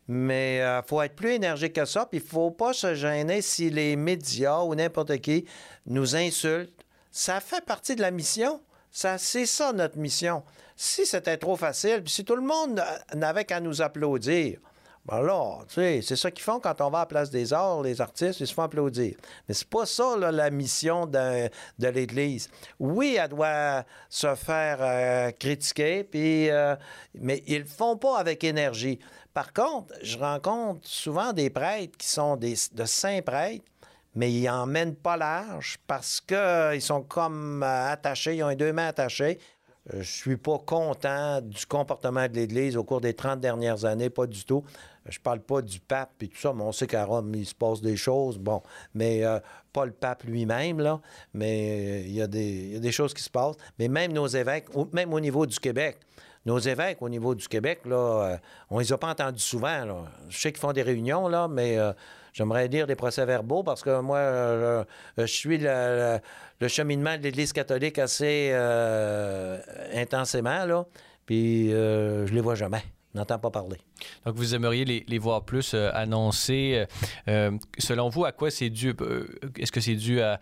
mais 0.08 0.56
il 0.56 0.60
euh, 0.60 0.82
faut 0.82 1.00
être 1.02 1.14
plus 1.14 1.32
énergique 1.32 1.74
que 1.74 1.84
ça, 1.84 2.06
puis 2.06 2.20
il 2.20 2.26
faut 2.26 2.50
pas 2.50 2.72
se 2.72 2.94
gêner 2.94 3.42
si 3.42 3.70
les 3.70 3.96
médias 3.96 4.60
ou 4.60 4.74
n'importe 4.74 5.18
qui 5.18 5.46
nous 5.86 6.16
insultent. 6.16 6.84
Ça 7.10 7.40
fait 7.40 7.64
partie 7.64 7.96
de 7.96 8.02
la 8.02 8.10
mission. 8.10 8.60
Ça, 8.90 9.18
c'est 9.18 9.46
ça 9.46 9.72
notre 9.72 9.98
mission. 9.98 10.42
Si 10.76 11.06
c'était 11.06 11.36
trop 11.36 11.56
facile, 11.56 12.02
puis 12.02 12.12
si 12.12 12.24
tout 12.24 12.36
le 12.36 12.42
monde 12.42 12.82
n'avait 13.14 13.44
qu'à 13.44 13.60
nous 13.60 13.82
applaudir, 13.82 14.58
ben 15.06 15.20
tu 15.68 15.74
sais, 15.74 16.00
c'est 16.02 16.16
ça 16.16 16.30
qu'ils 16.30 16.44
font 16.44 16.60
quand 16.60 16.80
on 16.80 16.88
va 16.88 16.98
à 16.98 17.02
la 17.02 17.06
place 17.06 17.28
des 17.28 17.52
arts, 17.52 17.82
les 17.82 18.00
artistes, 18.00 18.40
ils 18.40 18.46
se 18.46 18.54
font 18.54 18.62
applaudir. 18.62 19.14
Mais 19.46 19.54
c'est 19.54 19.68
pas 19.68 19.84
ça, 19.84 20.16
la 20.16 20.50
mission 20.50 21.04
de, 21.04 21.50
l'Église. 21.78 22.48
Oui, 22.78 23.18
elle 23.20 23.28
doit 23.28 23.84
se 24.08 24.34
faire 24.34 24.78
euh, 24.80 25.30
critiquer, 25.32 26.04
puis, 26.04 26.50
euh, 26.50 26.74
mais 27.20 27.42
ils 27.46 27.60
le 27.60 27.66
font 27.66 27.98
pas 27.98 28.18
avec 28.18 28.44
énergie. 28.44 28.98
Par 29.34 29.52
contre, 29.52 29.92
je 30.00 30.16
rencontre 30.16 30.86
souvent 30.86 31.32
des 31.32 31.50
prêtres 31.50 31.98
qui 31.98 32.06
sont 32.06 32.36
des, 32.36 32.54
de 32.72 32.84
saints 32.84 33.20
prêtres, 33.20 33.64
mais 34.14 34.32
ils 34.32 34.44
n'en 34.44 34.64
mènent 34.66 34.94
pas 34.94 35.16
large 35.16 35.78
parce 35.88 36.20
qu'ils 36.20 36.80
sont 36.80 37.02
comme 37.02 37.64
euh, 37.64 37.90
attachés, 37.90 38.36
ils 38.36 38.44
ont 38.44 38.48
les 38.48 38.56
deux 38.56 38.72
mains 38.72 38.86
attachées. 38.86 39.40
Euh, 39.92 40.02
je 40.02 40.10
suis 40.10 40.36
pas 40.36 40.58
content 40.58 41.40
du 41.40 41.66
comportement 41.66 42.28
de 42.28 42.34
l'Église 42.34 42.76
au 42.76 42.84
cours 42.84 43.00
des 43.00 43.12
30 43.12 43.40
dernières 43.40 43.84
années, 43.84 44.08
pas 44.08 44.28
du 44.28 44.44
tout. 44.44 44.62
Je 45.08 45.18
parle 45.18 45.40
pas 45.40 45.60
du 45.60 45.80
pape 45.80 46.22
et 46.22 46.28
tout 46.28 46.38
ça, 46.38 46.52
mais 46.54 46.62
on 46.62 46.70
sait 46.70 46.86
qu'à 46.86 47.04
Rome, 47.04 47.34
il 47.34 47.44
se 47.44 47.56
passe 47.56 47.82
des 47.82 47.96
choses, 47.96 48.38
bon, 48.38 48.62
mais 48.94 49.24
euh, 49.24 49.40
pas 49.72 49.84
le 49.84 49.92
pape 49.92 50.22
lui-même, 50.22 50.78
là, 50.78 51.00
mais 51.34 52.02
il 52.02 52.14
y, 52.14 52.22
a 52.22 52.28
des 52.28 52.92
choses 52.92 53.12
qui 53.12 53.22
se 53.22 53.28
passent. 53.28 53.56
Mais 53.80 53.88
même 53.88 54.12
nos 54.12 54.28
évêques, 54.28 54.66
même 54.92 55.12
au 55.12 55.20
niveau 55.20 55.44
du 55.44 55.58
Québec, 55.58 55.98
nos 56.46 56.58
évêques 56.58 57.00
au 57.00 57.08
niveau 57.08 57.34
du 57.34 57.48
Québec, 57.48 57.80
là, 57.86 57.96
euh, 57.96 58.36
on 58.70 58.78
les 58.78 58.92
a 58.92 58.98
pas 58.98 59.08
entendus 59.08 59.42
souvent. 59.42 60.06
Je 60.28 60.38
sais 60.38 60.52
qu'ils 60.52 60.60
font 60.60 60.72
des 60.72 60.82
réunions, 60.82 61.28
là, 61.28 61.48
mais 61.48 61.78
euh, 61.78 61.92
j'aimerais 62.32 62.68
dire 62.68 62.86
des 62.86 62.96
procès-verbaux 62.96 63.62
parce 63.62 63.82
que 63.82 64.00
moi, 64.00 64.18
euh, 64.18 64.84
je 65.16 65.24
suis 65.24 65.58
le, 65.58 66.20
cheminement 66.68 67.16
de 67.16 67.22
l'Église 67.22 67.52
catholique 67.52 67.98
assez 67.98 68.52
intensément, 69.94 70.64
là, 70.64 70.86
puis 71.26 71.70
je 71.70 72.32
les 72.32 72.40
vois 72.40 72.54
jamais 72.54 72.82
n'entend 73.14 73.38
pas 73.38 73.50
parler. 73.50 73.78
Donc, 74.24 74.34
vous 74.36 74.54
aimeriez 74.54 74.84
les, 74.84 75.18
voir 75.18 75.44
plus 75.44 75.74
euh, 75.74 75.90
annoncés. 75.94 76.72
Euh, 76.74 76.86
euh, 77.28 77.58
selon 77.78 78.08
vous, 78.08 78.24
à 78.24 78.32
quoi 78.32 78.50
c'est 78.50 78.70
dû? 78.70 78.94
Est-ce 79.58 79.72
que 79.72 79.80
c'est 79.80 79.94
dû 79.94 80.20
à 80.20 80.40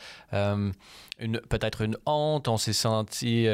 une, 1.19 1.41
peut-être 1.41 1.83
une 1.83 1.97
honte? 2.07 2.49
On 2.49 2.57
s'est 2.57 2.73
senti, 2.73 3.47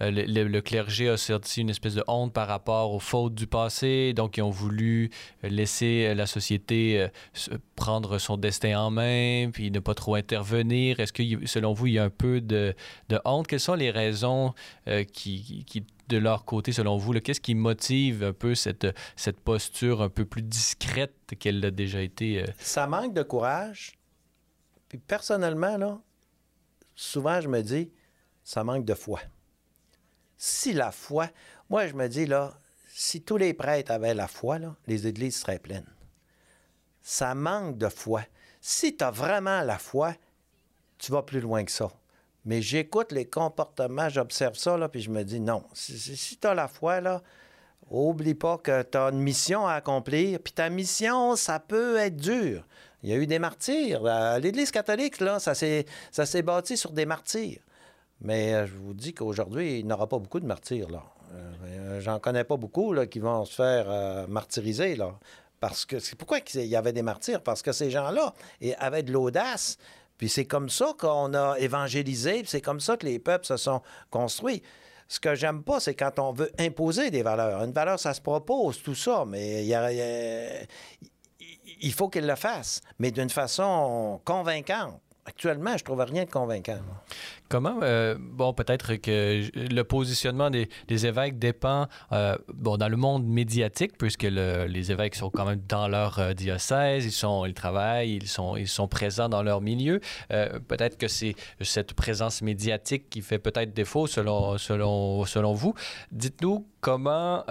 le, 0.00 0.60
clergé 0.60 1.08
a 1.08 1.16
senti 1.16 1.62
une 1.62 1.70
espèce 1.70 1.94
de 1.94 2.04
honte 2.06 2.32
par 2.32 2.48
rapport 2.48 2.92
aux 2.92 3.00
fautes 3.00 3.34
du 3.34 3.46
passé, 3.46 4.12
donc 4.12 4.36
ils 4.36 4.42
ont 4.42 4.50
voulu 4.50 5.10
laisser 5.42 6.14
la 6.14 6.26
société 6.26 7.08
prendre 7.74 8.18
son 8.18 8.36
destin 8.36 8.78
en 8.78 8.90
main, 8.90 9.50
puis 9.52 9.70
ne 9.70 9.80
pas 9.80 9.94
trop 9.94 10.14
intervenir. 10.14 11.00
Est-ce 11.00 11.12
que, 11.12 11.46
selon 11.46 11.72
vous, 11.72 11.86
il 11.88 11.94
y 11.94 11.98
a 11.98 12.04
un 12.04 12.10
peu 12.10 12.40
de, 12.40 12.74
honte? 13.24 13.46
Quelles 13.46 13.60
sont 13.60 13.74
les 13.74 13.90
raisons 13.90 14.54
qui, 15.12 15.64
qui 15.66 15.84
de 16.08 16.18
leur 16.18 16.44
côté, 16.44 16.72
selon 16.72 16.96
vous? 16.96 17.12
Qu'est-ce 17.20 17.40
qui 17.40 17.54
motive 17.54 18.24
un 18.24 18.32
peu 18.32 18.54
cette, 18.54 18.86
cette 19.16 19.40
posture 19.46 20.02
un 20.02 20.08
peu 20.08 20.26
plus 20.26 20.42
discrète 20.42 21.14
qu'elle 21.38 21.64
a 21.64 21.70
déjà 21.70 22.02
été? 22.02 22.42
Euh? 22.42 22.46
Ça 22.58 22.86
manque 22.88 23.14
de 23.14 23.22
courage. 23.22 23.96
Puis 24.88 24.98
personnellement, 24.98 25.76
là, 25.76 26.00
souvent, 26.96 27.40
je 27.40 27.48
me 27.48 27.62
dis, 27.62 27.92
ça 28.42 28.64
manque 28.64 28.84
de 28.84 28.94
foi. 28.94 29.20
Si 30.36 30.72
la 30.72 30.90
foi, 30.90 31.30
moi, 31.70 31.86
je 31.86 31.94
me 31.94 32.08
dis, 32.08 32.26
là, 32.26 32.58
si 32.88 33.22
tous 33.22 33.36
les 33.36 33.54
prêtres 33.54 33.92
avaient 33.92 34.14
la 34.14 34.26
foi, 34.26 34.58
là, 34.58 34.74
les 34.88 35.06
églises 35.06 35.36
seraient 35.36 35.60
pleines. 35.60 35.94
Ça 37.00 37.34
manque 37.36 37.78
de 37.78 37.88
foi. 37.88 38.22
Si 38.60 38.96
tu 38.96 39.04
as 39.04 39.12
vraiment 39.12 39.62
la 39.62 39.78
foi, 39.78 40.14
tu 40.98 41.12
vas 41.12 41.22
plus 41.22 41.40
loin 41.40 41.64
que 41.64 41.70
ça. 41.70 41.92
Mais 42.44 42.62
j'écoute 42.62 43.12
les 43.12 43.28
comportements, 43.28 44.08
j'observe 44.08 44.56
ça, 44.56 44.76
là, 44.76 44.88
puis 44.88 45.02
je 45.02 45.10
me 45.10 45.22
dis 45.22 45.38
non. 45.38 45.64
Si, 45.72 46.36
tu 46.36 46.46
as 46.48 46.54
la 46.54 46.66
foi, 46.66 47.00
là, 47.00 47.22
oublie 47.90 48.34
pas 48.34 48.58
que 48.58 48.82
tu 48.82 48.98
as 48.98 49.10
une 49.10 49.20
mission 49.20 49.66
à 49.66 49.74
accomplir. 49.74 50.40
Puis 50.40 50.52
ta 50.52 50.68
mission, 50.68 51.36
ça 51.36 51.60
peut 51.60 51.96
être 51.96 52.16
dur. 52.16 52.64
Il 53.02 53.10
y 53.10 53.12
a 53.12 53.16
eu 53.16 53.26
des 53.26 53.38
martyrs. 53.38 54.02
L'Église 54.40 54.70
catholique, 54.70 55.20
là, 55.20 55.38
ça 55.38 55.54
s'est 55.54 56.42
bâti 56.42 56.76
sur 56.76 56.92
des 56.92 57.06
martyrs. 57.06 57.60
Mais 58.20 58.54
euh, 58.54 58.66
je 58.66 58.74
vous 58.74 58.94
dis 58.94 59.12
qu'aujourd'hui, 59.12 59.80
il 59.80 59.86
n'y 59.86 59.92
aura 59.92 60.08
pas 60.08 60.18
beaucoup 60.18 60.40
de 60.40 60.46
martyrs. 60.46 60.88
Là. 60.90 61.04
Euh, 61.34 62.00
J'en 62.00 62.18
connais 62.18 62.44
pas 62.44 62.56
beaucoup 62.56 62.92
là, 62.92 63.06
qui 63.06 63.18
vont 63.18 63.44
se 63.44 63.54
faire 63.54 63.86
euh, 63.88 64.26
martyriser. 64.26 64.96
Là, 64.96 65.18
parce 65.60 65.84
que 65.84 65.98
c'est 65.98 66.16
pourquoi 66.16 66.38
il 66.54 66.66
y 66.66 66.76
avait 66.76 66.92
des 66.92 67.02
martyrs? 67.02 67.42
Parce 67.42 67.62
que 67.62 67.72
ces 67.72 67.90
gens-là 67.90 68.34
avaient 68.78 69.02
de 69.02 69.12
l'audace. 69.12 69.78
Puis 70.18 70.30
c'est 70.30 70.46
comme 70.46 70.70
ça 70.70 70.94
qu'on 70.98 71.34
a 71.34 71.56
évangélisé, 71.58 72.42
c'est 72.46 72.62
comme 72.62 72.80
ça 72.80 72.96
que 72.96 73.04
les 73.04 73.18
peuples 73.18 73.44
se 73.44 73.58
sont 73.58 73.82
construits. 74.10 74.62
Ce 75.08 75.20
que 75.20 75.34
j'aime 75.34 75.62
pas, 75.62 75.78
c'est 75.78 75.94
quand 75.94 76.18
on 76.18 76.32
veut 76.32 76.50
imposer 76.58 77.10
des 77.10 77.22
valeurs. 77.22 77.62
Une 77.62 77.72
valeur, 77.72 78.00
ça 78.00 78.12
se 78.12 78.20
propose, 78.20 78.82
tout 78.82 78.94
ça, 78.94 79.24
mais 79.26 79.64
il, 81.80 81.92
faut 81.92 82.08
qu'il 82.08 82.26
le 82.26 82.34
fasse, 82.34 82.80
mais 82.98 83.10
d'une 83.10 83.30
façon 83.30 84.20
convaincante. 84.24 85.00
Actuellement, 85.24 85.76
je 85.76 85.84
trouve 85.84 86.00
rien 86.00 86.24
de 86.24 86.30
convaincant. 86.30 86.78
Comment, 87.48 87.78
euh, 87.82 88.16
bon, 88.18 88.52
peut-être 88.52 88.96
que 88.96 89.42
le 89.54 89.82
positionnement 89.82 90.50
des, 90.50 90.68
évêques 91.06 91.38
dépend, 91.38 91.86
euh, 92.12 92.36
bon, 92.52 92.76
dans 92.76 92.88
le 92.88 92.96
monde 92.96 93.24
médiatique, 93.26 93.92
puisque 93.96 94.24
le- 94.24 94.66
les 94.66 94.90
évêques 94.90 95.14
sont 95.14 95.30
quand 95.30 95.44
même 95.44 95.60
dans 95.68 95.86
leur 95.86 96.18
euh, 96.18 96.32
diocèse, 96.32 97.04
ils 97.04 97.12
sont, 97.12 97.44
ils 97.46 97.54
travaillent, 97.54 98.16
ils 98.16 98.26
sont, 98.28 98.56
ils 98.56 98.66
sont 98.68 98.88
présents 98.88 99.28
dans 99.28 99.42
leur 99.44 99.60
milieu. 99.60 100.00
Peut-être 100.28 100.98
que 100.98 101.08
c'est 101.08 101.34
cette 101.60 101.92
présence 101.94 102.42
médiatique 102.42 103.08
qui 103.10 103.22
fait 103.22 103.38
peut-être 103.38 103.72
défaut 103.72 104.06
selon, 104.06 104.58
selon, 104.58 105.24
selon 105.24 105.52
vous. 105.52 105.74
Dites-nous 106.10 106.66
comment. 106.80 107.44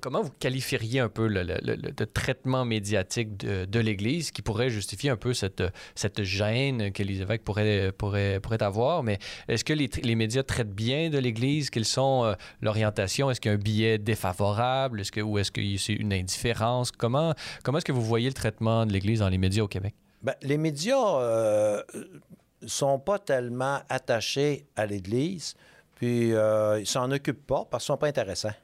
Comment 0.00 0.22
vous 0.22 0.30
qualifieriez 0.38 1.00
un 1.00 1.08
peu 1.08 1.26
le, 1.26 1.42
le- 1.42 1.58
le- 1.62 1.76
le 1.76 2.06
traitement 2.06 2.64
médiatique 2.64 3.36
de, 3.38 3.64
de 3.64 3.80
l'Église 3.80 4.30
qui 4.30 4.40
pourrait 4.42 4.68
justifier 4.70 5.10
un 5.10 5.16
peu 5.16 5.32
cette, 5.34 5.62
cette 5.94 6.22
gêne 6.22 6.92
que 6.92 7.02
les 7.02 7.20
évêques 7.22 7.42
pourraient, 7.42 7.90
pourraient, 7.92 8.38
pourraient 8.40 8.62
avoir? 8.62 8.91
Mais 9.02 9.18
est-ce 9.48 9.64
que 9.64 9.72
les, 9.72 10.14
médias 10.14 10.42
traitent 10.42 10.74
bien 10.74 11.08
de 11.08 11.18
l'Église? 11.18 11.70
Quelles 11.70 11.84
sont 11.84 12.24
euh, 12.24 12.34
l'orientation? 12.60 13.30
Est-ce 13.30 13.40
qu'il 13.40 13.50
y 13.50 13.54
a 13.54 13.56
un 13.56 13.60
billet 13.60 13.98
défavorable? 13.98 15.00
Est-ce 15.00 15.12
que, 15.12 15.20
ou 15.20 15.38
est-ce 15.38 15.50
que 15.50 15.60
c'est 15.78 15.94
une 15.94 16.12
indifférence? 16.12 16.92
Comment, 16.92 17.34
comment 17.62 17.78
est-ce 17.78 17.86
que 17.86 17.92
vous 17.92 18.02
voyez 18.04 18.28
le 18.28 18.34
traitement 18.34 18.84
de 18.84 18.92
l'Église 18.92 19.20
dans 19.20 19.28
les 19.28 19.38
médias 19.38 19.62
au 19.62 19.68
Québec? 19.68 19.94
Ben, 20.22 20.34
les 20.42 20.58
médias 20.58 21.20
euh, 21.20 21.82
sont 22.66 22.98
pas 22.98 23.18
tellement 23.18 23.80
attachés 23.88 24.66
à 24.76 24.86
l'Église, 24.86 25.54
puis 25.96 26.32
euh, 26.32 26.80
ils 26.80 26.86
s'en 26.86 27.10
occupent 27.10 27.46
pas 27.46 27.64
parce 27.70 27.84
qu'ils 27.84 27.92
sont 27.92 27.96
pas 27.96 28.08
intéressants. 28.08 28.54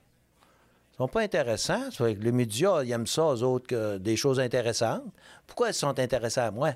Ils 0.95 0.97
sont 0.97 1.09
pas 1.09 1.23
intéressants. 1.23 1.89
Les 2.01 2.33
médias, 2.33 2.83
ils 2.83 2.93
aiment 2.93 3.07
ça, 3.07 3.23
eux 3.23 3.43
autres, 3.43 3.67
que 3.67 3.99
des 3.99 4.17
choses 4.17 4.41
intéressantes. 4.41 5.03
Pourquoi 5.47 5.69
ils 5.69 5.75
sont 5.75 5.99
intéressés 5.99 6.41
à 6.41 6.51
moi? 6.51 6.73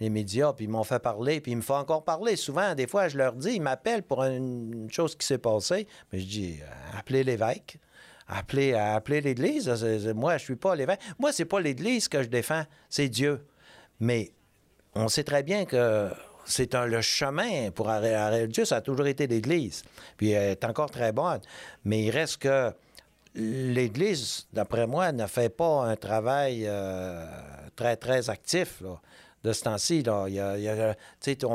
Les 0.00 0.10
médias, 0.10 0.52
puis 0.52 0.64
ils 0.64 0.70
m'ont 0.70 0.84
fait 0.84 0.98
parler, 0.98 1.40
puis 1.40 1.52
ils 1.52 1.56
me 1.56 1.62
font 1.62 1.76
encore 1.76 2.04
parler. 2.04 2.36
Souvent, 2.36 2.74
des 2.74 2.86
fois, 2.86 3.08
je 3.08 3.18
leur 3.18 3.34
dis, 3.34 3.54
ils 3.54 3.62
m'appellent 3.62 4.02
pour 4.02 4.24
une, 4.24 4.88
chose 4.90 5.14
qui 5.14 5.26
s'est 5.26 5.38
passée, 5.38 5.86
mais 6.12 6.20
je 6.20 6.26
dis, 6.26 6.58
euh, 6.62 6.98
appelez 6.98 7.22
l'évêque. 7.22 7.78
Appelez, 8.26 8.74
appelez 8.74 9.20
l'Église. 9.20 9.68
Moi, 10.14 10.38
je 10.38 10.44
suis 10.44 10.56
pas 10.56 10.76
l'évêque. 10.76 11.00
Moi, 11.18 11.32
c'est 11.32 11.44
pas 11.44 11.60
l'Église 11.60 12.08
que 12.08 12.22
je 12.22 12.28
défends, 12.28 12.62
c'est 12.88 13.08
Dieu. 13.08 13.44
Mais 13.98 14.30
on 14.94 15.08
sait 15.08 15.24
très 15.24 15.42
bien 15.42 15.64
que 15.64 16.10
c'est 16.44 16.74
un, 16.74 16.86
le 16.86 17.00
chemin 17.00 17.70
pour 17.70 17.88
arrêter 17.88 18.14
arrêter 18.14 18.48
Dieu, 18.48 18.64
ça 18.64 18.76
a 18.76 18.80
toujours 18.80 19.06
été 19.06 19.26
l'Église. 19.26 19.82
Puis 20.16 20.30
elle 20.30 20.52
est 20.52 20.64
encore 20.64 20.90
très 20.90 21.12
bonne. 21.12 21.40
Mais 21.84 22.04
il 22.04 22.10
reste 22.10 22.38
que 22.38 22.72
l'Église, 23.34 24.46
d'après 24.52 24.86
moi, 24.86 25.12
ne 25.12 25.26
fait 25.26 25.48
pas 25.48 25.84
un 25.84 25.96
travail 25.96 26.64
euh, 26.66 27.24
très, 27.76 27.96
très 27.96 28.30
actif. 28.30 28.82
De 29.42 29.54
ce 29.54 29.62
temps-ci, 29.62 30.04
on 30.06 30.26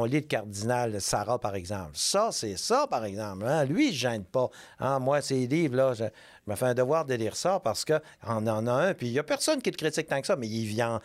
lit 0.06 0.20
le 0.20 0.20
cardinal 0.22 1.00
Sarah, 1.00 1.38
par 1.38 1.54
exemple. 1.54 1.92
Ça, 1.94 2.30
c'est 2.32 2.58
ça, 2.58 2.88
par 2.88 3.06
exemple. 3.06 3.46
hein? 3.46 3.64
Lui, 3.66 3.90
il 3.90 3.92
ne 3.92 3.96
gêne 3.96 4.24
pas. 4.24 4.50
Hein, 4.80 4.98
moi, 4.98 5.22
ces 5.22 5.46
livres-là, 5.46 5.94
je, 5.94 6.04
je 6.04 6.52
me 6.52 6.56
fais 6.56 6.66
un 6.66 6.74
devoir 6.74 7.06
de 7.06 7.14
lire 7.14 7.36
ça 7.36 7.60
parce 7.60 7.86
qu'on 7.86 8.00
en 8.26 8.68
a 8.68 8.72
un, 8.72 8.94
puis 8.96 9.08
il 9.08 9.14
n'y 9.14 9.20
a 9.20 9.24
personne 9.24 9.62
qui 9.62 9.70
le 9.70 9.78
critique 9.78 10.08
tant 10.08 10.20
que 10.20 10.26
ça, 10.28 10.36
mais 10.36 10.48
il 10.48 10.66
vient. 10.66 11.00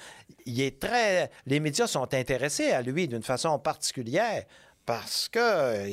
Il 0.47 0.61
est 0.62 0.81
très. 0.81 1.31
Les 1.45 1.61
médias 1.61 1.87
sont 1.87 2.14
intéressés 2.14 2.71
à 2.71 2.81
lui 2.81 3.07
d'une 3.09 3.23
façon 3.23 3.59
particulière 3.59 4.45
parce 4.87 5.29
qu'il 5.29 5.40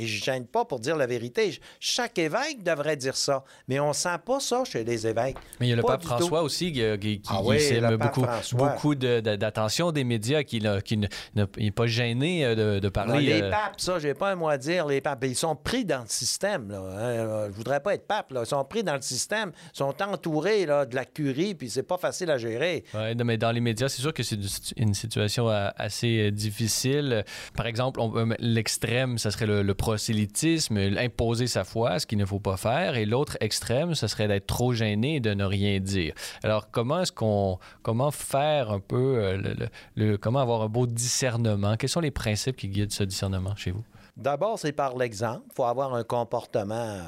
ne 0.02 0.06
gêne 0.08 0.46
pas 0.48 0.66
pour 0.66 0.80
dire 0.80 0.96
la 0.98 1.06
vérité. 1.06 1.60
Chaque 1.80 2.18
évêque 2.18 2.64
devrait 2.64 2.96
dire 2.98 3.16
ça, 3.16 3.44
mais 3.68 3.80
on 3.80 3.90
ne 3.90 3.94
sent 3.94 4.18
pas 4.26 4.40
ça 4.40 4.64
chez 4.66 4.84
les 4.84 5.06
évêques. 5.06 5.38
Mais 5.60 5.68
il 5.68 5.70
y 5.70 5.74
a 5.74 5.76
le 5.76 5.84
pape 5.84 6.04
François 6.04 6.42
aussi 6.42 6.72
qui, 6.72 6.82
qui, 7.00 7.22
qui 7.22 7.30
Ah 7.30 7.42
oui, 7.44 7.58
beaucoup, 8.00 8.24
François. 8.24 8.70
beaucoup 8.70 8.96
de- 8.96 9.20
de- 9.20 9.36
d'attention 9.36 9.92
des 9.92 10.04
médias, 10.04 10.44
qui, 10.44 10.60
n'est 10.62 11.72
pas 11.72 11.86
gêné 11.88 12.46
euh, 12.46 12.80
de, 12.80 12.86
Non, 12.86 12.92
parler. 12.92 13.22
les 13.26 13.42
euh, 13.44 13.52
papes, 13.52 13.80
ça, 13.80 14.00
j'ai 14.00 14.14
pas 14.14 14.32
un 14.32 14.36
mot 14.36 14.48
à 14.50 14.58
dire. 14.58 14.86
Les 14.88 15.02
papes, 15.02 15.24
ils 15.26 15.36
sont 15.36 15.56
pris 15.56 15.86
dans 15.86 16.02
le 16.02 16.08
système. 16.10 16.72
Là, 16.72 16.80
hein. 16.80 16.98
Euh, 16.98 17.48
Je 17.52 17.56
voudrais 17.56 17.80
pas 17.80 17.94
être 17.94 18.08
pape. 18.08 18.32
Là. 18.32 18.42
Ils 18.44 18.48
sont 18.48 18.64
pris 18.66 18.84
dans 18.84 18.96
le 18.96 19.02
système. 19.02 19.52
Ils 19.74 19.78
sont 19.78 20.02
entourés 20.02 20.66
là, 20.66 20.86
de 20.86 20.96
la 20.96 21.06
curie, 21.06 21.54
puis 21.56 21.70
c'est 21.70 21.84
pas 21.84 21.98
facile 21.98 22.32
à 22.32 22.38
gérer. 22.38 22.84
Ouais, 22.94 23.14
non, 23.16 23.26
mais 23.26 23.38
dans 23.38 23.52
les 23.52 23.62
médias, 23.62 23.90
c'est 23.90 24.02
sûr 24.02 24.14
que 24.14 24.24
c'est 24.24 24.38
une 24.78 24.94
situation 24.94 25.50
euh, 25.50 25.70
assez 25.76 26.28
euh, 26.28 26.32
difficile. 26.32 27.24
Par 27.56 27.68
exemple, 27.68 28.00
on 28.00 28.32
l'extrême, 28.78 29.18
ça 29.18 29.32
serait 29.32 29.48
le, 29.48 29.74
prosélytisme, 29.74 30.78
imposer 30.78 31.48
sa 31.48 31.64
foi, 31.64 32.00
ce 32.00 32.06
qu'il 32.06 32.18
ne 32.18 32.26
faut 32.26 32.40
pas 32.40 32.58
faire. 32.58 32.96
Et 32.96 33.06
l'autre 33.06 33.38
extrême, 33.40 33.96
ce 33.96 34.08
serait 34.08 34.28
d'être 34.28 34.46
trop 34.46 34.74
gêné 34.74 35.16
et 35.16 35.20
de 35.20 35.34
ne 35.34 35.46
rien 35.46 35.80
dire. 35.80 36.14
Alors, 36.44 36.70
comment 36.70 37.02
est-ce 37.02 37.12
qu'on. 37.12 37.58
Comment 37.82 38.12
faire 38.12 38.72
un 38.72 38.80
peu. 38.80 39.18
euh, 39.18 39.56
le- 39.96 40.18
comment 40.18 40.40
avoir 40.40 40.62
un 40.62 40.70
beau 40.70 40.86
discernement? 40.86 41.76
Quels 41.78 41.90
sont 41.90 42.02
les 42.02 42.12
principes 42.12 42.56
qui 42.56 42.68
guident 42.70 42.92
ce 42.92 43.04
discernement 43.04 43.56
chez 43.56 43.72
vous? 43.72 43.84
D'abord, 44.16 44.60
c'est 44.60 44.72
par 44.72 44.96
l'exemple. 44.96 45.44
Il 45.52 45.56
faut 45.56 45.66
avoir 45.66 45.94
un 45.94 46.04
comportement 46.04 46.76
euh, 46.76 47.00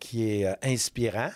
qui 0.00 0.28
est 0.30 0.46
euh, 0.46 0.54
inspirant. 0.62 1.30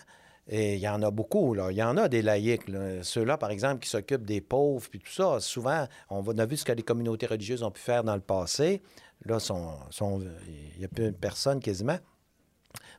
Et 0.51 0.77
il 0.77 0.81
y 0.81 0.89
en 0.89 1.03
a 1.03 1.11
beaucoup, 1.11 1.53
là. 1.53 1.71
Il 1.71 1.77
y 1.77 1.83
en 1.83 1.99
a 1.99 2.09
des 2.09 2.23
laïcs, 2.23 2.69
là. 2.69 3.03
Ceux-là, 3.03 3.37
par 3.37 3.51
exemple, 3.51 3.81
qui 3.81 3.91
s'occupent 3.91 4.25
des 4.25 4.41
pauvres, 4.41 4.89
puis 4.91 4.99
tout 4.99 5.13
ça. 5.13 5.41
Souvent, 5.41 5.87
on 6.09 6.27
a 6.39 6.47
vu 6.47 6.57
ce 6.57 6.65
que 6.65 6.73
les 6.73 6.83
communautés 6.83 7.27
religieuses 7.27 7.63
ont 7.63 7.71
pu 7.71 7.83
faire 7.83 8.03
dans 8.03 8.15
le 8.15 8.23
passé. 8.23 8.81
Là, 9.25 9.39
sont, 9.41 9.79
sont- 9.91 10.21
il 10.47 10.79
n'y 10.79 10.85
a 10.85 10.89
plus 10.89 11.13
personne 11.13 11.61
quasiment. 11.61 11.99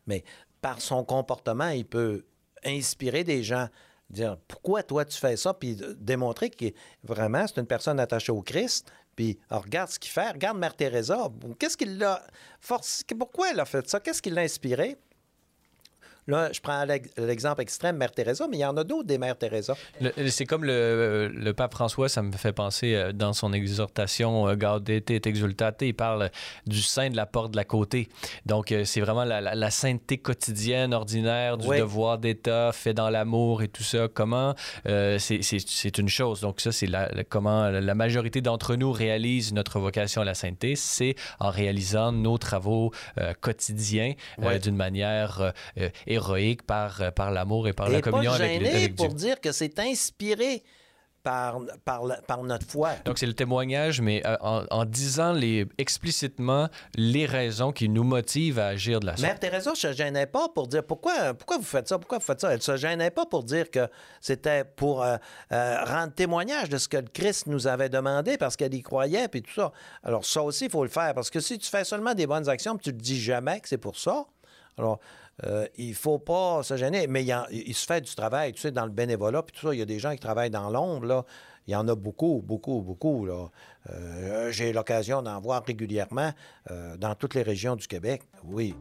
Mais 0.08 0.24
par 0.62 0.82
son 0.82 1.04
comportement, 1.04 1.70
il 1.70 1.86
peut 1.86 2.26
inspirer 2.66 3.24
des 3.24 3.44
gens, 3.44 3.68
dire 4.10 4.38
pourquoi 4.48 4.84
toi 4.84 5.06
tu 5.06 5.18
fais 5.18 5.38
ça, 5.38 5.54
puis 5.54 5.78
démontrer 5.98 6.50
que 6.50 6.66
vraiment 7.04 7.46
c'est 7.48 7.60
une 7.62 7.68
personne 7.68 8.00
attachée 8.00 8.32
au 8.32 8.42
Christ. 8.42 8.92
Puis 9.16 9.40
alors, 9.50 9.64
regarde 9.64 9.90
ce 9.90 10.00
qu'il 10.00 10.12
fait, 10.12 10.32
regarde 10.32 10.58
Mère 10.58 10.76
Teresa. 10.76 11.30
Qu'est-ce 11.58 11.78
qu'il 11.78 11.98
l'a 11.98 12.26
pourquoi 13.18 13.52
elle 13.52 13.60
a 13.60 13.66
fait 13.66 13.88
ça, 13.90 14.00
qu'est-ce 14.00 14.22
qui 14.22 14.30
l'a 14.30 14.42
inspiré? 14.42 14.98
Là, 16.30 16.52
je 16.54 16.62
prends 16.62 16.86
l'ex- 16.86 17.10
l'exemple 17.18 17.62
extrême, 17.62 17.98
Mère 17.98 18.12
Teresa, 18.12 18.48
mais 18.50 18.58
il 18.58 18.62
y 18.62 18.66
en 18.66 18.78
a 18.78 18.84
d'autres 18.84 19.08
des 19.08 19.18
Mères 19.18 19.38
Teresa. 19.38 19.76
C'est 20.28 20.46
comme 20.46 20.64
le, 20.64 21.28
le 21.34 21.54
pape 21.54 21.74
François, 21.74 22.08
ça 22.08 22.22
me 22.22 22.32
fait 22.32 22.54
penser 22.54 22.94
euh, 22.94 23.12
dans 23.12 23.34
son 23.34 23.52
exhortation 23.52 24.48
euh, 24.48 24.56
Gaudete 24.56 25.10
et 25.12 25.22
Exultate, 25.28 25.82
il 25.82 25.94
parle 25.96 26.30
du 26.68 26.82
sein 26.82 27.10
de 27.10 27.16
la 27.16 27.26
porte 27.26 27.52
de 27.52 27.58
la 27.58 27.64
côté. 27.66 28.10
Donc, 28.46 28.72
euh, 28.72 28.86
c'est 28.86 29.02
vraiment 29.02 29.24
la, 29.26 29.42
la- 29.42 29.56
la 29.56 29.72
sainteté 29.72 30.18
quotidienne, 30.20 30.94
ordinaire, 30.94 31.58
du 31.58 31.68
Oui. 31.68 31.80
devoir 31.80 32.20
d'État, 32.20 32.72
fait 32.74 32.94
dans 32.94 33.10
l'amour 33.10 33.64
et 33.64 33.68
tout 33.68 33.84
ça. 33.84 34.08
Comment, 34.14 34.54
euh, 34.88 35.18
c'est- 35.20 35.98
une 35.98 36.10
chose. 36.10 36.42
Donc, 36.42 36.62
ça, 36.62 36.72
c'est 36.72 36.86
la, 36.88 37.10
comment 37.28 37.70
la 37.70 37.96
majorité 37.96 38.42
d'entre 38.42 38.76
nous 38.76 38.92
réalise 38.92 39.52
notre 39.54 39.80
vocation 39.80 40.22
à 40.22 40.26
la 40.26 40.36
sainteté, 40.36 40.76
c'est 40.76 41.16
en 41.40 41.50
réalisant 41.50 42.12
nos 42.12 42.38
travaux 42.38 42.92
euh, 43.18 43.34
quotidiens 43.42 44.14
euh, 44.44 44.60
d'une 44.60 44.76
manière 44.76 45.52
euh, 45.80 45.90
héroïque 46.20 46.64
par, 46.64 47.02
euh, 47.02 47.12
par 47.12 47.32
l'amour 47.32 47.68
et 47.68 47.74
par 47.74 47.90
Et 47.90 47.94
la 47.94 48.02
pas 48.02 48.12
communion 48.12 48.32
avec, 48.34 48.52
gêné 48.62 48.70
avec 48.70 48.96
Dieu. 48.96 49.06
pour 49.08 49.14
dire 49.16 49.40
que 49.42 49.52
c'est 49.52 49.80
inspiré 49.80 50.64
par, 51.22 51.60
par, 51.84 52.06
la- 52.06 52.22
par 52.22 52.44
notre 52.44 52.66
foi. 52.66 52.92
Donc, 53.04 53.18
c'est 53.20 53.26
le 53.26 53.34
témoignage, 53.34 54.00
mais 54.00 54.26
euh, 54.26 54.38
en, 54.40 54.64
en 54.72 54.86
disant 54.86 55.34
les, 55.34 55.66
explicitement 55.78 56.70
les 56.96 57.26
raisons 57.26 57.74
qui 57.74 57.90
nous 57.90 58.06
motivent 58.06 58.58
à 58.58 58.68
agir 58.68 59.02
de 59.02 59.06
la 59.06 59.18
sorte. 59.18 59.28
Mère 59.28 59.38
Teresa 59.38 59.72
ne 59.72 59.76
se 59.76 59.92
gênait 59.92 60.28
pas 60.28 60.48
pour 60.48 60.68
dire 60.68 60.82
pourquoi, 60.84 61.34
pourquoi 61.34 61.58
vous 61.58 61.64
faites 61.66 61.90
ça, 61.90 62.00
pourquoi 62.00 62.20
vous 62.20 62.24
faites 62.24 62.40
ça? 62.40 62.50
Elle 62.52 62.58
ne 62.60 62.62
se 62.62 62.78
gênait 62.78 63.12
pas 63.12 63.26
pour 63.26 63.44
dire 63.44 63.70
que 63.70 63.90
c'était 64.22 64.64
pour 64.64 65.04
euh, 65.04 65.18
euh, 65.52 65.84
rendre 65.84 66.14
témoignage 66.14 66.70
de 66.70 66.78
ce 66.78 66.88
que 66.88 66.98
le 66.98 67.10
Christ 67.14 67.48
nous 67.48 67.68
avait 67.68 67.90
demandé 67.90 68.38
parce 68.38 68.56
qu'elle 68.56 68.74
y 68.74 68.82
croyait 68.82 69.28
puis 69.28 69.42
tout 69.42 69.54
ça. 69.54 69.74
Alors 70.04 70.24
ça 70.24 70.42
aussi, 70.42 70.66
il 70.66 70.72
faut 70.72 70.84
le 70.84 70.90
faire 70.90 71.14
parce 71.14 71.30
que 71.30 71.42
si 71.42 71.60
tu 71.60 71.70
fais 71.70 71.84
seulement 71.84 72.14
des 72.14 72.28
bonnes 72.28 72.48
actions 72.48 72.78
puis 72.78 72.92
tu 72.92 72.94
ne 72.94 73.00
dis 73.00 73.20
jamais 73.22 73.60
que 73.60 73.68
c'est 73.68 73.78
pour 73.78 73.98
ça, 73.98 74.26
alors 74.78 75.00
euh, 75.46 75.68
il 75.78 75.94
faut 75.94 76.20
pas 76.20 76.64
se 76.64 76.76
gêner. 76.76 77.08
Mais 77.08 77.26
il, 77.52 77.74
se 77.74 77.86
fait 77.86 78.02
du 78.02 78.14
travail, 78.14 78.54
tu 78.54 78.62
sais, 78.62 78.72
dans 78.72 78.86
le 78.86 78.92
bénévolat 78.92 79.44
puis 79.44 79.56
tout 79.60 79.68
ça. 79.68 79.74
Il 79.74 79.80
y 79.80 79.82
a 79.82 79.86
des 79.86 80.00
gens 80.00 80.12
qui 80.12 80.20
travaillent 80.20 80.50
dans 80.50 80.70
l'ombre, 80.70 81.06
là. 81.06 81.26
Il 81.68 81.74
y 81.74 81.76
en 81.76 81.88
a 81.88 81.94
beaucoup, 81.94 82.42
beaucoup, 82.44 82.82
beaucoup. 82.82 83.28
Euh, 83.28 84.52
J'ai 84.52 84.74
l'occasion 84.74 85.22
d'en 85.22 85.40
voir 85.40 85.64
régulièrement 85.64 86.32
euh, 86.72 86.98
dans 86.98 87.14
toutes 87.14 87.36
les 87.36 87.44
régions 87.44 87.76
du 87.76 87.86
Québec. 87.86 88.24
Oui. 88.44 88.76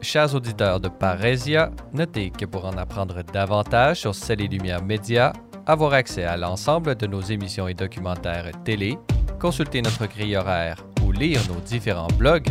Chers 0.00 0.34
auditeurs 0.34 0.80
de 0.80 0.88
Parésia, 0.88 1.70
notez 1.92 2.30
que 2.30 2.46
pour 2.46 2.64
en 2.64 2.76
apprendre 2.78 3.22
davantage 3.22 4.00
sur 4.00 4.14
Celles 4.14 4.40
et 4.42 4.82
Média, 4.82 5.32
avoir 5.66 5.92
accès 5.92 6.24
à 6.24 6.36
l'ensemble 6.36 6.94
de 6.94 7.06
nos 7.06 7.20
émissions 7.20 7.68
et 7.68 7.74
documentaires 7.74 8.50
télé, 8.64 8.98
consulter 9.40 9.82
notre 9.82 10.06
grille 10.06 10.36
horaire 10.36 10.76
ou 11.02 11.12
lire 11.12 11.40
nos 11.48 11.60
différents 11.60 12.08
blogs, 12.18 12.48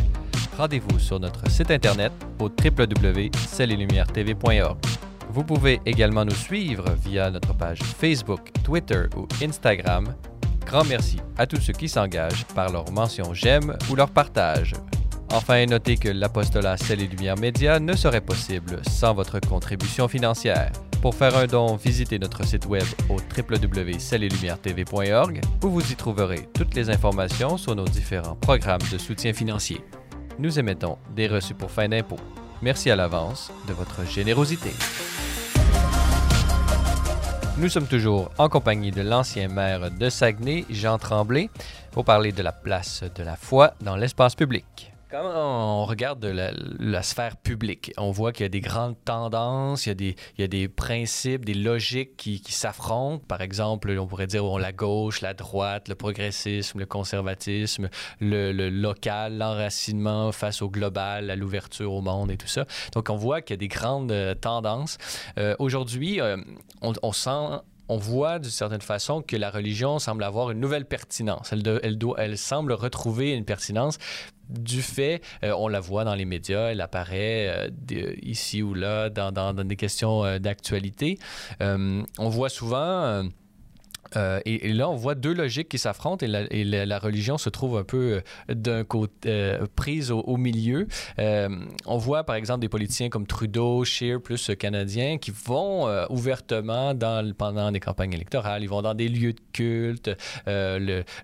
rendez-vous 0.57 0.97
sur 0.99 1.19
notre 1.19 1.49
site 1.49 1.71
internet 1.71 2.11
au 2.39 2.45
www.cellelumière-tv.org. 2.45 4.77
Vous 5.29 5.43
pouvez 5.43 5.81
également 5.85 6.25
nous 6.25 6.35
suivre 6.35 6.85
via 7.03 7.31
notre 7.31 7.53
page 7.53 7.79
Facebook, 7.79 8.51
Twitter 8.63 9.03
ou 9.15 9.27
Instagram. 9.43 10.13
Grand 10.65 10.83
merci 10.85 11.17
à 11.37 11.45
tous 11.47 11.59
ceux 11.59 11.73
qui 11.73 11.89
s'engagent 11.89 12.45
par 12.55 12.71
leur 12.71 12.89
mention 12.91 13.33
j'aime 13.33 13.75
ou 13.89 13.95
leur 13.95 14.11
partage. 14.11 14.73
Enfin, 15.31 15.65
notez 15.65 15.97
que 15.97 16.09
l'apostolat 16.09 16.77
Celle 16.77 17.01
et 17.01 17.09
Média 17.39 17.79
ne 17.79 17.95
serait 17.95 18.21
possible 18.21 18.79
sans 18.87 19.15
votre 19.15 19.39
contribution 19.39 20.07
financière. 20.07 20.71
Pour 21.01 21.15
faire 21.15 21.35
un 21.35 21.47
don, 21.47 21.75
visitez 21.75 22.19
notre 22.19 22.45
site 22.45 22.67
web 22.67 22.85
au 23.09 23.17
www.cellelumière-tv.org 23.35 25.41
où 25.63 25.69
vous 25.69 25.91
y 25.91 25.95
trouverez 25.95 26.47
toutes 26.53 26.75
les 26.75 26.91
informations 26.91 27.57
sur 27.57 27.75
nos 27.75 27.85
différents 27.85 28.35
programmes 28.35 28.83
de 28.91 28.99
soutien 28.99 29.33
financier. 29.33 29.81
Nous 30.39 30.57
émettons 30.57 30.97
des 31.15 31.27
reçus 31.27 31.53
pour 31.53 31.69
fin 31.69 31.87
d'impôt. 31.87 32.19
Merci 32.61 32.89
à 32.89 32.95
l'avance 32.95 33.51
de 33.67 33.73
votre 33.73 34.05
générosité. 34.05 34.71
Nous 37.57 37.69
sommes 37.69 37.87
toujours 37.87 38.31
en 38.39 38.49
compagnie 38.49 38.89
de 38.89 39.01
l'ancien 39.01 39.47
maire 39.47 39.91
de 39.91 40.09
Saguenay, 40.09 40.65
Jean 40.71 40.97
Tremblay, 40.97 41.49
pour 41.91 42.03
parler 42.03 42.31
de 42.31 42.41
la 42.41 42.51
place 42.51 43.03
de 43.15 43.23
la 43.23 43.35
foi 43.35 43.75
dans 43.81 43.95
l'espace 43.95 44.33
public. 44.33 44.92
Quand 45.13 45.31
on 45.31 45.85
regarde 45.85 46.25
la, 46.25 47.03
sphère 47.03 47.37
publique, 47.37 47.93
on 47.97 48.09
voit 48.09 48.31
qu'il 48.31 48.45
y 48.45 48.47
a 48.47 48.49
des 48.49 48.61
grandes 48.61 48.95
tendances, 49.05 49.85
il 49.85 50.15
y 50.39 50.43
a 50.43 50.47
des, 50.47 50.67
principes, 50.67 51.45
des 51.45 51.53
logiques 51.53 52.17
qui, 52.17 52.41
s'affrontent. 52.47 53.23
Par 53.27 53.41
exemple, 53.41 53.95
on 53.99 54.07
pourrait 54.07 54.25
dire 54.25 54.57
la 54.57 54.71
gauche, 54.71 55.21
la 55.21 55.35
droite, 55.35 55.87
le 55.87 55.93
progressisme, 55.93 56.79
le 56.79 56.87
conservatisme, 56.87 57.91
le, 58.21 58.69
local, 58.71 59.37
l'enracinement 59.37 60.31
face 60.31 60.63
au 60.63 60.69
global, 60.71 61.29
à 61.29 61.35
l'ouverture 61.35 61.93
au 61.93 62.01
monde 62.01 62.31
et 62.31 62.37
tout 62.37 62.47
ça. 62.47 62.65
Donc, 62.93 63.11
on 63.11 63.15
voit 63.15 63.43
qu'il 63.43 63.53
y 63.53 63.57
a 63.57 63.57
des 63.57 63.67
grandes 63.67 64.11
euh, 64.11 64.33
tendances. 64.33 64.97
Euh, 65.37 65.55
aujourd'hui, 65.59 66.21
euh, 66.21 66.37
on, 66.81 66.93
on 67.03 67.11
sent 67.11 67.61
on 67.89 67.97
voit 67.97 68.39
d'une 68.39 68.51
certaine 68.51 68.81
façon 68.81 69.21
que 69.21 69.35
la 69.35 69.49
religion 69.49 69.99
semble 69.99 70.23
avoir 70.23 70.51
une 70.51 70.59
nouvelle 70.59 70.85
pertinence. 70.85 71.51
Elle, 71.51 71.97
doit, 71.97 72.15
elle 72.17 72.37
semble 72.37 72.73
retrouver 72.73 73.33
une 73.33 73.45
pertinence 73.45 73.97
du 74.49 74.81
fait, 74.81 75.21
euh, 75.43 75.53
on 75.57 75.67
la 75.67 75.79
voit 75.79 76.03
dans 76.03 76.15
les 76.15 76.25
médias, 76.25 76.71
elle 76.71 76.81
apparaît 76.81 77.69
euh, 77.91 78.13
ici 78.21 78.61
ou 78.61 78.73
là 78.73 79.09
dans, 79.09 79.31
dans 79.31 79.53
des 79.53 79.75
questions 79.75 80.25
euh, 80.25 80.39
d'actualité. 80.39 81.17
on 81.59 82.29
voit 82.29 82.49
souvent 82.49 83.23
euh, 84.17 84.39
et, 84.45 84.73
là, 84.73 84.89
on 84.89 84.95
voit 84.95 85.15
deux 85.15 85.33
logiques 85.33 85.69
qui 85.69 85.77
s'affrontent 85.77 86.25
et, 86.25 86.63
la, 86.63 86.99
religion 86.99 87.37
se 87.37 87.49
trouve 87.49 87.77
un 87.77 87.83
peu 87.83 88.21
euh, 88.49 88.53
d'un 88.53 88.83
côté 88.83 89.29
euh, 89.29 89.65
prise 89.75 90.11
au, 90.11 90.37
milieu. 90.37 90.87
on 91.17 91.97
voit 91.97 92.23
par 92.23 92.35
exemple 92.35 92.59
des 92.59 92.69
politiciens 92.69 93.09
comme 93.09 93.27
Trudeau, 93.27 93.83
Scheer, 93.83 94.21
plus 94.21 94.51
canadiens, 94.57 95.17
qui 95.17 95.31
vont 95.31 95.87
ouvertement 96.09 96.95
pendant 97.37 97.71
des 97.71 97.79
campagnes 97.79 98.13
électorales. 98.13 98.63
Ils 98.63 98.69
vont 98.69 98.81
dans 98.81 98.93
des 98.93 99.09
lieux 99.09 99.33
de 99.33 99.41
culte. 99.51 100.11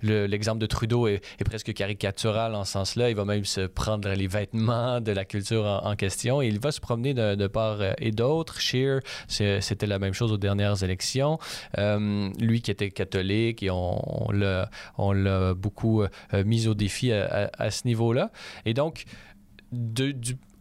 L'exemple 0.04 0.60
de 0.60 0.66
Trudeau 0.66 1.08
est, 1.08 1.22
presque 1.46 1.74
caricatural 1.74 2.56
en 2.56 2.64
ce 2.64 2.74
sens-là. 2.74 3.10
Il 3.10 3.16
va 3.16 3.26
même 3.26 3.46
se 3.46 3.62
prendre 3.62 4.10
les 4.10 4.28
vêtements 4.28 5.02
de 5.02 5.12
la 5.12 5.26
culture 5.26 5.66
en, 5.66 5.96
question 5.96 6.42
et 6.42 6.48
il 6.48 6.60
va 6.60 6.72
se 6.72 6.80
promener 6.80 7.14
de, 7.14 7.48
part 7.48 7.80
et 7.98 8.12
d'autre. 8.12 8.62
Scheer, 8.62 9.02
c'était 9.28 9.88
la 9.88 10.00
même 10.00 10.14
chose 10.14 10.32
aux 10.32 10.38
dernières 10.38 10.84
élections. 10.84 11.40
lui 11.78 12.62
qui 12.62 12.72
était 12.80 12.91
catholique 12.91 13.63
et 13.63 13.69
on, 13.71 14.32
l'a 14.32 15.53
beaucoup 15.53 16.01
euh, 16.01 16.07
mis 16.45 16.67
au 16.67 16.73
défi 16.73 17.11
à, 17.11 17.71
ce 17.71 17.88
niveau-là. 17.88 18.32
Et 18.65 18.73
donc, 18.73 19.05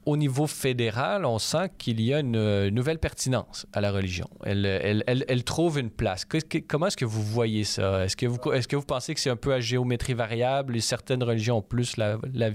au 0.08 0.16
niveau 0.16 0.46
fédéral, 0.46 1.26
on 1.26 1.38
sent 1.38 1.70
qu'il 1.76 2.00
y 2.00 2.14
a 2.14 2.20
une, 2.20 2.68
nouvelle 2.70 2.98
pertinence 2.98 3.66
à 3.74 3.82
la 3.82 3.92
religion. 3.92 4.28
Elle, 4.42 5.04
elle, 5.06 5.44
trouve 5.44 5.78
une 5.78 5.90
place. 5.90 6.24
comment 6.66 6.86
est-ce 6.86 6.96
que 6.96 7.04
vous 7.04 7.22
voyez 7.22 7.64
ça? 7.64 8.04
Est-ce 8.04 8.16
que 8.16 8.26
vous, 8.26 8.38
est 8.52 8.66
que 8.66 8.76
vous 8.76 8.84
pensez 8.86 9.12
que 9.12 9.20
c'est 9.20 9.30
un 9.30 9.36
peu 9.36 9.52
à 9.52 9.60
géométrie 9.60 10.14
variable 10.14 10.76
et 10.76 10.80
certaines 10.80 11.22
religions 11.22 11.58
ont 11.58 11.62
plus 11.62 11.98
la, 11.98 12.18
la 12.32 12.50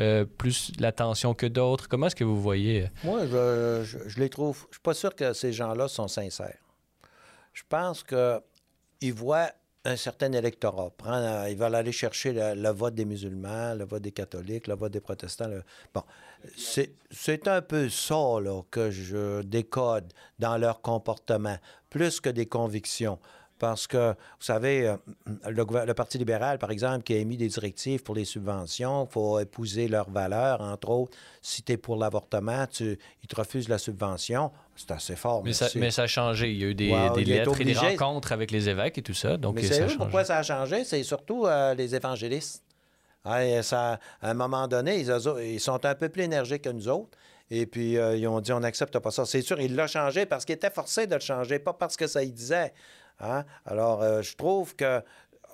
euh, 0.00 0.24
plus 0.24 0.72
l'attention 0.80 1.32
que 1.34 1.46
d'autres? 1.46 1.88
Comment 1.88 2.08
est-ce 2.08 2.16
que 2.16 2.24
vous 2.24 2.40
voyez? 2.40 2.88
Moi, 3.04 3.26
je, 3.26 3.84
je 4.06 4.18
les 4.18 4.28
trouve... 4.28 4.66
Je 4.70 4.76
suis 4.76 4.82
pas 4.82 4.94
sûr 4.94 5.14
que 5.14 5.32
ces 5.32 5.52
gens-là 5.52 5.86
sont 5.86 6.08
sincères. 6.08 6.58
Je 7.52 7.62
pense 7.68 8.02
que 8.02 8.40
ils 9.00 9.12
voient 9.12 9.50
un 9.86 9.96
certain 9.96 10.32
électorat. 10.32 10.90
Euh, 11.06 11.46
ils 11.48 11.56
veulent 11.56 11.74
aller 11.74 11.92
chercher 11.92 12.32
le, 12.32 12.70
vote 12.70 12.94
des 12.94 13.04
musulmans, 13.04 13.74
le 13.74 13.84
vote 13.84 14.02
des 14.02 14.12
catholiques, 14.12 14.66
le 14.66 14.74
vote 14.74 14.92
des 14.92 15.00
protestants. 15.00 15.48
Bon, 15.94 16.02
c'est 16.56 17.48
un 17.48 17.62
peu 17.62 17.88
ça 17.88 18.14
que 18.70 18.90
je 18.90 19.42
décode 19.42 20.12
dans 20.38 20.58
leur 20.58 20.80
comportement, 20.80 21.56
plus 21.88 22.20
que 22.20 22.30
des 22.30 22.46
convictions. 22.46 23.18
Parce 23.58 23.86
que, 23.86 24.10
vous 24.10 24.44
savez, 24.44 24.86
euh, 24.86 24.96
le, 25.48 25.94
Parti 25.94 26.18
libéral, 26.18 26.58
par 26.58 26.70
exemple, 26.70 27.02
qui 27.04 27.14
a 27.14 27.16
émis 27.16 27.38
des 27.38 27.48
directives 27.48 28.02
pour 28.02 28.14
les 28.14 28.26
subventions, 28.26 29.06
il 29.08 29.12
faut 29.12 29.40
épouser 29.40 29.88
leurs 29.88 30.10
valeurs, 30.10 30.60
entre 30.60 30.90
autres. 30.90 31.16
Si 31.40 31.62
tu 31.62 31.72
es 31.72 31.76
pour 31.78 31.96
l'avortement, 31.96 32.66
tu, 32.66 32.98
ils 33.22 33.26
te 33.26 33.34
refusent 33.34 33.68
la 33.68 33.78
subvention. 33.78 34.50
C'est 34.74 34.90
assez 34.90 35.16
fort. 35.16 35.42
Mais 35.42 35.54
ça, 35.54 35.68
mais 35.76 35.90
ça, 35.90 36.02
a 36.02 36.06
changé. 36.06 36.52
Il 36.52 36.58
y 36.58 36.64
a 36.64 36.66
eu 36.66 36.74
des, 36.74 36.90
lettres 37.24 37.60
et 37.60 37.64
des 37.64 37.72
rencontres 37.72 38.32
avec 38.32 38.50
les 38.50 38.68
évêques 38.68 38.98
et 38.98 39.02
tout 39.02 39.14
ça. 39.14 39.38
Donc, 39.38 39.54
mais 39.54 39.62
c'est 39.62 39.96
pourquoi 39.96 40.24
ça 40.24 40.36
a 40.36 40.42
changé? 40.42 40.84
C'est 40.84 41.02
surtout 41.02 41.46
euh, 41.46 41.74
les 41.74 41.94
évangélistes. 41.94 42.62
ça, 43.24 43.98
à 44.20 44.30
un 44.30 44.34
moment 44.34 44.68
donné, 44.68 45.00
ils, 45.00 45.60
sont 45.60 45.84
un 45.86 45.94
peu 45.94 46.10
plus 46.10 46.24
énergiques 46.24 46.62
que 46.62 46.68
nous 46.68 46.88
autres. 46.88 47.16
Et 47.50 47.64
puis, 47.64 47.96
euh, 47.96 48.16
ils 48.16 48.26
ont 48.26 48.40
dit, 48.40 48.52
on 48.52 48.60
n'accepte 48.60 48.98
pas 48.98 49.10
ça. 49.10 49.24
C'est 49.24 49.40
sûr, 49.40 49.58
il 49.60 49.76
l'a 49.76 49.86
changé 49.86 50.26
parce 50.26 50.44
qu'il 50.44 50.56
était 50.56 50.68
forcé 50.68 51.06
de 51.06 51.14
le 51.14 51.20
changer, 51.20 51.58
pas 51.58 51.72
parce 51.72 51.96
que 51.96 52.06
ça 52.06 52.22
y 52.22 52.30
disait. 52.30 52.74
Hein? 53.20 53.44
Alors, 53.64 54.02
euh, 54.02 54.22
je 54.22 54.36
trouve 54.36 54.74
que 54.76 55.02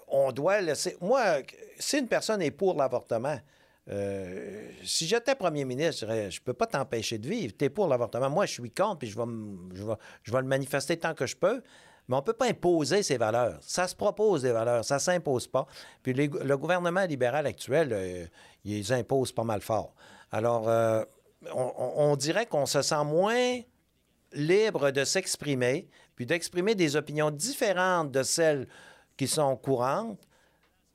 on 0.08 0.32
doit 0.32 0.60
laisser. 0.60 0.96
Moi, 1.00 1.38
si 1.78 1.98
une 1.98 2.08
personne 2.08 2.42
est 2.42 2.50
pour 2.50 2.74
l'avortement, 2.74 3.38
euh, 3.90 4.68
si 4.84 5.06
j'étais 5.06 5.34
premier 5.34 5.64
ministre, 5.64 6.06
je 6.08 6.30
je 6.30 6.40
peux 6.40 6.52
pas 6.52 6.66
t'empêcher 6.66 7.18
de 7.18 7.28
vivre. 7.28 7.54
Tu 7.58 7.64
es 7.64 7.70
pour 7.70 7.88
l'avortement. 7.88 8.30
Moi, 8.30 8.46
je 8.46 8.52
suis 8.52 8.70
contre, 8.70 8.98
puis 8.98 9.08
je 9.08 9.18
vais, 9.18 10.40
le 10.40 10.46
manifester 10.46 10.98
tant 10.98 11.14
que 11.14 11.26
je 11.26 11.36
peux. 11.36 11.62
Mais 12.08 12.16
on 12.16 12.18
ne 12.18 12.24
peut 12.24 12.32
pas 12.32 12.46
imposer 12.46 13.02
ses 13.02 13.16
valeurs. 13.16 13.58
Ça 13.62 13.86
se 13.86 13.94
propose 13.94 14.42
des 14.42 14.50
valeurs, 14.50 14.84
ça 14.84 14.96
ne 14.96 15.00
s'impose 15.00 15.46
pas. 15.46 15.66
Puis 16.02 16.12
le 16.12 16.56
gouvernement 16.56 17.04
libéral 17.04 17.46
actuel, 17.46 17.92
euh, 17.92 18.26
il 18.64 18.76
les 18.76 18.92
impose 18.92 19.32
pas 19.32 19.44
mal 19.44 19.60
fort. 19.60 19.94
Alors, 20.32 20.68
on, 21.54 22.16
dirait 22.16 22.46
qu'on 22.46 22.66
se 22.66 22.82
sent 22.82 23.04
moins 23.04 23.60
libre 24.32 24.90
de 24.90 25.04
s'exprimer, 25.04 25.88
puis 26.16 26.26
d'exprimer 26.26 26.74
des 26.74 26.96
opinions 26.96 27.30
différentes 27.30 28.10
de 28.10 28.22
celles 28.22 28.68
qui 29.16 29.28
sont 29.28 29.56
courantes 29.56 30.18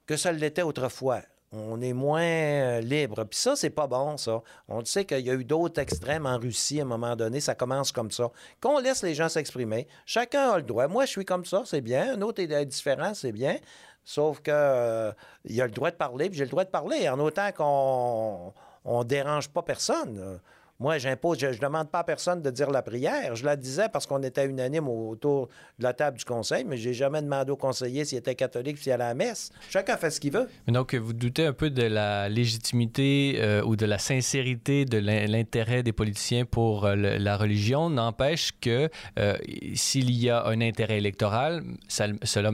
que 0.05 0.17
ça 0.17 0.31
l'était 0.31 0.61
autrefois. 0.61 1.21
On 1.53 1.79
est 1.81 1.93
moins 1.93 2.21
euh, 2.21 2.81
libre. 2.81 3.23
Puis 3.23 3.39
ça, 3.39 3.55
c'est 3.55 3.69
pas 3.69 3.87
bon, 3.87 4.17
ça. 4.17 4.41
On 4.67 4.83
sait 4.83 5.05
qu'il 5.05 5.25
y 5.25 5.29
a 5.29 5.33
eu 5.33 5.45
d'autres 5.45 5.81
extrêmes 5.81 6.25
en 6.25 6.37
Russie 6.37 6.79
à 6.79 6.83
un 6.83 6.85
moment 6.85 7.15
donné. 7.15 7.39
Ça 7.39 7.55
commence 7.55 7.93
comme 7.93 8.11
ça. 8.11 8.29
Qu'on 8.59 8.79
laisse 8.79 9.01
les 9.01 9.15
gens 9.15 9.29
s'exprimer. 9.29 9.87
Chacun 10.05 10.51
a 10.51 10.57
le 10.57 10.63
droit. 10.63 10.87
Moi, 10.87 11.05
je 11.05 11.11
suis 11.11 11.25
comme 11.25 11.45
ça, 11.45 11.63
c'est 11.65 11.81
bien. 11.81 12.15
Un 12.15 12.21
autre 12.21 12.41
est 12.41 12.65
différent, 12.65 13.13
c'est 13.13 13.31
bien. 13.31 13.57
Sauf 14.03 14.41
que 14.41 14.51
euh, 14.51 15.11
a 15.11 15.65
le 15.65 15.71
droit 15.71 15.91
de 15.91 15.95
parler, 15.95 16.29
puis 16.29 16.37
j'ai 16.37 16.45
le 16.45 16.49
droit 16.49 16.65
de 16.65 16.69
parler, 16.69 17.07
en 17.09 17.19
autant 17.19 17.51
qu'on 17.53 18.53
ne 18.99 19.03
dérange 19.03 19.49
pas 19.49 19.61
personne. 19.61 20.39
Moi, 20.79 20.99
j'impose, 20.99 21.39
je 21.39 21.47
ne 21.47 21.53
demande 21.55 21.89
pas 21.89 21.99
à 21.99 22.03
personne 22.03 22.43
de 22.43 22.51
dire 22.51 22.69
la 22.69 22.83
prière. 22.83 23.35
Je 23.35 23.43
la 23.43 23.55
disais 23.55 23.89
parce 23.91 24.05
qu'on 24.05 24.21
était 24.21 24.45
unanime 24.45 24.87
autour 24.87 25.47
de 25.79 25.83
la 25.83 25.93
table 25.93 26.19
du 26.19 26.23
conseil, 26.23 26.65
mais 26.65 26.77
je 26.77 26.89
n'ai 26.89 26.93
jamais 26.93 27.19
demandé 27.19 27.49
au 27.49 27.55
conseiller 27.55 28.05
s'il 28.05 28.19
était 28.19 28.35
catholique, 28.35 28.77
s'il 28.77 28.91
allait 28.91 29.05
à 29.05 29.07
la 29.07 29.13
messe. 29.15 29.49
Chacun 29.71 29.97
fait 29.97 30.11
ce 30.11 30.19
qu'il 30.19 30.33
veut. 30.33 30.47
donc, 30.67 30.93
vous 30.93 31.13
doutez 31.13 31.47
un 31.47 31.53
peu 31.53 31.71
de 31.71 31.81
la 31.81 32.29
légitimité 32.29 33.37
euh, 33.39 33.63
ou 33.63 33.75
de 33.75 33.87
la 33.87 33.97
sincérité 33.97 34.85
de 34.85 34.99
l'intérêt 34.99 35.81
des 35.81 35.93
politiciens 35.93 36.45
pour 36.45 36.85
euh, 36.85 36.95
la 36.95 37.37
religion. 37.37 37.89
N'empêche 37.89 38.51
que 38.61 38.91
euh, 39.17 39.35
s'il 39.73 40.11
y 40.11 40.29
a 40.29 40.45
un 40.45 40.61
intérêt 40.61 40.97
électoral, 40.97 41.63
cela 41.87 42.51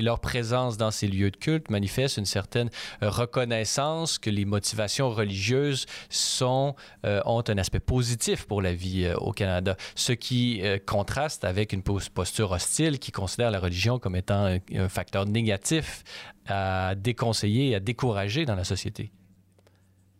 leur 0.00 0.20
présence 0.20 0.78
dans 0.78 0.90
ces 0.90 1.08
lieux 1.08 1.30
de 1.30 1.36
culte 1.36 1.68
manifeste 1.68 2.16
une 2.16 2.24
certaine 2.24 2.70
reconnaissance 3.02 4.18
que 4.18 4.30
les 4.30 4.46
motivations 4.46 5.10
religieuses 5.10 5.84
sont, 6.08 6.74
ont 7.04 7.44
un 7.46 7.58
aspect 7.66 7.80
positif 7.80 8.46
pour 8.46 8.62
la 8.62 8.72
vie 8.72 9.04
euh, 9.04 9.16
au 9.16 9.32
Canada, 9.32 9.76
ce 9.96 10.12
qui 10.12 10.60
euh, 10.62 10.78
contraste 10.84 11.44
avec 11.44 11.72
une 11.72 11.82
posture 11.82 12.52
hostile 12.52 13.00
qui 13.00 13.10
considère 13.10 13.50
la 13.50 13.58
religion 13.58 13.98
comme 13.98 14.14
étant 14.14 14.58
un, 14.74 14.88
facteur 14.88 15.26
négatif 15.26 16.04
à 16.46 16.94
déconseiller, 16.94 17.74
à 17.74 17.80
décourager 17.80 18.44
dans 18.44 18.54
la 18.54 18.62
société. 18.62 19.10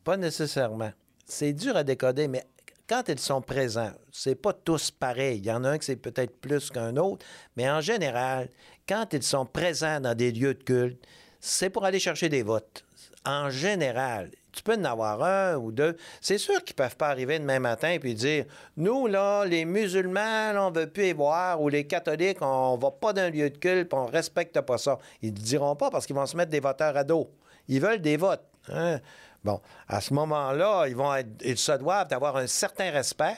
Pas 0.02 0.16
nécessairement. 0.16 0.90
C'est 1.24 1.52
dur 1.52 1.76
à 1.76 1.84
décoder, 1.84 2.26
mais 2.26 2.44
quand 2.88 3.04
ils 3.08 3.18
sont 3.18 3.42
présents, 3.42 3.92
c'est 4.10 4.34
pas 4.34 4.52
tous 4.52 4.90
pareil. 4.90 5.38
Il 5.38 5.46
y 5.46 5.52
en 5.52 5.62
a 5.62 5.70
un 5.70 5.78
qui 5.78 5.86
c'est 5.86 5.96
peut-être 5.96 6.40
plus 6.40 6.70
qu'un 6.70 6.96
autre, 6.96 7.24
mais 7.56 7.70
en 7.70 7.80
général, 7.80 8.48
quand 8.88 9.06
ils 9.12 9.22
sont 9.22 9.46
présents 9.46 10.00
dans 10.00 10.14
des 10.14 10.32
lieux 10.32 10.54
de 10.54 10.62
culte, 10.62 11.04
c'est 11.40 11.70
pour 11.70 11.84
aller 11.84 12.00
chercher 12.00 12.28
des 12.28 12.42
votes. 12.42 12.84
En 13.24 13.50
général, 13.50 14.30
tu 14.56 14.62
peux 14.62 14.74
en 14.74 14.84
avoir 14.84 15.22
un 15.22 15.56
ou 15.56 15.70
deux. 15.70 15.96
C'est 16.20 16.38
sûr 16.38 16.64
qu'ils 16.64 16.74
peuvent 16.74 16.96
pas 16.96 17.08
arriver 17.08 17.38
demain 17.38 17.58
matin 17.60 17.98
puis 18.00 18.14
dire 18.14 18.46
Nous, 18.76 19.06
là, 19.06 19.44
les 19.44 19.64
musulmans, 19.64 20.52
on 20.56 20.70
veut 20.70 20.88
plus 20.88 21.08
y 21.08 21.12
voir, 21.12 21.60
ou 21.60 21.68
les 21.68 21.86
catholiques, 21.86 22.38
on 22.40 22.76
va 22.76 22.90
pas 22.90 23.12
d'un 23.12 23.30
lieu 23.30 23.50
de 23.50 23.58
culte, 23.58 23.92
on 23.94 24.06
respecte 24.06 24.60
pas 24.62 24.78
ça. 24.78 24.98
Ils 25.22 25.32
ne 25.32 25.38
diront 25.38 25.76
pas 25.76 25.90
parce 25.90 26.06
qu'ils 26.06 26.16
vont 26.16 26.26
se 26.26 26.36
mettre 26.36 26.50
des 26.50 26.60
voteurs 26.60 26.96
à 26.96 27.04
dos. 27.04 27.30
Ils 27.68 27.80
veulent 27.80 28.00
des 28.00 28.16
votes. 28.16 28.44
hein. 28.72 28.98
Bon, 29.44 29.60
à 29.86 30.00
ce 30.00 30.12
moment-là, 30.14 30.86
ils 30.88 30.96
vont 30.96 31.12
ils 31.44 31.58
se 31.58 31.72
doivent 31.72 32.08
d'avoir 32.08 32.36
un 32.36 32.48
certain 32.48 32.90
respect 32.90 33.36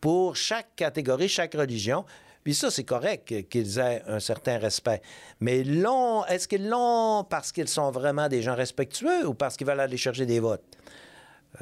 pour 0.00 0.36
chaque 0.36 0.76
catégorie, 0.76 1.28
chaque 1.28 1.54
religion. 1.54 2.04
Puis 2.44 2.54
ça, 2.54 2.70
c'est 2.70 2.84
correct 2.84 3.48
qu'ils 3.48 3.78
aient 3.78 4.02
un 4.06 4.20
certain 4.20 4.58
respect. 4.58 5.00
Mais 5.40 5.64
l'ont, 5.64 6.24
est-ce 6.26 6.46
qu'ils 6.46 6.68
l'ont 6.68 7.24
parce 7.24 7.50
qu'ils 7.50 7.68
sont 7.68 7.90
vraiment 7.90 8.28
des 8.28 8.42
gens 8.42 8.54
respectueux 8.54 9.26
ou 9.26 9.32
parce 9.32 9.56
qu'ils 9.56 9.66
veulent 9.66 9.80
aller 9.80 9.96
chercher 9.96 10.26
des 10.26 10.40
votes? 10.40 10.62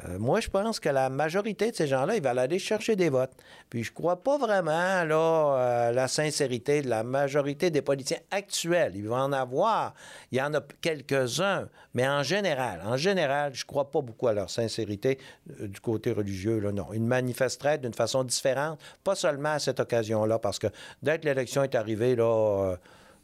Euh, 0.01 0.17
moi, 0.17 0.39
je 0.39 0.49
pense 0.49 0.79
que 0.79 0.89
la 0.89 1.09
majorité 1.09 1.69
de 1.69 1.75
ces 1.75 1.87
gens-là, 1.87 2.15
ils 2.15 2.23
veulent 2.23 2.39
aller 2.39 2.59
chercher 2.59 2.95
des 2.95 3.09
votes. 3.09 3.33
Puis 3.69 3.83
je 3.83 3.93
crois 3.93 4.23
pas 4.23 4.37
vraiment 4.37 5.03
là, 5.03 5.87
à 5.87 5.91
la 5.91 6.07
sincérité 6.07 6.81
de 6.81 6.89
la 6.89 7.03
majorité 7.03 7.69
des 7.69 7.81
politiciens 7.81 8.19
actuels. 8.31 8.93
Il 8.95 9.07
va 9.07 9.23
en 9.23 9.31
avoir. 9.31 9.93
Il 10.31 10.39
y 10.39 10.41
en 10.41 10.53
a 10.53 10.61
quelques-uns. 10.81 11.69
Mais 11.93 12.07
en 12.07 12.23
général, 12.23 12.81
en 12.85 12.97
général, 12.97 13.53
je 13.53 13.65
crois 13.65 13.91
pas 13.91 14.01
beaucoup 14.01 14.27
à 14.27 14.33
leur 14.33 14.49
sincérité 14.49 15.19
euh, 15.61 15.67
du 15.67 15.79
côté 15.79 16.11
religieux. 16.11 16.59
Là, 16.59 16.71
non. 16.71 16.87
Ils 16.93 17.01
manifesteraient 17.01 17.77
d'une 17.77 17.93
façon 17.93 18.23
différente, 18.23 18.79
pas 19.03 19.15
seulement 19.15 19.53
à 19.53 19.59
cette 19.59 19.79
occasion-là, 19.79 20.39
parce 20.39 20.57
que 20.57 20.67
dès 21.03 21.19
que 21.19 21.25
l'élection 21.25 21.63
est 21.63 21.75
arrivée, 21.75 22.15
là, 22.15 22.71
euh, 22.71 22.77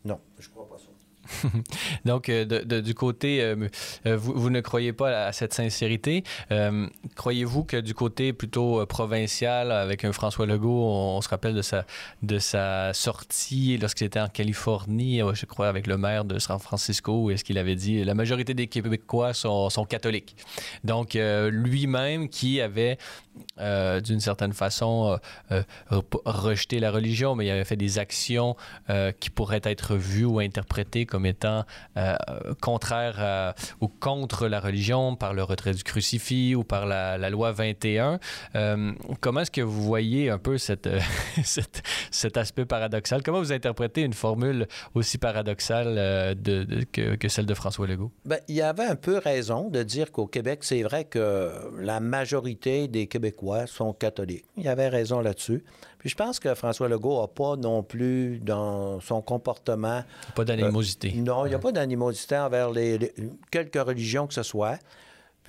non, 0.06 0.20
je 0.38 0.50
crois 0.50 0.70
pas 0.70 0.78
ça. 0.78 0.89
Donc, 2.06 2.30
euh, 2.30 2.46
du 2.82 2.94
côté, 2.94 3.42
euh, 3.42 3.56
euh, 4.06 4.18
vous, 4.18 4.50
ne 4.50 4.62
croyez 4.62 4.94
pas 4.94 5.26
à 5.28 5.32
cette 5.32 5.54
sincérité. 5.54 6.24
Croyez-vous 7.16 7.64
que 7.64 7.78
du 7.78 7.94
côté 7.94 8.34
plutôt 8.34 8.86
provincial, 8.86 9.72
avec 9.72 10.04
un 10.06 10.12
François 10.12 10.46
Legault, 10.46 10.84
on, 10.84 11.22
se 11.22 11.30
rappelle 11.30 11.60
de 12.22 12.40
sa, 12.40 12.94
sortie 12.94 13.78
lorsqu'il 13.78 14.08
était 14.08 14.20
en 14.20 14.28
Californie, 14.28 15.22
je 15.34 15.46
crois, 15.46 15.68
avec 15.68 15.88
le 15.88 15.98
maire 15.98 16.26
de 16.26 16.40
San 16.40 16.60
Francisco, 16.60 17.24
où 17.24 17.32
est-ce 17.32 17.44
qu'il 17.44 17.58
avait 17.58 17.76
dit 17.76 18.04
la 18.04 18.14
majorité 18.14 18.54
des 18.54 18.68
Québécois 18.68 19.34
sont, 19.34 19.70
catholiques. 19.88 20.36
Donc, 20.84 21.14
lui-même 21.16 22.30
qui 22.30 22.62
avait, 22.62 22.98
euh, 23.60 24.00
d'une 24.02 24.20
certaine 24.20 24.54
façon, 24.54 25.18
euh, 25.52 25.62
euh, 25.92 26.02
re- 26.02 26.22
rejeté 26.26 26.80
la 26.80 26.92
religion, 26.92 27.36
mais 27.36 27.46
il 27.48 27.52
avait 27.52 27.66
fait 27.66 27.76
des 27.76 28.00
actions 28.00 28.56
euh, 28.90 29.12
qui 29.12 29.30
pourraient 29.30 29.62
être 29.64 29.96
vues 29.96 30.26
ou 30.26 30.40
interprétées 30.40 31.06
comme 31.06 31.26
étant 31.26 31.66
euh, 31.98 32.16
contraires 32.62 33.54
ou 33.82 33.88
contre 33.88 34.48
la 34.48 34.60
religion 34.60 35.16
par 35.16 35.34
le 35.34 35.44
retrait 35.44 35.74
du 35.74 35.84
crucifix 35.84 36.56
ou 36.56 36.64
par 36.64 36.86
la, 36.86 37.30
loi 37.30 37.52
21. 37.52 38.20
Euh, 38.56 38.92
comment 39.22 39.42
est-ce 39.42 39.52
que 39.52 39.62
vous 39.62 39.84
voyez 39.84 40.30
un 40.30 40.38
peu 40.38 40.58
cet 41.44 42.38
aspect 42.38 42.66
paradoxal? 42.66 43.24
Comment 43.24 43.40
vous 43.40 43.52
interprétez 43.54 44.02
une 44.02 44.14
formule 44.14 44.68
aussi 44.96 45.18
paradoxale 45.18 46.36
que, 46.92 47.16
que 47.16 47.28
celle 47.28 47.46
de 47.46 47.54
François 47.54 47.88
Legault? 47.88 48.12
Ben, 48.26 48.40
il 48.48 48.56
y 48.56 48.62
avait 48.62 48.86
un 48.86 48.96
peu 48.96 49.18
raison 49.18 49.70
de 49.70 49.84
dire 49.84 50.12
qu'au 50.12 50.28
Québec, 50.28 50.60
c'est 50.64 50.84
vrai 50.84 51.06
que 51.06 51.52
la 51.80 52.00
majorité 52.00 52.88
des 52.88 53.08
Québécois 53.08 53.29
sont 53.68 53.94
catholiques. 53.94 54.46
Il 54.58 54.68
avait 54.68 54.88
raison 54.90 55.20
là-dessus. 55.22 55.64
Puis 55.98 56.10
je 56.10 56.16
pense 56.16 56.40
que 56.40 56.54
François 56.56 56.88
Legault 56.88 57.22
n'a 57.22 57.28
pas 57.28 57.56
non 57.56 57.84
plus 57.84 58.40
dans 58.40 59.00
son 59.02 59.22
comportement. 59.22 60.04
Pas 60.36 60.46
d'animosité. 60.46 61.12
Non, 61.18 61.46
il 61.46 61.50
n'y 61.50 61.56
a 61.56 61.60
pas 61.60 61.72
d'animosité 61.72 62.38
envers 62.38 62.70
les, 62.72 62.98
les- 62.98 63.14
quelques 63.52 63.76
religions 63.82 64.28
que 64.28 64.34
ce 64.34 64.44
soit. 64.44 64.78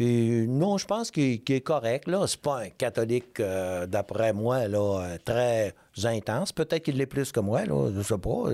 Puis 0.00 0.48
non, 0.48 0.78
je 0.78 0.86
pense 0.86 1.10
qu'il 1.10 1.42
est 1.46 1.60
correct. 1.60 2.08
Là, 2.08 2.24
c'est 2.26 2.40
pas 2.40 2.60
un 2.60 2.70
catholique, 2.70 3.38
euh, 3.38 3.84
d'après 3.84 4.32
moi, 4.32 4.66
là, 4.66 5.02
euh, 5.02 5.18
très 5.22 5.74
intense. 6.02 6.52
Peut-être 6.52 6.82
qu'il 6.84 6.96
l'est 6.96 7.04
plus 7.04 7.30
que 7.32 7.40
moi, 7.40 7.66
là, 7.66 7.90
je 7.94 8.00
sais 8.00 8.16
pas. 8.16 8.44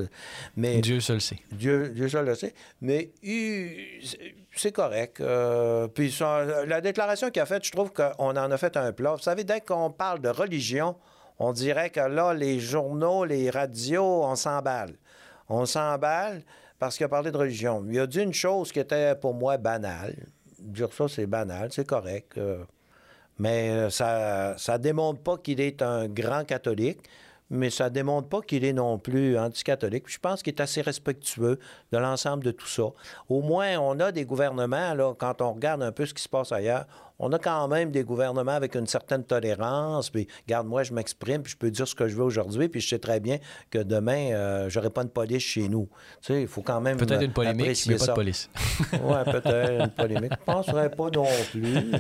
Mais 0.57 0.81
Dieu 0.81 0.99
seul 0.99 1.21
sait. 1.21 1.39
Dieu, 1.53 1.91
Dieu 1.91 2.09
seul 2.09 2.27
le 2.27 2.35
sait. 2.35 2.53
Mais 2.81 3.13
c'est- 3.23 4.35
c'est 4.57 4.73
correct. 4.73 5.21
Euh, 5.21 5.87
puis 5.87 6.11
son- 6.11 6.65
la 6.67 6.81
déclaration 6.81 7.31
qu'il 7.31 7.41
a 7.43 7.47
faite, 7.47 7.65
je 7.65 7.71
trouve 7.71 7.93
qu'on 7.93 8.13
en 8.37 8.51
a 8.51 8.57
fait 8.57 8.77
un 8.77 8.91
plat. 8.91 9.13
Vous 9.13 9.23
savez, 9.23 9.45
dès 9.45 9.61
qu'on 9.61 9.93
parle 9.93 10.21
de 10.21 10.29
religion, 10.31 10.97
on 11.39 11.53
dirait 11.53 11.91
que 11.91 12.01
là, 12.01 12.35
les 12.35 12.59
journaux, 12.59 13.25
les 13.25 13.51
radios, 13.51 14.25
on 14.25 14.35
s'emballe. 14.35 14.97
On 15.49 15.65
s'emballe 15.65 16.43
parce 16.81 16.97
qu'il 16.97 17.07
a 17.07 17.09
parlé 17.09 17.31
de 17.31 17.37
religion. 17.39 17.87
Il 17.89 18.01
a 18.01 18.09
dit 18.09 18.21
une 18.21 18.35
chose 18.35 18.73
qui 18.73 18.81
était 18.81 19.15
pour 19.15 19.33
moi 19.33 19.59
banale. 19.59 20.17
Dire 20.67 20.89
c'est 21.09 21.27
banal, 21.27 21.73
c'est 21.73 21.87
correct. 21.87 22.39
Euh, 22.39 22.64
mais 23.39 23.71
euh, 23.71 23.91
ça 23.91 24.55
ça 24.59 24.79
démontre 24.79 25.21
pas 25.21 25.39
qu'il 25.39 25.61
est 25.61 25.83
un 25.83 26.09
grand 26.09 26.45
catholique, 26.45 27.01
mais 27.51 27.71
ça 27.71 27.91
démontre 27.91 28.29
pas 28.29 28.41
qu'il 28.41 28.65
est 28.65 28.73
non 28.73 28.99
plus 28.99 29.39
anticatholique. 29.39 30.05
Je 30.09 30.19
pense 30.19 30.43
qu'il 30.43 30.55
est 30.55 30.61
assez 30.61 30.83
respectueux 30.83 31.59
de 31.93 31.99
l'ensemble 31.99 32.45
de 32.45 32.51
tout 32.51 32.67
ça. 32.67 32.85
Au 33.29 33.41
moins, 33.41 33.79
on 33.79 34.01
a 34.01 34.13
des 34.13 34.25
gouvernements, 34.25 34.95
là, 34.95 35.15
quand 35.17 35.41
on 35.43 35.53
regarde 35.53 35.83
un 35.83 35.93
peu 35.93 36.07
ce 36.07 36.15
qui 36.15 36.23
se 36.23 36.29
passe 36.29 36.53
ailleurs, 36.53 36.87
on 37.19 37.33
a 37.33 37.39
quand 37.39 37.67
même 37.69 37.91
des 37.91 38.05
gouvernements 38.05 38.53
avec 38.53 38.75
une 38.75 38.87
certaine 38.87 39.25
tolérance. 39.25 40.11
Puis, 40.11 40.27
regarde, 40.47 40.67
moi, 40.67 40.83
je 40.83 40.93
m'exprime, 40.93 41.43
puis 41.43 41.53
je 41.53 41.57
peux 41.57 41.71
dire 41.71 41.89
ce 41.89 41.95
que 41.95 42.09
je 42.09 42.17
veux 42.17 42.25
aujourd'hui, 42.25 42.69
puis 42.69 42.81
je 42.81 42.89
sais 42.89 42.99
très 42.99 43.21
bien 43.21 43.39
que 43.71 43.79
demain, 43.79 44.33
euh, 44.33 44.69
j'aurai 44.69 44.91
pas 44.91 45.05
de 45.05 45.09
police 45.09 45.43
chez 45.43 45.69
nous. 45.69 45.89
Tu 46.21 46.35
sais, 46.35 46.43
il 46.43 46.49
faut 46.49 46.63
quand 46.63 46.81
même 46.81 46.99
Peut-être 46.99 47.23
une 47.23 47.33
polémique, 47.33 47.85
mais 47.87 47.97
pas 47.97 48.07
de 48.07 48.13
police. 48.13 48.51
Oui, 48.93 49.17
peut-être 49.25 49.81
une 49.81 49.91
polémique. 49.91 50.33
Je 50.33 50.51
ne 50.51 50.57
penserais 50.57 50.91
pas 50.91 51.11
non 51.11 51.27
plus. 51.51 51.91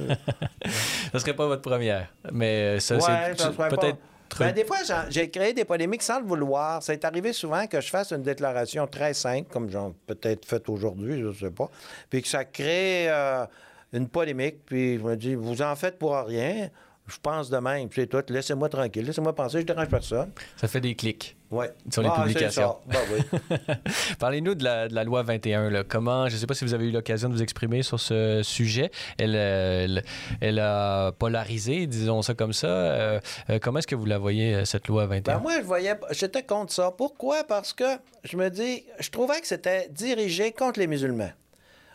Ce 1.12 1.18
serait 1.18 1.34
pas 1.34 1.46
votre 1.46 1.62
première. 1.62 2.08
Mais 2.32 2.76
euh, 2.76 2.80
ça, 2.80 2.96
Ouais, 2.96 3.34
c'est 3.36 3.56
peut-être. 3.56 3.96
Ben, 4.38 4.52
des 4.52 4.64
fois, 4.64 4.78
j'ai 5.08 5.30
créé 5.30 5.52
des 5.52 5.64
polémiques 5.64 6.02
sans 6.02 6.20
le 6.20 6.26
vouloir. 6.26 6.82
C'est 6.82 7.04
arrivé 7.04 7.32
souvent 7.32 7.66
que 7.66 7.80
je 7.80 7.88
fasse 7.88 8.12
une 8.12 8.22
déclaration 8.22 8.86
très 8.86 9.14
simple, 9.14 9.48
comme 9.50 9.70
j'en 9.70 9.94
peut-être 10.06 10.44
fait 10.44 10.68
aujourd'hui, 10.68 11.20
je 11.20 11.28
ne 11.28 11.34
sais 11.34 11.50
pas, 11.50 11.70
puis 12.10 12.22
que 12.22 12.28
ça 12.28 12.44
crée 12.44 13.06
euh, 13.08 13.46
une 13.92 14.08
polémique, 14.08 14.64
puis 14.66 14.98
je 14.98 15.02
me 15.02 15.16
dis, 15.16 15.34
vous 15.34 15.62
en 15.62 15.74
faites 15.76 15.98
pour 15.98 16.16
rien. 16.16 16.68
Je 17.06 17.16
pense 17.22 17.48
de 17.50 17.58
même, 17.58 17.88
puis 17.88 18.02
c'est 18.02 18.06
tout. 18.08 18.32
Laissez-moi 18.32 18.68
tranquille, 18.68 19.04
laissez-moi 19.06 19.32
penser, 19.34 19.58
je 19.58 19.62
ne 19.62 19.66
dérange 19.66 19.88
personne. 19.88 20.30
Ça 20.56 20.66
fait 20.66 20.80
des 20.80 20.94
clics. 20.96 21.36
Ouais. 21.52 21.70
Sur 21.92 22.02
les 22.02 22.08
Ah, 22.12 22.22
publications. 22.22 22.76
Ben 22.88 22.98
oui. 23.12 23.58
Parlez-nous 24.18 24.56
de 24.56 24.64
la, 24.64 24.88
de 24.88 24.94
la 24.94 25.04
loi 25.04 25.22
21. 25.22 25.70
là. 25.70 25.84
Comment, 25.84 26.28
je 26.28 26.34
ne 26.34 26.40
sais 26.40 26.46
pas 26.46 26.54
si 26.54 26.64
vous 26.64 26.74
avez 26.74 26.86
eu 26.88 26.90
l'occasion 26.90 27.28
de 27.28 27.34
vous 27.34 27.42
exprimer 27.42 27.84
sur 27.84 28.00
ce 28.00 28.42
sujet. 28.42 28.90
Elle, 29.18 29.36
euh, 29.36 29.84
elle, 29.84 30.04
elle 30.40 30.58
a 30.58 31.12
polarisé, 31.12 31.86
disons 31.86 32.22
ça 32.22 32.34
comme 32.34 32.52
ça. 32.52 32.66
Euh, 32.66 33.20
euh, 33.50 33.58
comment 33.62 33.78
est-ce 33.78 33.86
que 33.86 33.94
vous 33.94 34.06
la 34.06 34.18
voyez, 34.18 34.64
cette 34.64 34.88
loi 34.88 35.06
21? 35.06 35.36
Ben, 35.36 35.40
moi, 35.40 35.52
je 35.58 35.64
voyais, 35.64 35.94
j'étais 36.10 36.42
contre 36.42 36.72
ça. 36.72 36.90
Pourquoi? 36.90 37.44
Parce 37.44 37.72
que 37.72 37.84
je 38.24 38.36
me 38.36 38.50
dis, 38.50 38.84
je 38.98 39.10
trouvais 39.10 39.40
que 39.40 39.46
c'était 39.46 39.88
dirigé 39.90 40.50
contre 40.50 40.80
les 40.80 40.88
musulmans. 40.88 41.30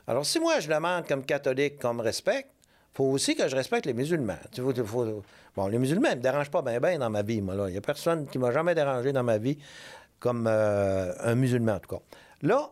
Alors, 0.07 0.25
si 0.25 0.39
moi, 0.39 0.61
je 0.61 0.69
demande 0.69 1.05
comme 1.05 1.25
catholique 1.25 1.79
qu'on 1.81 1.93
me 1.95 2.01
respecte, 2.01 2.49
faut 2.93 3.05
aussi 3.05 3.35
que 3.35 3.47
je 3.47 3.55
respecte 3.55 3.85
les 3.85 3.93
musulmans. 3.93 4.37
Tu 4.51 4.61
vois, 4.61 4.73
les 5.69 5.77
musulmans 5.77 6.09
ne 6.09 6.15
me 6.15 6.21
dérangent 6.21 6.51
pas 6.51 6.61
bien 6.61 6.99
dans 6.99 7.09
ma 7.09 7.21
vie, 7.21 7.41
moi. 7.41 7.55
Il 7.67 7.71
n'y 7.71 7.77
a 7.77 7.81
personne 7.81 8.27
qui 8.27 8.37
m'a 8.37 8.51
jamais 8.51 8.75
dérangé 8.75 9.13
dans 9.13 9.23
ma 9.23 9.37
vie 9.37 9.57
comme 10.19 10.45
euh, 10.47 11.13
un 11.19 11.35
musulman, 11.35 11.73
en 11.73 11.79
tout 11.79 11.95
cas. 11.95 12.01
Là, 12.41 12.69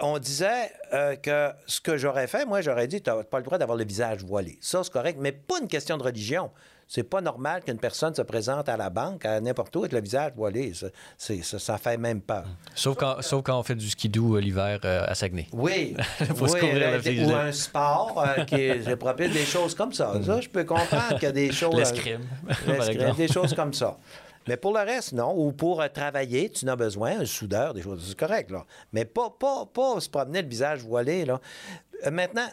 on 0.00 0.18
disait 0.18 0.70
euh, 0.92 1.16
que 1.16 1.50
ce 1.66 1.80
que 1.80 1.96
j'aurais 1.96 2.26
fait, 2.26 2.46
moi, 2.46 2.60
j'aurais 2.60 2.86
dit, 2.86 3.02
tu 3.02 3.10
n'as 3.10 3.22
pas 3.24 3.38
le 3.38 3.44
droit 3.44 3.58
d'avoir 3.58 3.76
le 3.76 3.84
visage 3.84 4.24
voilé. 4.24 4.58
Ça, 4.60 4.82
c'est 4.84 4.92
correct, 4.92 5.18
mais 5.20 5.32
pas 5.32 5.58
une 5.60 5.68
question 5.68 5.96
de 5.98 6.02
religion. 6.02 6.50
C'est 6.92 7.04
pas 7.04 7.20
normal 7.20 7.62
qu'une 7.62 7.78
personne 7.78 8.12
se 8.16 8.22
présente 8.22 8.68
à 8.68 8.76
la 8.76 8.90
banque, 8.90 9.24
à 9.24 9.40
n'importe 9.40 9.76
où, 9.76 9.78
avec 9.78 9.92
le 9.92 10.00
visage 10.00 10.32
voilé. 10.34 10.72
Ça, 10.74 10.88
ça, 11.16 11.58
ça 11.60 11.78
fait 11.78 11.96
même 11.96 12.20
peur. 12.20 12.46
Sauf, 12.74 12.96
quand, 12.96 13.22
sauf 13.22 13.44
quand 13.44 13.56
on 13.56 13.62
fait 13.62 13.76
du 13.76 13.88
skidoo 13.88 14.34
euh, 14.34 14.40
l'hiver 14.40 14.80
euh, 14.84 15.04
à 15.06 15.14
Saguenay. 15.14 15.46
Oui. 15.52 15.94
Faut 16.34 16.48
se 16.48 16.56
couvrir 16.56 16.98
visage. 16.98 17.28
Ou 17.28 17.32
un 17.32 17.52
sport 17.52 18.24
euh, 18.26 18.44
qui 18.44 18.56
est, 18.56 18.96
propice, 18.96 19.32
des 19.32 19.44
choses 19.44 19.76
comme 19.76 19.92
ça. 19.92 20.14
Ça, 20.26 20.40
je 20.40 20.48
peux 20.48 20.64
comprendre 20.64 21.14
qu'il 21.14 21.22
y 21.22 21.26
a 21.26 21.32
des 21.32 21.52
choses... 21.52 21.76
L'escrime, 21.76 22.26
L'escrime, 22.66 23.14
des 23.16 23.28
choses 23.28 23.54
comme 23.54 23.72
ça. 23.72 23.96
Mais 24.48 24.56
pour 24.56 24.72
le 24.72 24.80
reste, 24.80 25.12
non. 25.12 25.32
Ou 25.36 25.52
pour 25.52 25.80
euh, 25.80 25.86
travailler, 25.86 26.50
tu 26.50 26.64
n'as 26.64 26.74
besoin, 26.74 27.20
un 27.20 27.24
soudeur, 27.24 27.72
des 27.72 27.82
choses, 27.82 28.04
c'est 28.08 28.18
correct, 28.18 28.50
là. 28.50 28.64
Mais 28.92 29.04
pas, 29.04 29.30
pas, 29.30 29.64
pas 29.66 30.00
se 30.00 30.08
promener 30.08 30.42
le 30.42 30.48
visage 30.48 30.80
voilé, 30.80 31.24
là. 31.24 31.40
Euh, 32.06 32.10
maintenant, 32.10 32.48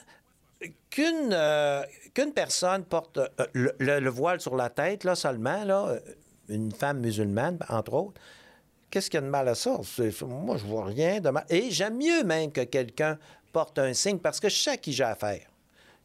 qu'une 0.90 1.30
euh, 1.32 1.84
qu'une 2.14 2.34
personne 2.34 2.84
porte 2.86 3.18
euh, 3.18 3.28
le, 3.54 3.76
le- 3.80 4.00
le 4.00 4.10
voile 4.10 4.40
sur 4.42 4.56
la 4.56 4.70
tête, 4.70 5.04
là, 5.04 5.16
seulement, 5.16 5.64
là, 5.64 5.88
euh, 5.90 6.00
une 6.50 6.72
femme 6.72 7.00
musulmane, 7.00 7.60
entre 7.70 7.94
autres, 7.94 8.22
qu'est-ce 8.90 9.10
qu'il 9.10 9.20
y 9.20 9.24
a 9.24 9.26
de 9.26 9.30
mal 9.32 9.48
à 9.48 9.56
ça? 9.56 9.80
Moi, 10.26 10.58
je 10.58 10.66
vois 10.66 10.86
rien 10.86 11.20
de 11.20 11.30
mal. 11.30 11.46
Et 11.50 11.70
j'aime 11.72 11.98
mieux 11.98 12.24
même 12.24 12.52
que 12.52 12.62
quelqu'un 12.62 13.18
porte 13.54 13.80
un 13.80 13.94
signe 13.94 14.20
parce 14.20 14.40
que 14.40 14.50
je 14.50 14.56
sais 14.58 14.78
qui 14.78 14.94
j'ai 14.94 15.04
affaire. 15.04 15.48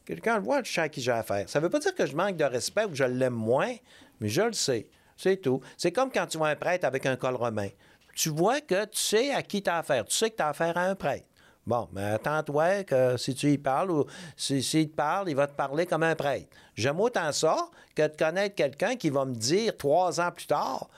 Quelqu'un 0.04 0.38
le 0.38 0.42
voit, 0.42 0.62
je 0.64 0.72
sais 0.72 0.90
qui 0.90 1.00
j'ai 1.00 1.12
affaire. 1.12 1.48
Ça 1.48 1.60
ne 1.60 1.64
veut 1.64 1.70
pas 1.70 1.78
dire 1.78 1.94
que 1.94 2.06
je 2.06 2.16
manque 2.16 2.36
de 2.36 2.44
respect 2.44 2.84
ou 2.84 2.88
que 2.88 2.96
je 2.96 3.04
l'aime 3.04 3.34
moins, 3.34 3.74
mais 4.20 4.28
je 4.28 4.42
le 4.42 4.52
sais. 4.52 4.88
C'est 5.16 5.36
tout. 5.36 5.60
C'est 5.76 5.92
comme 5.92 6.10
quand 6.10 6.26
tu 6.26 6.38
vois 6.38 6.48
un 6.48 6.56
prêtre 6.56 6.84
avec 6.84 7.06
un 7.06 7.14
col 7.16 7.36
romain. 7.36 7.68
Tu 8.16 8.28
vois 8.28 8.60
que 8.60 8.84
tu 8.86 8.98
sais 8.98 9.30
à 9.30 9.42
qui 9.42 9.62
tu 9.62 9.70
as 9.70 9.78
affaire. 9.78 10.04
Tu 10.04 10.16
sais 10.16 10.30
que 10.30 10.36
tu 10.36 10.42
as 10.42 10.48
affaire 10.48 10.76
à 10.76 10.82
un 10.86 10.94
prêtre. 10.96 11.24
Bon, 11.66 11.88
mais 11.92 12.04
attends-toi 12.04 12.82
que 12.82 13.16
si 13.16 13.34
tu 13.34 13.52
y 13.52 13.58
parles 13.58 13.90
ou 13.92 14.04
s'il 14.36 14.64
si, 14.64 14.88
te 14.88 14.96
parle, 14.96 15.28
il 15.28 15.36
va 15.36 15.46
te 15.46 15.54
parler 15.54 15.86
comme 15.86 16.02
un 16.02 16.16
prêtre. 16.16 16.48
J'aime 16.74 16.98
autant 16.98 17.30
ça 17.30 17.56
que 17.94 18.02
de 18.02 18.16
connaître 18.16 18.56
quelqu'un 18.56 18.96
qui 18.96 19.10
va 19.10 19.24
me 19.24 19.34
dire 19.34 19.76
trois 19.76 20.20
ans 20.20 20.32
plus 20.32 20.46
tard 20.46 20.88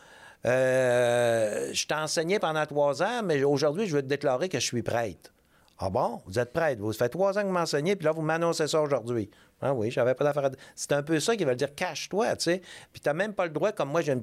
euh, 0.46 1.70
Je 1.72 1.86
t'ai 1.86 1.94
enseigné 1.94 2.38
pendant 2.38 2.64
trois 2.64 3.02
ans, 3.02 3.22
mais 3.22 3.44
aujourd'hui, 3.44 3.86
je 3.86 3.96
veux 3.96 4.02
te 4.02 4.06
déclarer 4.06 4.48
que 4.48 4.58
je 4.58 4.64
suis 4.64 4.82
prêtre. 4.82 5.32
Ah 5.78 5.90
bon? 5.90 6.22
Vous 6.26 6.38
êtes 6.38 6.52
prêtre. 6.52 6.80
Vous 6.80 6.92
faites 6.92 7.12
trois 7.12 7.36
ans 7.36 7.42
que 7.42 7.46
vous 7.46 7.52
m'enseignez, 7.52 7.94
puis 7.96 8.06
là, 8.06 8.12
vous 8.12 8.22
m'annoncez 8.22 8.66
ça 8.66 8.80
aujourd'hui. 8.80 9.28
Ah 9.60 9.74
oui, 9.74 9.90
j'avais 9.90 10.14
pas 10.14 10.24
d'affaire. 10.24 10.50
C'est 10.74 10.92
un 10.92 11.02
peu 11.02 11.20
ça 11.20 11.36
qui 11.36 11.44
veut 11.44 11.56
dire 11.56 11.74
cache-toi, 11.74 12.36
tu 12.36 12.44
sais. 12.44 12.62
Puis 12.92 13.00
t'as 13.00 13.12
même 13.12 13.34
pas 13.34 13.44
le 13.44 13.50
droit, 13.50 13.72
comme 13.72 13.90
moi, 13.90 14.00
j'ai 14.00 14.12
une, 14.12 14.22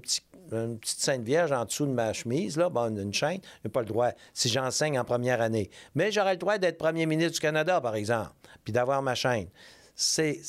une 0.52 0.80
petite 0.80 1.00
Sainte 1.00 1.24
Vierge 1.24 1.52
en 1.52 1.66
dessous 1.66 1.86
de 1.86 1.92
ma 1.92 2.14
chemise, 2.14 2.58
là, 2.58 2.70
bon, 2.70 2.96
une 2.96 3.14
chaîne. 3.14 3.40
J'ai 3.64 3.70
pas 3.70 3.82
le 3.82 3.86
droit 3.86 4.12
si 4.34 4.50
j'enseigne 4.50 5.00
en 5.00 5.04
première 5.04 5.42
année. 5.42 5.70
Mais 5.96 6.12
j'aurais 6.12 6.34
le 6.34 6.38
droit 6.38 6.58
d'être 6.58 6.78
premier 6.78 7.06
ministre 7.06 7.34
du 7.34 7.40
Canada, 7.40 7.80
par 7.82 7.96
exemple, 7.96 8.32
puis 8.64 8.74
d'avoir 8.74 9.02
ma 9.02 9.16
chaîne. 9.16 9.48
C'est 9.94 10.42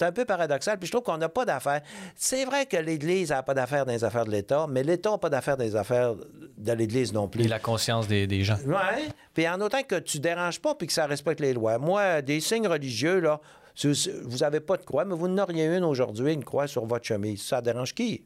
un 0.00 0.12
peu 0.12 0.24
paradoxal. 0.24 0.78
Puis 0.78 0.86
je 0.86 0.92
trouve 0.92 1.02
qu'on 1.02 1.16
n'a 1.16 1.28
pas 1.28 1.44
d'affaires. 1.44 1.80
C'est 2.14 2.44
vrai 2.44 2.66
que 2.66 2.76
l'Église 2.76 3.30
n'a 3.30 3.42
pas 3.42 3.54
d'affaires 3.54 3.84
dans 3.84 3.92
les 3.92 4.04
affaires 4.04 4.24
de 4.24 4.30
l'État, 4.30 4.66
mais 4.68 4.84
l'État 4.84 5.10
n'a 5.10 5.18
pas 5.18 5.30
d'affaires 5.30 5.56
dans 5.56 5.64
les 5.64 5.74
affaires 5.74 6.14
de 6.56 6.72
l'Église 6.72 7.12
non 7.12 7.26
plus. 7.26 7.44
Et 7.44 7.48
la 7.48 7.58
conscience 7.58 8.06
des, 8.06 8.26
des 8.26 8.44
gens. 8.44 8.58
Oui. 8.64 9.08
Puis 9.34 9.48
en 9.48 9.60
autant 9.60 9.82
que 9.82 9.98
tu 9.98 10.18
ne 10.18 10.22
déranges 10.22 10.60
pas 10.60 10.74
puis 10.74 10.86
que 10.86 10.92
ça 10.92 11.06
respecte 11.06 11.40
les 11.40 11.52
lois. 11.52 11.78
Moi, 11.78 12.22
des 12.22 12.40
signes 12.40 12.68
religieux, 12.68 13.18
là, 13.18 13.40
vous 14.24 14.38
n'avez 14.38 14.60
pas 14.60 14.76
de 14.76 14.84
croix, 14.84 15.04
mais 15.04 15.14
vous 15.14 15.28
n'auriez 15.28 15.64
une 15.64 15.84
aujourd'hui, 15.84 16.34
une 16.34 16.44
croix 16.44 16.66
sur 16.66 16.84
votre 16.86 17.06
chemise. 17.06 17.42
Ça 17.42 17.60
dérange 17.60 17.94
qui? 17.94 18.24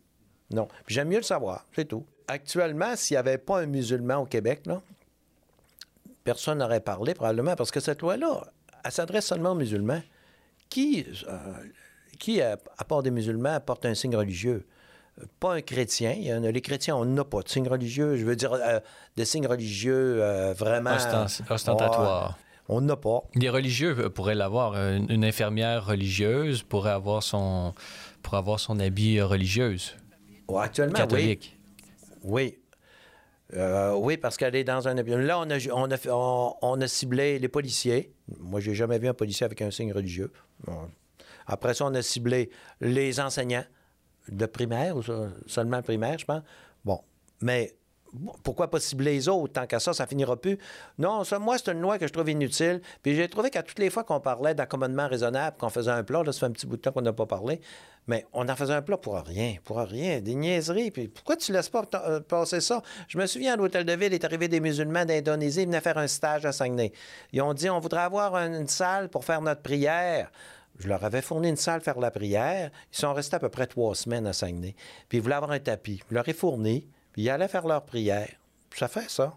Non. 0.51 0.68
J'aime 0.86 1.09
mieux 1.09 1.18
le 1.18 1.22
savoir, 1.22 1.66
c'est 1.74 1.86
tout. 1.86 2.05
Actuellement, 2.28 2.97
s'il 2.97 3.14
n'y 3.14 3.18
avait 3.18 3.38
pas 3.38 3.61
un 3.61 3.66
musulman 3.66 4.16
au 4.16 4.26
Québec, 4.26 4.66
là, 4.66 4.80
personne 6.24 6.59
n'aurait 6.59 6.80
parlé 6.80 7.14
probablement 7.14 7.55
parce 7.57 7.70
que 7.70 7.80
cette 7.80 8.03
loi-là, 8.03 8.44
elle 8.84 8.92
s'adresse 8.92 9.26
seulement 9.26 9.53
aux 9.53 9.57
musulmans. 9.57 10.03
Qui, 10.68 11.07
euh, 11.28 11.38
qui 12.18 12.42
à, 12.42 12.57
part 12.88 13.03
des 13.03 13.12
musulmans, 13.12 13.61
porte 13.61 13.86
un 13.86 13.94
signe 13.94 14.16
religieux? 14.16 14.66
Pas 15.38 15.55
un 15.55 15.61
chrétien. 15.62 16.12
Il 16.16 16.24
y 16.24 16.30
a, 16.30 16.38
les 16.38 16.61
chrétiens, 16.61 16.97
on 16.97 17.05
n'a 17.05 17.24
pas 17.24 17.40
de 17.42 17.49
signe 17.49 17.68
religieux. 17.68 18.16
Je 18.16 18.24
veux 18.24 18.36
dire, 18.36 18.53
euh, 18.53 18.80
des 19.16 19.24
signes 19.24 19.47
religieux 19.47 20.22
euh, 20.22 20.53
vraiment... 20.53 20.97
ostentatoires. 21.49 22.36
On 22.68 22.80
n'a 22.80 22.97
pas. 22.97 23.22
Des 23.36 23.49
religieux 23.49 24.11
pourraient 24.11 24.34
l'avoir. 24.34 24.74
Une, 24.74 25.24
infirmière 25.24 25.86
religieuse 25.86 26.64
pourrait 26.64 26.90
avoir 26.90 27.22
son, 27.22 27.74
pourrait 28.22 28.38
avoir 28.38 28.59
son 28.59 28.80
habit 28.80 29.20
religieuse. 29.20 29.94
Actuellement, 30.55 30.99
Catholique. 30.99 31.59
Oui. 32.22 32.59
oui. 33.53 33.59
oui, 33.97 34.16
parce 34.16 34.36
qu'elle 34.36 34.57
est 34.57 34.64
dans 34.64 34.88
un... 34.88 34.94
Là, 34.94 35.38
on 35.38 35.51
a, 35.51 35.59
on, 35.72 35.90
a, 35.90 36.57
on, 36.62 36.80
a 36.80 36.88
ciblé 36.88 37.38
les 37.38 37.49
policiers. 37.49 38.12
Moi, 38.40 38.61
j'ai 38.61 38.74
jamais 38.74 38.99
vu 38.99 39.09
un 39.09 39.14
policier 39.14 39.44
avec 39.44 39.62
un 39.62 39.70
signe 39.70 39.92
religieux. 39.92 40.32
Après 41.47 41.74
ça, 41.74 41.84
on 41.84 41.94
a 41.94 42.03
ciblé 42.03 42.51
les 42.80 43.20
enseignants 43.20 43.64
de 44.28 44.47
primaire, 44.47 44.97
ou 44.97 45.03
seulement 45.47 45.82
primaire, 45.82 46.18
je 46.18 46.24
pense. 46.24 46.42
Bon, 46.84 47.01
mais 47.40 47.76
pourquoi 48.42 48.70
pas 48.70 48.80
cibler 48.80 49.12
les 49.12 49.28
autres? 49.28 49.53
Tant 49.53 49.66
qu'à 49.66 49.78
ça, 49.78 49.92
ça 49.92 50.07
finira 50.07 50.36
plus? 50.36 50.59
Non, 50.99 51.24
ça, 51.24 51.38
moi, 51.38 51.59
c'est 51.59 51.72
une 51.72 51.80
loi 51.80 51.99
que 51.99 52.07
je 52.07 52.12
trouve 52.12 52.30
inutile. 52.30 52.80
Puis 53.03 53.14
j'ai 53.14 53.28
trouvé 53.28 53.51
qu'à 53.51 53.62
toutes 53.62 53.78
les 53.78 53.90
fois 53.90 54.05
qu'on 54.05 54.20
parlait 54.20 54.55
d'accommodement 54.55 55.09
raisonnable, 55.09 55.57
qu'on 55.57 55.70
faisait 55.70 55.90
un 55.90 56.03
plat, 56.03 56.22
là, 56.22 56.32
ça 56.32 56.40
fait 56.40 56.47
un 56.47 56.51
petit 56.51 56.66
bout 56.66 56.76
de 56.76 56.82
temps 56.82 56.92
qu'on 56.92 57.03
n'a 57.03 57.12
pas 57.12 57.26
parlé, 57.26 57.61
mais 58.07 58.25
on 58.33 58.49
en 58.49 58.57
faisait 58.57 58.73
un 58.73 58.83
plat 58.83 58.97
pour 58.97 59.17
rien, 59.17 59.57
pour 59.65 59.79
rien, 59.79 60.21
des 60.21 60.35
niaiseries. 60.35 60.91
Puis 60.91 61.09
pourquoi 61.09 61.37
tu 61.37 61.53
laisses 61.53 61.69
pas 61.69 61.85
euh, 61.95 62.21
passer 62.21 62.61
ça? 62.61 62.83
Je 63.09 63.19
me 63.19 63.27
souviens, 63.27 63.55
à 63.55 63.57
l'hôtel 63.57 63.85
de 63.85 63.93
ville, 63.93 64.15
est 64.15 64.25
arrivé 64.25 64.49
des 64.49 64.61
musulmans 64.61 65.05
d'Indonésie, 65.05 65.63
ils 65.63 65.67
venaient 65.67 65.81
faire 65.81 65.99
un 65.99 66.07
stage 66.07 66.45
à 66.47 66.53
Saguenay. 66.53 66.93
Ils 67.33 67.43
ont 67.43 67.55
dit, 67.55 67.69
on 67.69 67.81
voudrait 67.81 68.03
avoir 68.03 68.37
une 68.37 68.69
salle 68.69 69.09
pour 69.09 69.25
faire 69.25 69.41
notre 69.41 69.63
prière. 69.63 70.31
Je 70.79 70.89
leur 70.89 71.03
avais 71.05 71.23
fourni 71.23 71.49
une 71.49 71.57
salle 71.57 71.81
pour 71.81 71.87
faire 71.87 72.01
la 72.01 72.11
prière. 72.11 72.71
Ils 72.93 72.99
sont 72.99 73.13
restés 73.13 73.37
à 73.37 73.41
peu 73.41 73.49
près 73.49 73.67
trois 73.67 73.95
semaines 73.95 74.27
à 74.27 74.33
Saguenay. 74.33 74.75
Puis 75.09 75.19
ils 75.19 75.21
voulaient 75.21 75.35
avoir 75.35 75.53
un 75.53 75.59
tapis. 75.59 76.03
Je 76.09 76.15
leur 76.15 76.29
ai 76.29 76.35
fourni. 76.35 76.87
Puis 77.13 77.23
ils 77.23 77.31
allaient 77.31 77.49
faire 77.49 77.67
leur 77.67 77.85
prière. 77.85 78.31
Ça 78.75 78.89
fait 78.89 79.09
ça. 79.09 79.35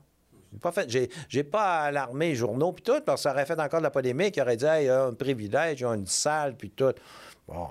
J'ai 0.52 0.60
pas 0.60 0.72
fait, 0.72 1.10
j'ai, 1.30 1.44
pas 1.44 1.82
alarmé 1.82 2.30
les 2.30 2.36
journaux 2.36 2.72
puis 2.72 2.84
tout, 2.84 3.02
parce 3.06 3.22
que 3.22 3.30
ça 3.30 3.32
aurait 3.32 3.46
fait 3.46 3.60
encore 3.60 3.80
de 3.80 3.84
la 3.84 3.92
polémique. 3.92 4.36
Ils 4.38 4.42
auraient 4.42 4.58
dit, 4.58 4.66
il 4.80 4.86
y 4.86 4.90
a 4.90 5.04
un 5.04 5.14
privilège, 5.14 5.82
ils 5.82 5.86
ont 5.86 5.94
une 5.94 6.08
salle, 6.08 6.56
puis 6.56 6.72
tout. 6.72 6.94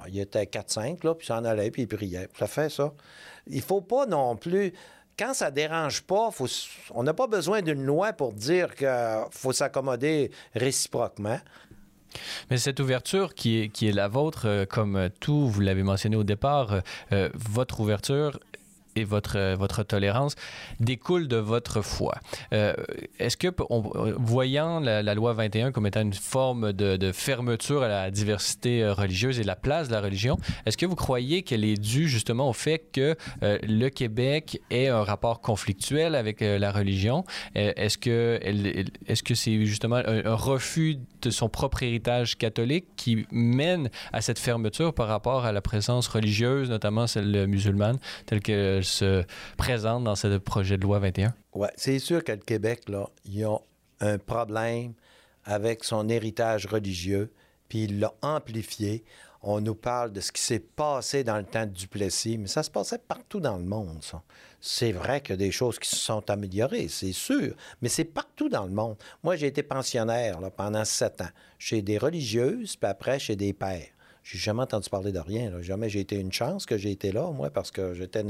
Il 0.08 0.18
était 0.18 0.44
4-5, 0.44 1.04
là, 1.04 1.14
puis 1.14 1.26
s'en 1.26 1.44
allait, 1.44 1.70
puis 1.70 1.82
il 1.82 1.88
priait. 1.88 2.28
Ça 2.38 2.46
fait 2.46 2.70
ça. 2.70 2.92
Il 3.46 3.62
faut 3.62 3.80
pas 3.80 4.06
non 4.06 4.36
plus 4.36 4.72
quand 5.18 5.34
ça 5.34 5.50
dérange 5.50 6.02
pas, 6.02 6.30
faut, 6.30 6.46
on 6.92 7.02
n'a 7.02 7.12
pas 7.12 7.26
besoin 7.26 7.60
d'une 7.60 7.84
loi 7.84 8.12
pour 8.12 8.32
dire 8.32 8.74
qu'il 8.74 8.88
faut 9.32 9.52
s'accommoder 9.52 10.30
réciproquement. 10.54 11.40
Mais 12.50 12.56
cette 12.56 12.80
ouverture 12.80 13.34
qui 13.34 13.60
est, 13.60 13.68
qui 13.68 13.88
est 13.88 13.92
la 13.92 14.08
vôtre, 14.08 14.46
euh, 14.46 14.64
comme 14.64 15.10
tout, 15.20 15.48
vous 15.48 15.60
l'avez 15.60 15.82
mentionné 15.82 16.16
au 16.16 16.24
départ, 16.24 16.72
euh, 16.72 16.80
euh, 17.12 17.28
votre 17.34 17.80
ouverture 17.80 18.38
et 18.96 19.04
votre, 19.04 19.38
euh, 19.38 19.56
votre 19.56 19.82
tolérance 19.82 20.34
découle 20.80 21.28
de 21.28 21.36
votre 21.36 21.82
foi. 21.82 22.14
Euh, 22.52 22.74
est-ce 23.18 23.36
que, 23.36 23.48
voyant 24.18 24.80
la, 24.80 25.14
loi 25.14 25.32
21 25.32 25.72
comme 25.72 25.86
étant 25.86 26.00
une 26.00 26.12
forme 26.12 26.72
de, 26.72 27.12
fermeture 27.12 27.82
à 27.82 27.88
la 27.88 28.10
diversité 28.10 28.82
euh, 28.82 28.92
religieuse 28.92 29.40
et 29.40 29.44
la 29.44 29.56
place 29.56 29.88
de 29.88 29.92
la 29.92 30.00
religion, 30.00 30.38
est-ce 30.66 30.76
que 30.76 30.86
vous 30.86 30.96
croyez 30.96 31.42
qu'elle 31.42 31.64
est 31.64 31.80
due 31.80 32.08
justement 32.08 32.48
au 32.48 32.52
fait 32.52 32.84
que 32.92 33.16
le 33.42 33.88
Québec 33.88 34.60
ait 34.70 34.88
un 34.88 35.02
rapport 35.02 35.40
conflictuel 35.40 36.14
avec 36.14 36.40
la 36.40 36.70
religion? 36.70 37.24
est-ce 37.54 37.98
que 37.98 38.38
est-ce 39.06 39.22
que 39.22 39.34
c'est 39.34 39.64
justement 39.64 39.96
un, 39.96 40.34
refus 40.34 40.98
de 41.22 41.30
son 41.30 41.48
propre 41.48 41.82
héritage 41.82 42.36
catholique 42.36 42.86
qui 42.96 43.26
mène 43.30 43.90
à 44.12 44.20
cette 44.20 44.38
fermeture 44.38 44.94
par 44.94 45.08
rapport 45.08 45.44
à 45.44 45.52
la 45.52 45.60
présence 45.60 46.08
religieuse, 46.08 46.70
notamment 46.70 47.06
celle 47.06 47.46
musulmane, 47.46 47.98
telle 48.26 48.40
que 48.40 48.80
se 48.88 49.24
présente 49.56 50.04
dans 50.04 50.16
ce 50.16 50.38
projet 50.38 50.76
de 50.76 50.82
loi 50.82 50.98
21? 50.98 51.34
Oui, 51.54 51.68
c'est 51.76 51.98
sûr 51.98 52.22
que 52.24 52.32
le 52.32 52.38
Québec, 52.38 52.88
là, 52.88 53.08
ils 53.24 53.44
ont 53.46 53.62
un 54.00 54.18
problème 54.18 54.94
avec 55.44 55.84
son 55.84 56.08
héritage 56.08 56.66
religieux, 56.66 57.32
puis 57.68 57.84
il 57.84 58.00
l'a 58.00 58.14
amplifié. 58.22 59.04
On 59.40 59.60
nous 59.60 59.74
parle 59.74 60.12
de 60.12 60.20
ce 60.20 60.32
qui 60.32 60.42
s'est 60.42 60.58
passé 60.58 61.22
dans 61.22 61.36
le 61.36 61.44
temps 61.44 61.64
de 61.64 61.70
Duplessis, 61.70 62.38
mais 62.38 62.48
ça 62.48 62.64
se 62.64 62.70
passait 62.70 62.98
partout 62.98 63.38
dans 63.38 63.56
le 63.56 63.64
monde, 63.64 64.02
ça. 64.02 64.22
C'est 64.60 64.90
vrai 64.90 65.20
qu'il 65.20 65.30
y 65.30 65.34
a 65.34 65.36
des 65.36 65.52
choses 65.52 65.78
qui 65.78 65.88
se 65.88 65.96
sont 65.96 66.28
améliorées, 66.28 66.88
c'est 66.88 67.12
sûr, 67.12 67.54
mais 67.80 67.88
c'est 67.88 68.04
partout 68.04 68.48
dans 68.48 68.64
le 68.64 68.72
monde. 68.72 68.96
Moi, 69.22 69.36
j'ai 69.36 69.46
été 69.46 69.62
pensionnaire 69.62 70.40
là, 70.40 70.50
pendant 70.50 70.84
sept 70.84 71.20
ans, 71.20 71.30
chez 71.58 71.82
des 71.82 71.98
religieuses, 71.98 72.74
puis 72.74 72.90
après 72.90 73.20
chez 73.20 73.36
des 73.36 73.52
pères. 73.52 73.86
J'ai 74.24 74.38
jamais 74.38 74.62
entendu 74.62 74.90
parler 74.90 75.12
de 75.12 75.20
rien. 75.20 75.62
Jamais 75.62 75.88
j'ai 75.88 76.00
été 76.00 76.16
une 76.16 76.32
chance 76.32 76.66
que 76.66 76.76
j'ai 76.76 76.90
été 76.90 77.12
là, 77.12 77.30
moi, 77.30 77.48
parce 77.48 77.70
que 77.70 77.94
j'étais 77.94 78.24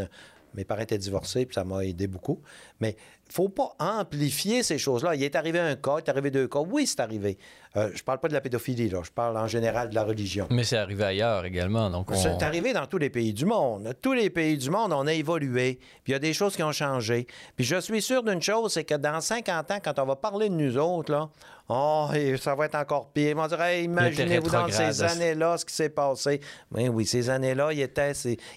mes 0.58 0.64
parents 0.64 0.82
étaient 0.82 0.98
divorcés, 0.98 1.46
puis 1.46 1.54
ça 1.54 1.62
m'a 1.62 1.84
aidé 1.84 2.08
beaucoup. 2.08 2.42
Mais 2.80 2.96
faut 3.30 3.48
pas 3.48 3.74
amplifier 3.78 4.62
ces 4.62 4.78
choses-là. 4.78 5.14
Il 5.14 5.22
est 5.22 5.36
arrivé 5.36 5.58
un 5.58 5.76
cas, 5.76 5.96
il 5.96 6.04
est 6.06 6.10
arrivé 6.10 6.30
deux 6.30 6.48
cas. 6.48 6.60
Oui, 6.60 6.86
c'est 6.86 7.00
arrivé. 7.00 7.38
Euh, 7.76 7.90
je 7.94 8.02
parle 8.02 8.18
pas 8.18 8.28
de 8.28 8.32
la 8.32 8.40
pédophilie, 8.40 8.88
là. 8.88 9.00
Je 9.04 9.10
parle 9.10 9.36
en 9.36 9.46
général 9.46 9.90
de 9.90 9.94
la 9.94 10.04
religion. 10.04 10.46
Mais 10.50 10.64
c'est 10.64 10.78
arrivé 10.78 11.04
ailleurs 11.04 11.44
également. 11.44 11.90
Donc 11.90 12.08
C'est 12.14 12.42
arrivé 12.42 12.72
dans 12.72 12.86
tous 12.86 12.98
les 12.98 13.10
pays 13.10 13.32
du 13.32 13.44
monde. 13.44 13.94
Tous 14.00 14.14
les 14.14 14.30
pays 14.30 14.56
du 14.56 14.70
monde, 14.70 14.92
on 14.92 15.06
a 15.06 15.12
évolué. 15.12 15.78
Puis 16.02 16.08
il 16.08 16.12
y 16.12 16.14
a 16.14 16.18
des 16.18 16.32
choses 16.32 16.56
qui 16.56 16.62
ont 16.62 16.72
changé. 16.72 17.26
Puis 17.56 17.64
je 17.64 17.76
suis 17.80 18.02
sûr 18.02 18.22
d'une 18.22 18.42
chose, 18.42 18.72
c'est 18.72 18.84
que 18.84 18.94
dans 18.94 19.20
50 19.20 19.70
ans, 19.70 19.78
quand 19.82 19.98
on 19.98 20.06
va 20.06 20.16
parler 20.16 20.48
de 20.48 20.54
nous 20.54 20.78
autres, 20.78 21.12
là, 21.12 21.28
Oh, 21.70 22.08
ça 22.40 22.54
va 22.54 22.64
être 22.64 22.76
encore 22.76 23.12
pire. 23.12 23.28
Ils 23.28 23.36
vont 23.36 23.46
dire 23.46 23.58
imaginez-vous 23.82 24.50
dans 24.50 24.68
ces 24.68 25.02
années-là 25.02 25.58
ce 25.58 25.66
qui 25.66 25.74
s'est 25.74 25.90
passé. 25.90 26.40
Oui, 26.72 26.88
oui, 26.88 27.04
ces 27.04 27.28
années-là, 27.28 27.74
ils 27.74 27.82
étaient, 27.82 28.12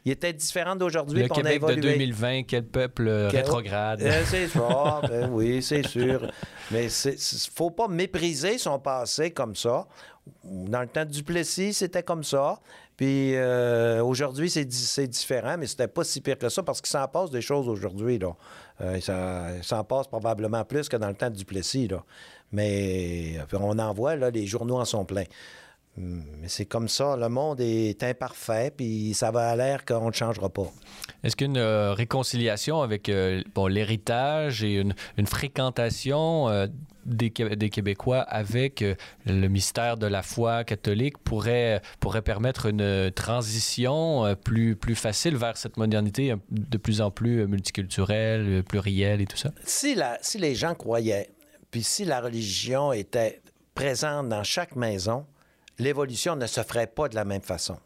ils 0.05 0.11
étaient 0.11 0.31
différents 0.31 0.77
d'aujourd'hui. 0.77 1.23
Le 1.23 1.27
Québec 1.27 1.61
de 1.61 1.75
2020, 1.75 2.43
quel 2.43 2.63
peuple 2.63 3.09
rétrograde? 3.29 4.01
Euh, 4.01 4.23
ben 5.07 5.29
oui, 5.31 5.61
c'est 5.61 5.85
sûr. 5.85 6.31
Mais 6.71 6.87
il 6.87 7.11
ne 7.11 7.51
faut 7.53 7.71
pas 7.71 7.87
mépriser 7.87 8.57
son 8.57 8.79
passé 8.79 9.31
comme 9.31 9.55
ça. 9.55 9.87
Dans 10.43 10.81
le 10.81 10.87
temps 10.87 11.05
de 11.05 11.11
Duplessis, 11.11 11.73
c'était 11.73 12.03
comme 12.03 12.23
ça. 12.23 12.59
Puis 13.01 13.35
euh, 13.35 14.03
aujourd'hui, 14.03 14.49
c'est 14.49 15.07
différent, 15.07 15.55
mais 15.57 15.65
c'était 15.65 15.87
pas 15.87 16.03
si 16.03 16.21
pire 16.21 16.37
que 16.37 16.49
ça 16.49 16.61
parce 16.61 16.81
qu'il 16.81 16.91
s'en 16.91 17.07
passe 17.07 17.31
des 17.31 17.41
choses 17.41 17.67
aujourd'hui. 17.67 18.19
Là. 18.19 18.35
Euh, 18.81 18.99
ça, 18.99 19.47
s'en 19.63 19.83
passe 19.83 20.07
probablement 20.07 20.63
plus 20.63 20.87
que 20.87 20.97
dans 20.97 21.07
le 21.07 21.15
temps 21.15 21.29
de 21.29 21.35
Duplessis. 21.35 21.87
Là. 21.87 22.03
Mais 22.51 23.37
on 23.53 23.79
en 23.79 23.93
voit, 23.93 24.15
là, 24.15 24.29
les 24.29 24.45
journaux 24.45 24.79
en 24.79 24.85
sont 24.85 25.05
pleins. 25.05 25.25
Mais 25.97 26.47
c'est 26.47 26.65
comme 26.65 26.87
ça, 26.87 27.17
le 27.17 27.27
monde 27.27 27.59
est 27.59 28.01
imparfait, 28.01 28.71
puis 28.75 29.13
ça 29.13 29.29
va 29.29 29.49
à 29.49 29.55
l'air 29.57 29.83
qu'on 29.83 30.07
ne 30.07 30.13
changera 30.13 30.49
pas. 30.49 30.71
Est-ce 31.23 31.35
qu'une 31.35 31.57
euh, 31.57 31.93
réconciliation 31.93 32.81
avec 32.81 33.09
euh, 33.09 33.43
bon, 33.53 33.67
l'héritage 33.67 34.63
et 34.63 34.75
une, 34.75 34.93
fréquentation 35.25 36.47
euh, 36.47 36.67
des, 37.05 37.29
des, 37.29 37.69
Québécois 37.69 38.21
avec 38.21 38.83
le 39.25 39.47
mystère 39.47 39.97
de 39.97 40.07
la 40.07 40.23
foi 40.23 40.63
catholique 40.63 41.17
pourrait, 41.17 41.81
pourrait 41.99 42.21
permettre 42.21 42.67
une 42.67 43.11
transition 43.11 44.35
plus, 44.43 44.75
plus 44.75 44.95
facile 44.95 45.35
vers 45.35 45.57
cette 45.57 45.77
modernité 45.77 46.35
de 46.51 46.77
plus 46.77 47.01
en 47.01 47.11
plus 47.11 47.47
multiculturelle, 47.47 48.63
plurielle 48.63 49.19
et 49.19 49.25
tout 49.25 49.37
ça? 49.37 49.51
Si, 49.65 49.95
la, 49.95 50.17
si 50.21 50.37
les 50.37 50.55
gens 50.55 50.75
croyaient 50.75 51.29
Puis 51.71 51.83
si 51.83 52.05
la 52.05 52.21
religion 52.21 52.93
était 52.93 53.41
présente 53.73 54.29
dans 54.29 54.43
chaque 54.43 54.75
maison, 54.75 55.25
l'évolution 55.81 56.35
ne 56.35 56.47
se 56.47 56.61
ferait 56.61 56.87
pas 56.87 57.09
de 57.09 57.15
la 57.15 57.25
même 57.25 57.41
façon. 57.41 57.77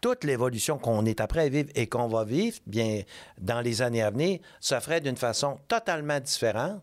Toute 0.00 0.24
l'évolution 0.24 0.78
qu'on 0.78 1.06
est 1.06 1.20
après 1.20 1.42
à 1.42 1.48
vivre 1.48 1.70
et 1.74 1.86
qu'on 1.86 2.06
va 2.06 2.24
vivre 2.24 2.58
bien 2.66 3.02
dans 3.38 3.60
les 3.60 3.82
années 3.82 4.02
à 4.02 4.10
venir 4.10 4.40
se 4.60 4.78
ferait 4.78 5.00
d'une 5.00 5.16
façon 5.16 5.58
totalement 5.68 6.20
différente 6.20 6.82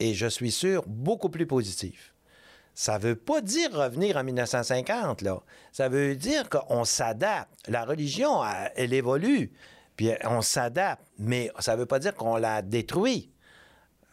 et 0.00 0.14
je 0.14 0.26
suis 0.26 0.52
sûr 0.52 0.84
beaucoup 0.86 1.30
plus 1.30 1.46
positive. 1.46 2.12
Ça 2.74 2.98
ne 2.98 3.04
veut 3.04 3.16
pas 3.16 3.40
dire 3.40 3.72
revenir 3.72 4.16
en 4.16 4.24
1950, 4.24 5.22
là. 5.22 5.40
Ça 5.70 5.88
veut 5.88 6.16
dire 6.16 6.48
qu'on 6.48 6.84
s'adapte. 6.84 7.48
La 7.68 7.84
religion, 7.84 8.40
elle, 8.74 8.92
évolue, 8.92 9.52
puis 9.96 10.10
on 10.24 10.42
s'adapte, 10.42 11.04
mais 11.18 11.52
ça 11.60 11.74
ne 11.74 11.80
veut 11.80 11.86
pas 11.86 12.00
dire 12.00 12.14
qu'on 12.14 12.36
la 12.36 12.62
détruit. 12.62 13.30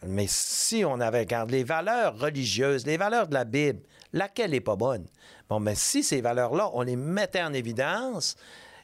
Mais 0.04 0.26
si 0.28 0.84
on 0.84 1.00
avait 1.00 1.26
gardé 1.26 1.58
les 1.58 1.64
valeurs 1.64 2.18
religieuses, 2.18 2.86
les 2.86 2.96
valeurs 2.96 3.26
de 3.26 3.34
la 3.34 3.44
Bible, 3.44 3.82
laquelle 4.12 4.52
n'est 4.52 4.60
pas 4.60 4.76
bonne? 4.76 5.06
Mais 5.60 5.74
si 5.74 6.02
ces 6.02 6.20
valeurs-là, 6.20 6.70
on 6.74 6.82
les 6.82 6.96
mettait 6.96 7.42
en 7.42 7.52
évidence 7.52 8.36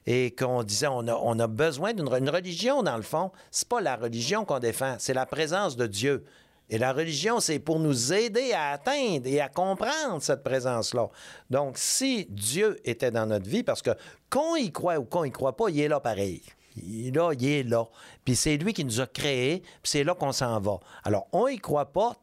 et 0.07 0.31
qu'on 0.31 0.63
disait 0.63 0.87
on 0.87 1.07
a, 1.09 1.15
on 1.15 1.39
a 1.39 1.47
besoin 1.47 1.93
d'une 1.93 2.09
religion, 2.09 2.83
dans 2.83 2.97
le 2.97 3.03
fond, 3.03 3.31
c'est 3.51 3.69
pas 3.69 3.81
la 3.81 3.97
religion 3.97 4.45
qu'on 4.45 4.59
défend, 4.59 4.97
c'est 4.99 5.15
la 5.15 5.27
présence 5.27 5.77
de 5.77 5.87
Dieu. 5.87 6.25
Et 6.71 6.77
la 6.77 6.93
religion, 6.93 7.41
c'est 7.41 7.59
pour 7.59 7.79
nous 7.79 8.13
aider 8.13 8.53
à 8.53 8.73
atteindre 8.73 9.27
et 9.27 9.41
à 9.41 9.49
comprendre 9.49 10.21
cette 10.21 10.43
présence-là. 10.43 11.09
Donc, 11.49 11.79
si 11.79 12.27
Dieu 12.29 12.79
était 12.85 13.11
dans 13.11 13.27
notre 13.27 13.49
vie, 13.49 13.63
parce 13.63 13.81
que 13.81 13.91
qu'on 14.29 14.55
y 14.57 14.71
croit 14.71 14.99
ou 14.99 15.05
qu'on 15.05 15.25
y 15.25 15.31
croit 15.31 15.57
pas, 15.57 15.71
il 15.71 15.81
est 15.81 15.89
là 15.89 15.99
pareil. 15.99 16.43
Il 16.77 17.09
est 17.09 17.11
là, 17.11 17.33
il 17.33 17.47
est 17.47 17.63
là. 17.63 17.87
Puis 18.25 18.37
c'est 18.37 18.57
lui 18.59 18.75
qui 18.75 18.85
nous 18.85 19.01
a 19.01 19.07
créés, 19.07 19.61
puis 19.61 19.91
c'est 19.91 20.05
là 20.05 20.15
qu'on 20.15 20.33
s'en 20.33 20.61
va. 20.61 20.79
Alors, 21.05 21.27
on 21.33 21.49
y 21.49 21.59
croit 21.59 21.87
pas, 21.87 22.17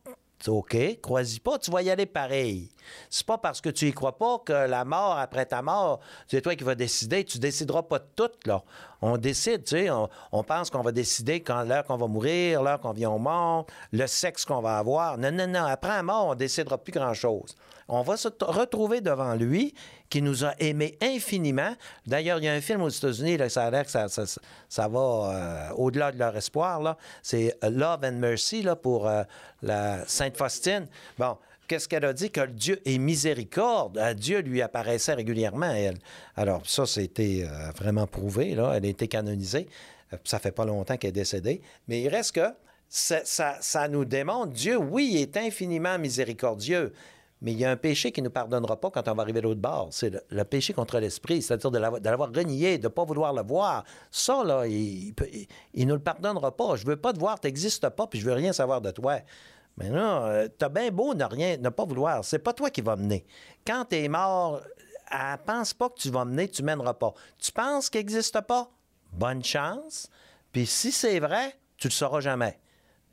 OK, 0.47 0.99
crois-y 1.01 1.39
pas, 1.39 1.57
tu 1.57 1.71
vas 1.71 1.81
y 1.81 1.89
aller 1.89 2.05
pareil. 2.05 2.69
C'est 3.09 3.25
pas 3.25 3.37
parce 3.37 3.61
que 3.61 3.69
tu 3.69 3.87
y 3.87 3.93
crois 3.93 4.17
pas 4.17 4.39
que 4.45 4.53
la 4.53 4.85
mort 4.85 5.17
après 5.17 5.45
ta 5.45 5.61
mort, 5.61 5.99
c'est 6.27 6.41
toi 6.41 6.55
qui 6.55 6.63
vas 6.63 6.75
décider. 6.75 7.23
Tu 7.23 7.39
décideras 7.39 7.83
pas 7.83 7.99
de 7.99 8.07
tout, 8.15 8.31
là. 8.45 8.63
On 9.01 9.17
décide, 9.17 9.63
tu 9.63 9.77
sais, 9.77 9.89
on, 9.89 10.43
pense 10.43 10.69
qu'on 10.69 10.81
va 10.81 10.91
décider 10.91 11.41
quand 11.41 11.63
l'heure 11.63 11.83
qu'on 11.85 11.97
va 11.97 12.07
mourir, 12.07 12.63
l'heure 12.63 12.79
qu'on 12.79 12.93
vient 12.93 13.11
au 13.11 13.19
monde, 13.19 13.65
le 13.91 14.07
sexe 14.07 14.45
qu'on 14.45 14.61
va 14.61 14.77
avoir. 14.77 15.17
Non, 15.17 15.31
non, 15.31 15.47
non. 15.47 15.65
Après 15.65 15.89
la 15.89 16.03
mort, 16.03 16.27
on 16.27 16.35
décidera 16.35 16.77
plus 16.77 16.93
grand-chose 16.93 17.55
on 17.87 18.01
va 18.01 18.17
se 18.17 18.29
retrouver 18.41 19.01
devant 19.01 19.35
lui 19.35 19.73
qui 20.09 20.21
nous 20.21 20.45
a 20.45 20.53
aimés 20.59 20.97
infiniment. 21.01 21.75
D'ailleurs, 22.05 22.39
il 22.39 22.45
y 22.45 22.47
a 22.47 22.53
un 22.53 22.61
film 22.61 22.81
aux 22.81 22.89
États-Unis, 22.89 23.37
ça 23.49 23.65
a 23.65 23.71
l'air 23.71 23.85
que 23.85 23.91
ça, 23.91 24.87
va 24.87 24.99
euh, 24.99 25.69
au-delà 25.75 26.11
de 26.11 26.17
leur 26.17 26.35
espoir. 26.35 26.97
C'est 27.21 27.57
Love 27.63 27.99
and 28.03 28.13
Mercy 28.13 28.65
pour 28.81 29.07
euh, 29.07 29.23
la 29.61 30.05
Sainte 30.07 30.37
Faustine. 30.37 30.87
Bon, 31.17 31.37
qu'est-ce 31.67 31.87
qu'elle 31.87 32.05
a 32.05 32.13
dit? 32.13 32.31
Que 32.31 32.45
Dieu 32.45 32.81
est 32.85 32.97
miséricorde. 32.97 33.97
Euh, 33.97 34.13
Dieu 34.13 34.39
lui 34.39 34.61
apparaissait 34.61 35.13
régulièrement, 35.13 35.71
elle. 35.71 35.97
Alors, 36.35 36.65
ça, 36.65 36.85
c'était 36.85 37.45
vraiment 37.75 38.07
prouvé. 38.07 38.51
Elle 38.51 38.59
a 38.59 38.77
été 38.77 39.07
canonisée. 39.07 39.67
Ça 40.23 40.39
fait 40.39 40.51
pas 40.51 40.65
longtemps 40.65 40.97
qu'elle 40.97 41.09
est 41.09 41.13
décédée. 41.13 41.61
Mais 41.87 42.01
il 42.01 42.09
reste 42.09 42.33
que 42.33 42.47
ça, 42.89 43.87
nous 43.89 44.05
démontre, 44.05 44.53
Dieu, 44.53 44.77
oui, 44.77 45.17
est 45.17 45.37
infiniment 45.37 45.97
miséricordieux, 45.97 46.93
mais 47.41 47.51
il 47.51 47.59
y 47.59 47.65
a 47.65 47.71
un 47.71 47.75
péché 47.75 48.11
qui 48.11 48.21
ne 48.21 48.27
nous 48.27 48.31
pardonnera 48.31 48.79
pas 48.79 48.89
quand 48.89 49.07
on 49.07 49.13
va 49.13 49.23
arriver 49.23 49.39
à 49.39 49.41
l'autre 49.41 49.59
bord. 49.59 49.89
C'est 49.91 50.13
le, 50.29 50.43
péché 50.45 50.73
contre 50.73 50.99
l'esprit, 50.99 51.41
c'est-à-dire 51.41 51.71
de 51.71 51.79
l'avoir 51.79 52.29
renié, 52.33 52.77
de 52.77 52.83
ne 52.83 52.87
pas 52.87 53.03
vouloir 53.03 53.33
le 53.33 53.43
voir. 53.43 53.83
Ça, 54.11 54.43
là, 54.43 54.65
il 54.65 55.13
ne 55.75 55.85
nous 55.85 55.95
le 55.95 56.01
pardonnera 56.01 56.55
pas. 56.55 56.75
Je 56.77 56.85
veux 56.85 56.95
pas 56.95 57.11
te 57.11 57.19
voir, 57.19 57.39
tu 57.39 57.47
n'existes 57.47 57.89
pas, 57.89 58.07
puis 58.07 58.19
je 58.19 58.25
veux 58.25 58.33
rien 58.33 58.53
savoir 58.53 58.81
de 58.81 58.91
toi. 58.91 59.19
Mais 59.77 59.89
là, 59.89 60.25
euh, 60.27 60.49
as 60.61 60.69
bien 60.69 60.89
beau 60.91 61.13
ne 61.13 61.25
rien, 61.25 61.57
ne 61.57 61.69
pas 61.69 61.85
vouloir. 61.85 62.23
C'est 62.23 62.39
pas 62.39 62.53
toi 62.53 62.69
qui 62.69 62.81
vas 62.81 62.95
mener. 62.95 63.25
Quand 63.67 63.85
tu 63.85 63.97
es 63.97 64.07
mort, 64.07 64.61
elle 65.11 65.37
pense 65.45 65.73
pas 65.73 65.89
que 65.89 65.99
tu 65.99 66.09
vas 66.09 66.25
mener, 66.25 66.47
tu 66.49 66.63
mèneras 66.63 66.93
pas. 66.93 67.13
Tu 67.39 67.51
penses 67.51 67.89
qu'il 67.89 67.99
n'existe 67.99 68.39
pas? 68.41 68.69
Bonne 69.11 69.43
chance. 69.43 70.09
Puis 70.51 70.65
si 70.65 70.91
c'est 70.91 71.19
vrai, 71.19 71.59
tu 71.77 71.87
le 71.87 71.93
sauras 71.93 72.21
jamais. 72.21 72.59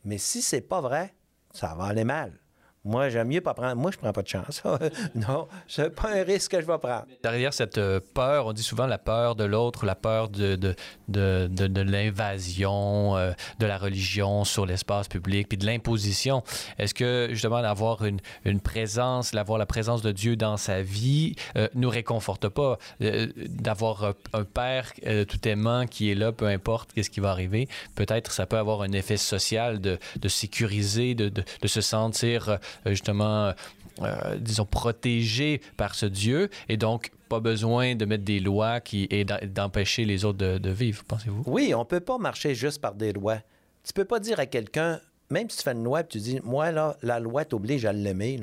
Mais 0.05 0.19
si 0.19 0.43
c'est 0.43 0.61
pas 0.61 0.81
vrai, 0.81 1.15
ça 1.53 1.75
va 1.75 1.85
aller 1.85 2.05
mal. 2.05 2.39
Moi, 2.85 3.11
j'aime 3.11 3.29
mieux 3.29 3.41
pas 3.41 3.55
prendre. 3.55 3.77
Moi, 3.77 3.93
je 3.93 3.99
prends 3.99 4.13
pas 4.13 4.23
de 4.23 4.29
chance. 4.29 4.63
non, 5.15 5.47
c'est 5.69 5.95
pas 5.95 6.11
un 6.11 6.25
risque 6.25 6.53
que 6.53 6.61
je 6.61 6.67
vais 6.67 6.79
prendre. 6.79 7.07
Derrière 7.23 7.55
cette 7.55 7.79
euh, 7.79 8.01
peur, 8.15 8.47
on 8.47 8.53
dit 8.53 8.63
souvent 8.63 8.87
la 8.87 8.99
peur 8.99 9.37
de 9.37 9.45
l'autre, 9.45 9.87
la 9.87 9.95
peur 9.95 10.29
de, 10.29 10.75
l'invasion 11.09 13.17
euh, 13.17 13.33
de 13.59 13.67
la 13.67 13.79
religion 13.79 14.45
sur 14.45 14.67
l'espace 14.67 15.09
public, 15.09 15.49
puis 15.49 15.59
de 15.59 15.67
l'imposition. 15.67 16.43
Est-ce 16.79 16.95
que, 16.95 17.29
justement, 17.31 17.63
d'avoir 17.63 18.05
une, 18.05 18.21
présence, 18.61 19.33
d'avoir 19.33 19.59
la 19.59 19.67
présence 19.67 20.03
de 20.03 20.13
Dieu 20.13 20.37
dans 20.37 20.57
sa 20.57 20.83
vie, 20.83 21.35
euh, 21.57 21.69
nous 21.75 21.91
réconforte 21.91 22.49
pas? 22.49 22.79
d'avoir 23.01 24.15
un 24.33 24.45
père 24.45 24.93
tout 25.29 25.49
aimant 25.49 25.87
qui 25.87 26.11
est 26.11 26.15
là, 26.15 26.33
peu 26.33 26.47
importe 26.47 26.93
qu'est-ce 26.93 27.11
qui 27.11 27.21
va 27.21 27.31
arriver, 27.31 27.69
peut-être 27.95 28.33
ça 28.33 28.47
peut 28.47 28.57
avoir 28.57 28.83
un 28.83 28.93
effet 28.93 29.17
social 29.17 29.81
de, 29.81 29.99
sécuriser, 30.29 31.15
de, 31.15 31.45
se 31.65 31.81
sentir 31.81 32.49
euh, 32.49 32.57
justement, 32.87 33.53
euh, 34.01 34.37
disons, 34.39 34.65
protégé 34.65 35.61
par 35.77 35.95
ce 35.95 36.07
Dieu 36.07 36.49
et 36.69 36.77
donc 36.77 37.11
pas 37.29 37.41
besoin 37.41 37.95
de 37.95 38.05
mettre 38.05 38.25
des 38.25 38.41
lois 38.41 38.81
qui, 38.81 39.07
et 39.11 39.25
d'empêcher 39.25 40.05
les 40.05 40.25
autres 40.25 40.39
de, 40.39 40.71
vivre, 40.71 41.03
pensez-vous? 41.05 41.43
Oui, 41.47 41.75
on 41.75 41.85
peut 41.85 42.01
pas 42.01 42.19
marcher 42.19 42.55
juste 42.55 42.81
par 42.81 42.95
des 42.95 43.13
lois. 43.13 43.39
Tu 43.85 43.93
peux 43.93 44.05
pas 44.05 44.21
dire 44.21 44.39
à 44.39 44.47
quelqu'un, 44.47 45.01
même 45.31 45.49
si 45.49 45.59
tu 45.59 45.63
fais 45.63 45.73
une 45.73 45.85
loi, 45.85 46.03
tu 46.03 46.19
dis, 46.19 46.41
moi, 46.45 46.71
là, 46.71 46.97
la 47.03 47.21
loi 47.21 47.45
t'oblige 47.45 47.85
à 47.85 47.93
l'aimer. 47.93 48.39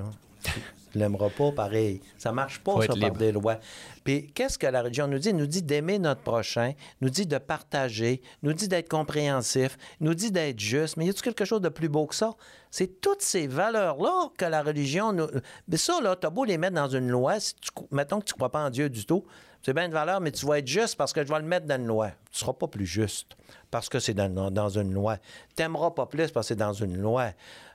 Tu 0.91 0.97
l'aimeras 0.97 1.29
pas 1.29 1.51
pareil. 1.51 2.01
Ça 2.17 2.31
marche 2.31 2.59
pas, 2.59 2.81
ça, 2.81 2.93
par 2.99 3.11
des 3.11 3.31
lois. 3.31 3.57
Puis, 4.03 4.27
qu'est-ce 4.33 4.57
que 4.57 4.67
la 4.67 4.81
religion 4.81 5.07
nous 5.07 5.19
dit? 5.19 5.29
Elle 5.29 5.37
nous 5.37 5.45
dit 5.45 5.61
d'aimer 5.61 5.99
notre 5.99 6.21
prochain, 6.21 6.73
nous 7.01 7.09
dit 7.09 7.25
de 7.25 7.37
partager, 7.37 8.21
nous 8.43 8.53
dit 8.53 8.67
d'être 8.67 8.89
compréhensif, 8.89 9.77
nous 9.99 10.13
dit 10.13 10.31
d'être 10.31 10.59
juste. 10.59 10.97
Mais 10.97 11.05
y 11.05 11.09
a-t-il 11.09 11.21
quelque 11.21 11.45
chose 11.45 11.61
de 11.61 11.69
plus 11.69 11.89
beau 11.89 12.07
que 12.07 12.15
ça? 12.15 12.33
C'est 12.71 13.01
toutes 13.01 13.21
ces 13.21 13.47
valeurs-là 13.47 14.29
que 14.37 14.45
la 14.45 14.63
religion 14.63 15.13
nous. 15.13 15.27
Mais 15.67 15.77
ça, 15.77 16.01
là, 16.01 16.15
t'as 16.15 16.29
beau 16.29 16.45
les 16.45 16.57
mettre 16.57 16.75
dans 16.75 16.87
une 16.89 17.09
loi, 17.09 17.39
si 17.39 17.55
tu... 17.55 17.69
mettons 17.91 18.19
que 18.19 18.25
tu 18.25 18.33
ne 18.33 18.37
crois 18.37 18.51
pas 18.51 18.65
en 18.65 18.69
Dieu 18.69 18.89
du 18.89 19.05
tout, 19.05 19.23
c'est 19.61 19.73
bien 19.73 19.85
une 19.85 19.91
valeur, 19.91 20.21
mais 20.21 20.31
tu 20.31 20.45
vas 20.45 20.59
être 20.59 20.67
juste 20.67 20.95
parce 20.95 21.11
que 21.11 21.23
je 21.23 21.27
vais 21.27 21.39
le 21.39 21.45
mettre 21.45 21.65
dans 21.65 21.75
une 21.75 21.87
loi. 21.87 22.07
Tu 22.31 22.35
ne 22.35 22.37
seras 22.37 22.53
pas 22.53 22.67
plus 22.67 22.85
juste 22.85 23.35
parce 23.71 23.89
que 23.89 23.99
c'est 23.99 24.13
dans, 24.13 24.51
dans, 24.51 24.69
une 24.69 24.93
loi. 24.93 25.17
Tu 25.55 25.61
n'aimeras 25.61 25.91
pas 25.91 26.05
plus 26.05 26.31
parce 26.31 26.47
que 26.47 26.49
c'est 26.49 26.55
dans 26.55 26.73
une 26.73 26.97
loi. 26.97 27.31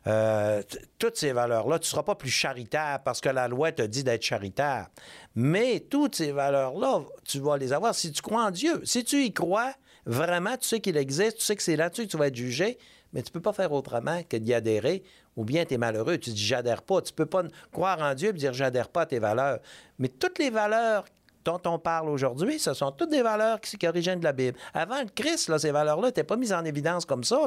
Euh, 0.07 0.62
toutes 0.98 1.16
ces 1.16 1.32
valeurs-là, 1.32 1.78
tu 1.78 1.84
ne 1.84 1.90
seras 1.90 2.02
pas 2.02 2.14
plus 2.14 2.30
charitable 2.30 3.02
parce 3.05 3.20
que 3.20 3.28
la 3.28 3.48
loi 3.48 3.72
te 3.72 3.82
dit 3.82 4.05
d'être 4.05 4.22
charitable. 4.22 4.88
Mais 5.34 5.80
toutes 5.80 6.16
ces 6.16 6.32
valeurs-là, 6.32 7.02
tu 7.24 7.40
vas 7.40 7.57
les 7.57 7.72
avoir 7.72 7.94
si 7.94 8.12
tu 8.12 8.20
crois 8.20 8.44
en 8.44 8.50
Dieu. 8.50 8.82
Si 8.84 9.05
tu 9.05 9.24
y 9.24 9.32
crois, 9.32 9.72
vraiment, 10.05 10.57
tu 10.57 10.68
sais 10.68 10.80
qu'il 10.80 10.96
existe, 10.96 11.38
tu 11.38 11.44
sais 11.44 11.57
que 11.57 11.62
c'est 11.62 11.76
là-dessus 11.76 12.07
que 12.07 12.11
tu 12.11 12.16
vas 12.18 12.26
être 12.26 12.36
jugé, 12.36 12.78
mais 13.12 13.22
tu 13.22 13.30
ne 13.30 13.32
peux 13.32 13.40
pas 13.40 13.52
faire 13.52 13.72
autrement 13.72 14.22
que 14.28 14.36
d'y 14.36 14.52
adhérer, 14.52 15.05
ou 15.36 15.44
bien 15.44 15.64
tu 15.64 15.74
es 15.74 15.78
malheureux, 15.78 16.18
tu 16.18 16.30
dis 16.30 16.44
j'adhère 16.44 16.82
pas. 16.82 17.00
Tu 17.00 17.12
ne 17.12 17.16
peux 17.16 17.26
pas 17.26 17.42
croire 17.72 18.00
en 18.00 18.14
Dieu 18.14 18.30
et 18.30 18.32
dire 18.34 18.52
j'adhère 18.52 18.88
pas 18.88 19.02
à 19.02 19.07
tes 19.07 19.18
valeurs. 19.18 19.61
Mais 19.98 20.09
toutes 20.09 20.38
les 20.38 20.50
valeurs 20.50 21.05
dont 21.45 21.61
on 21.66 21.78
parle 21.78 22.09
aujourd'hui, 22.09 22.59
ce 22.59 22.74
sont 22.74 22.90
toutes 22.92 23.11
des 23.11 23.22
valeurs 23.22 23.61
qui, 23.61 23.86
originent 23.86 24.18
de 24.18 24.24
la 24.24 24.32
Bible. 24.32 24.59
Avant 24.72 25.01
le 25.01 25.09
Christ, 25.14 25.49
là, 25.49 25.59
ces 25.59 25.70
valeurs-là 25.70 26.09
n'étaient 26.09 26.24
pas 26.24 26.36
mises 26.36 26.53
en 26.53 26.64
évidence 26.64 27.05
comme 27.05 27.24
ça. 27.24 27.38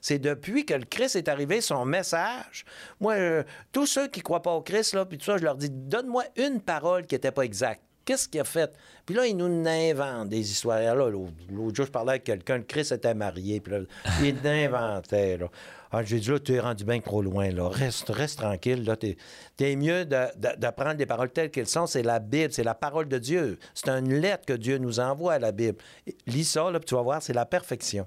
C'est 0.00 0.18
depuis 0.18 0.64
que 0.64 0.74
le 0.74 0.84
Christ 0.84 1.16
est 1.16 1.28
arrivé, 1.28 1.60
son 1.60 1.84
message. 1.84 2.64
Moi, 3.00 3.14
euh, 3.14 3.42
tous 3.72 3.86
ceux 3.86 4.08
qui 4.08 4.20
ne 4.20 4.24
croient 4.24 4.42
pas 4.42 4.52
au 4.52 4.62
Christ, 4.62 4.94
là, 4.94 5.04
puis 5.04 5.18
tout 5.18 5.24
ça, 5.24 5.36
je 5.36 5.44
leur 5.44 5.56
dis, 5.56 5.70
donne-moi 5.70 6.24
une 6.36 6.60
parole 6.60 7.06
qui 7.06 7.14
n'était 7.14 7.32
pas 7.32 7.42
exacte. 7.42 7.82
Qu'est-ce 8.04 8.28
qu'il 8.28 8.40
a 8.40 8.44
fait? 8.44 8.72
Puis 9.04 9.14
là, 9.14 9.26
il 9.26 9.36
nous 9.36 9.68
inventent 9.68 10.28
des 10.28 10.50
histoires. 10.50 10.94
L'autre 10.94 11.74
jour, 11.74 11.86
je 11.86 11.90
parlais 11.90 12.12
avec 12.12 12.24
quelqu'un, 12.24 12.58
le 12.58 12.64
Christ 12.64 12.92
était 12.92 13.14
marié, 13.14 13.60
puis 13.60 13.72
là, 13.72 13.80
il 14.22 14.46
inventait. 14.46 15.36
Là. 15.36 15.46
Ah, 15.92 16.04
j'ai 16.04 16.20
dit, 16.20 16.30
là, 16.30 16.38
tu 16.38 16.54
es 16.54 16.60
rendu 16.60 16.84
bien 16.84 17.00
trop 17.00 17.20
loin. 17.20 17.48
Reste, 17.68 18.10
reste 18.10 18.38
tranquille, 18.38 18.84
là. 18.84 18.96
T'es, 18.96 19.16
es 19.60 19.76
mieux 19.76 20.04
d'apprendre 20.04 20.94
des 20.94 21.06
paroles 21.06 21.30
telles 21.30 21.50
qu'elles 21.50 21.66
sont. 21.66 21.86
C'est 21.86 22.02
la 22.02 22.20
Bible, 22.20 22.52
c'est 22.52 22.62
la 22.62 22.74
parole 22.74 23.08
de 23.08 23.18
Dieu. 23.18 23.58
C'est 23.74 23.88
une 23.88 24.14
lettre 24.14 24.46
que 24.46 24.52
Dieu 24.52 24.78
nous 24.78 25.00
envoie 25.00 25.34
à 25.34 25.38
la 25.38 25.52
Bible. 25.52 25.78
Lis 26.26 26.44
ça, 26.44 26.70
là, 26.70 26.78
puis 26.78 26.86
tu 26.86 26.94
vas 26.94 27.02
voir, 27.02 27.22
c'est 27.22 27.32
la 27.32 27.44
perfection. 27.44 28.06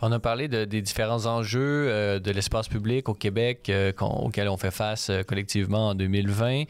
On 0.00 0.10
a 0.12 0.18
parlé 0.18 0.48
de, 0.48 0.64
des 0.64 0.80
différents 0.80 1.26
enjeux 1.26 1.88
euh, 1.88 2.18
de 2.18 2.30
l'espace 2.30 2.68
public 2.68 3.08
au 3.08 3.14
Québec 3.14 3.68
euh, 3.68 3.92
auxquels 4.00 4.48
on 4.48 4.56
fait 4.56 4.70
face 4.70 5.10
euh, 5.10 5.22
collectivement 5.22 5.88
en 5.88 5.94
2020. 5.94 6.64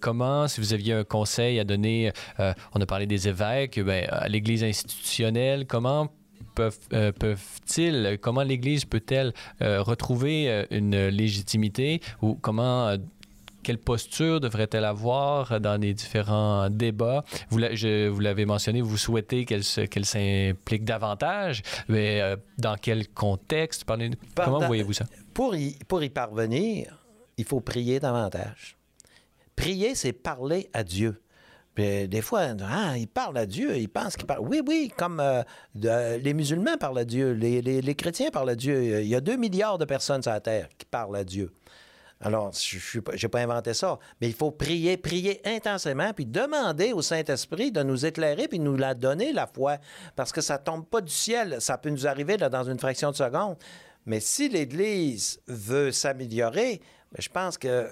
comment, 0.00 0.48
si 0.48 0.60
vous 0.60 0.74
aviez 0.74 0.92
un 0.92 1.04
conseil 1.04 1.58
à 1.58 1.64
donner, 1.64 2.12
on 2.74 2.80
a 2.80 2.86
parlé 2.86 3.06
des 3.06 3.28
évêques, 3.28 3.80
ben, 3.80 4.06
à 4.10 4.28
l'Église 4.28 4.64
institutionnelle, 4.64 5.66
comment 5.66 6.08
euh, 6.60 7.12
peuvent-ils, 7.12 8.18
comment 8.20 8.42
l'Église 8.42 8.84
peut-elle 8.84 9.32
euh, 9.62 9.82
retrouver 9.82 10.50
euh, 10.50 10.64
une 10.70 11.08
légitimité 11.08 12.00
ou 12.22 12.34
comment 12.34 12.96
quelle 13.62 13.78
posture 13.78 14.40
devrait-elle 14.40 14.84
avoir 14.84 15.60
dans 15.60 15.78
les 15.78 15.92
différents 15.92 16.70
débats? 16.70 17.24
Vous, 17.50 17.58
l'avez 17.58 18.46
mentionné, 18.46 18.80
vous 18.80 18.96
souhaitez 18.96 19.44
qu'elle, 19.44 19.64
s'implique 19.64 20.84
davantage, 20.84 21.62
mais 21.88 22.22
dans 22.56 22.76
quel 22.76 23.08
contexte? 23.08 23.84
comment 24.36 24.66
voyez-vous 24.66 24.94
ça? 24.94 25.04
Pour 25.34 25.54
y, 25.54 25.76
pour 25.86 26.02
y 26.02 26.08
parvenir, 26.08 27.04
il 27.36 27.44
faut 27.44 27.60
prier 27.60 28.00
davantage. 28.00 28.78
Prier, 29.54 29.94
c'est 29.94 30.12
parler 30.12 30.70
à 30.72 30.82
Dieu. 30.82 31.20
Puis, 31.78 32.08
des 32.08 32.22
fois, 32.22 32.56
ah, 32.68 32.98
il 32.98 33.06
parle 33.06 33.38
à 33.38 33.46
Dieu, 33.46 33.76
il 33.76 33.88
pense 33.88 34.16
qu'il 34.16 34.26
parle. 34.26 34.40
Oui, 34.40 34.60
oui, 34.66 34.92
comme 34.96 35.20
euh, 35.20 35.44
les 36.18 36.34
musulmans 36.34 36.76
parlent 36.76 36.98
à 36.98 37.04
Dieu, 37.04 37.30
les, 37.34 37.94
chrétiens 37.94 38.32
parlent 38.32 38.50
à 38.50 38.56
Dieu. 38.56 39.00
Il 39.00 39.06
y 39.06 39.14
a 39.14 39.20
2 39.20 39.36
milliards 39.36 39.78
de 39.78 39.84
personnes 39.84 40.20
sur 40.20 40.32
la 40.32 40.40
terre 40.40 40.68
qui 40.76 40.86
parlent 40.86 41.14
à 41.14 41.22
Dieu. 41.22 41.52
Alors, 42.20 42.50
je 42.52 42.98
n'ai 42.98 43.28
pas 43.28 43.38
inventé 43.38 43.74
ça, 43.74 43.96
mais 44.20 44.26
il 44.26 44.34
faut 44.34 44.50
prier, 44.50 44.96
prier 44.96 45.40
intensément, 45.44 46.12
puis 46.12 46.26
demander 46.26 46.92
au 46.92 47.00
Saint-Esprit 47.00 47.70
de 47.70 47.84
nous 47.84 48.04
éclairer, 48.04 48.48
puis 48.48 48.58
nous 48.58 48.76
la 48.76 48.94
donner, 48.94 49.32
la 49.32 49.46
foi, 49.46 49.76
parce 50.16 50.32
que 50.32 50.40
ça 50.40 50.58
ne 50.58 50.64
tombe 50.64 50.84
pas 50.84 51.00
du 51.00 51.12
ciel. 51.12 51.58
Ça 51.60 51.78
peut 51.78 51.90
nous 51.90 52.08
arriver 52.08 52.36
dans 52.38 52.64
une 52.64 52.80
fraction 52.80 53.12
de 53.12 53.16
seconde. 53.16 53.54
Mais 54.04 54.18
si 54.18 54.48
l'Église 54.48 55.40
veut 55.46 55.92
s'améliorer, 55.92 56.80
ben, 57.12 57.20
je 57.20 57.28
pense 57.28 57.56
que 57.56 57.88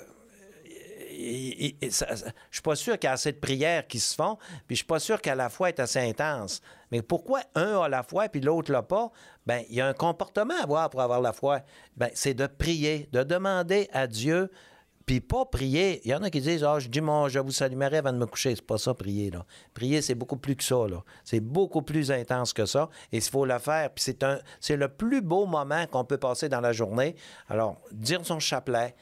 il- 1.18 1.76
il- 1.80 1.92
ça- 1.92 2.14
ça- 2.16 2.26
je 2.50 2.56
suis 2.56 2.62
pas 2.62 2.76
sûr 2.76 2.98
qu'il 2.98 3.08
y 3.08 3.10
a 3.10 3.12
assez 3.12 3.32
de 3.32 3.38
prières 3.38 3.86
qui 3.86 3.98
se 3.98 4.14
font, 4.14 4.36
puis 4.66 4.76
je 4.76 4.76
suis 4.76 4.86
pas 4.86 4.98
sûr 4.98 5.20
qu'à 5.20 5.34
la 5.34 5.48
foi 5.48 5.68
est 5.70 5.80
assez 5.80 6.00
intense. 6.00 6.60
Mais 6.92 7.02
pourquoi 7.02 7.40
un 7.54 7.80
a 7.80 7.88
la 7.88 8.02
foi 8.02 8.28
puis 8.28 8.40
l'autre 8.40 8.70
l'a 8.72 8.82
pas? 8.82 9.10
Ben, 9.46 9.62
il 9.68 9.76
y 9.76 9.80
a 9.80 9.86
un 9.88 9.94
comportement 9.94 10.54
à 10.58 10.62
avoir 10.64 10.90
pour 10.90 11.00
avoir 11.00 11.20
la 11.20 11.32
foi. 11.32 11.60
Ben, 11.96 12.10
c'est 12.14 12.34
de 12.34 12.46
prier, 12.46 13.08
de 13.12 13.22
demander 13.22 13.88
à 13.92 14.06
Dieu, 14.06 14.50
puis 15.04 15.20
pas 15.20 15.44
prier. 15.44 16.00
Il 16.04 16.10
y 16.10 16.14
en 16.16 16.22
a 16.24 16.30
qui 16.30 16.40
disent, 16.40 16.64
ah, 16.64 16.80
je 16.80 16.88
dis 16.88 17.00
mon, 17.00 17.28
je 17.28 17.38
vous 17.38 17.52
saluerai 17.52 17.98
avant 17.98 18.12
de 18.12 18.18
me 18.18 18.26
coucher. 18.26 18.56
C'est 18.56 18.66
pas 18.66 18.76
ça, 18.76 18.92
prier. 18.92 19.30
Prier, 19.72 20.02
c'est 20.02 20.16
beaucoup 20.16 20.36
plus 20.36 20.56
que 20.56 20.64
ça. 20.64 20.76
C'est 21.22 21.38
beaucoup 21.38 21.82
plus 21.82 22.10
intense 22.10 22.52
que 22.52 22.66
ça, 22.66 22.88
et 23.12 23.18
il 23.18 23.22
faut 23.22 23.44
le 23.44 23.56
faire. 23.60 23.90
Puis 23.94 24.16
c'est 24.60 24.76
le 24.76 24.88
plus 24.88 25.22
beau 25.22 25.46
moment 25.46 25.86
qu'on 25.86 26.04
peut 26.04 26.18
passer 26.18 26.48
dans 26.48 26.60
la 26.60 26.72
journée. 26.72 27.14
Alors, 27.48 27.76
dire 27.92 28.26
son 28.26 28.40
chapelet, 28.40 28.96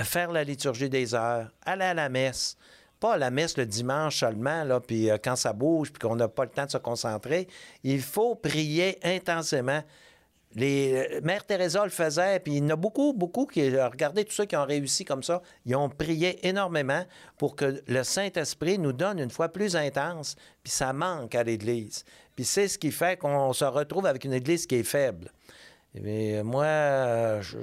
faire 0.00 0.32
la 0.32 0.44
liturgie 0.44 0.88
des 0.88 1.14
heures, 1.14 1.50
aller 1.64 1.84
à 1.84 1.94
la 1.94 2.08
messe. 2.08 2.56
Pas 3.00 3.14
à 3.14 3.18
la 3.18 3.30
messe 3.30 3.56
le 3.56 3.66
dimanche 3.66 4.20
seulement, 4.20 4.62
là, 4.64 4.80
puis 4.80 5.10
euh, 5.10 5.18
quand 5.22 5.36
ça 5.36 5.52
bouge, 5.52 5.92
puis 5.92 6.00
qu'on 6.00 6.16
n'a 6.16 6.28
pas 6.28 6.44
le 6.44 6.50
temps 6.50 6.66
de 6.66 6.70
se 6.70 6.78
concentrer. 6.78 7.48
Il 7.82 8.00
faut 8.00 8.36
prier 8.36 8.98
intensément. 9.02 9.82
Les, 10.54 10.94
euh, 10.94 11.20
Mère 11.22 11.44
Teresa 11.44 11.82
le 11.82 11.90
faisait, 11.90 12.38
puis 12.40 12.54
il 12.54 12.58
y 12.58 12.66
en 12.66 12.70
a 12.70 12.76
beaucoup, 12.76 13.12
beaucoup 13.12 13.46
qui, 13.46 13.74
euh, 13.74 13.88
regardez 13.88 14.24
tous 14.24 14.34
ceux 14.34 14.44
qui 14.44 14.56
ont 14.56 14.64
réussi 14.64 15.04
comme 15.04 15.22
ça, 15.22 15.42
ils 15.66 15.74
ont 15.74 15.88
prié 15.88 16.46
énormément 16.46 17.04
pour 17.38 17.56
que 17.56 17.82
le 17.86 18.04
Saint-Esprit 18.04 18.78
nous 18.78 18.92
donne 18.92 19.18
une 19.18 19.30
foi 19.30 19.48
plus 19.48 19.74
intense, 19.74 20.36
puis 20.62 20.72
ça 20.72 20.92
manque 20.92 21.34
à 21.34 21.42
l'Église. 21.42 22.04
Puis 22.36 22.44
c'est 22.44 22.68
ce 22.68 22.78
qui 22.78 22.92
fait 22.92 23.18
qu'on 23.18 23.52
se 23.52 23.64
retrouve 23.64 24.06
avec 24.06 24.24
une 24.24 24.32
Église 24.34 24.66
qui 24.66 24.76
est 24.76 24.84
faible. 24.84 25.32
Mais 26.00 26.42
moi, 26.42 26.64
euh, 26.64 27.42
je, 27.42 27.58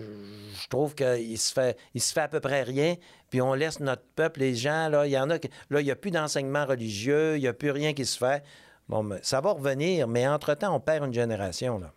je 0.62 0.68
trouve 0.68 0.94
qu'il 0.94 1.38
se 1.38 1.52
fait, 1.52 1.78
il 1.96 2.02
se 2.02 2.14
fait 2.14 2.22
à 2.22 2.28
peu 2.28 2.40
près 2.40 2.62
rien. 2.64 2.96
Puis 3.32 3.42
on 3.42 3.54
laisse 3.56 3.80
notre 3.80 4.04
peuple, 4.16 4.42
les 4.42 4.56
gens, 4.56 4.88
là, 4.88 5.08
il 5.08 5.12
y 5.12 5.18
en 5.18 5.30
a, 5.32 5.40
qui- 5.40 5.50
là, 5.72 5.82
il 5.82 5.86
n'y 5.86 5.92
a 5.92 5.96
plus 5.96 6.12
d'enseignement 6.12 6.66
religieux, 6.66 7.38
il 7.38 7.42
n'y 7.42 7.48
a 7.48 7.54
plus 7.54 7.72
rien 7.72 7.94
qui 7.94 8.06
se 8.06 8.18
fait. 8.18 8.44
Bon, 8.88 9.02
mais 9.04 9.18
ça 9.24 9.42
va 9.42 9.52
revenir, 9.52 10.08
mais 10.08 10.28
entre-temps, 10.28 10.76
on 10.76 10.80
perd 10.80 11.06
une 11.06 11.14
génération, 11.14 11.80
là. 11.80 11.92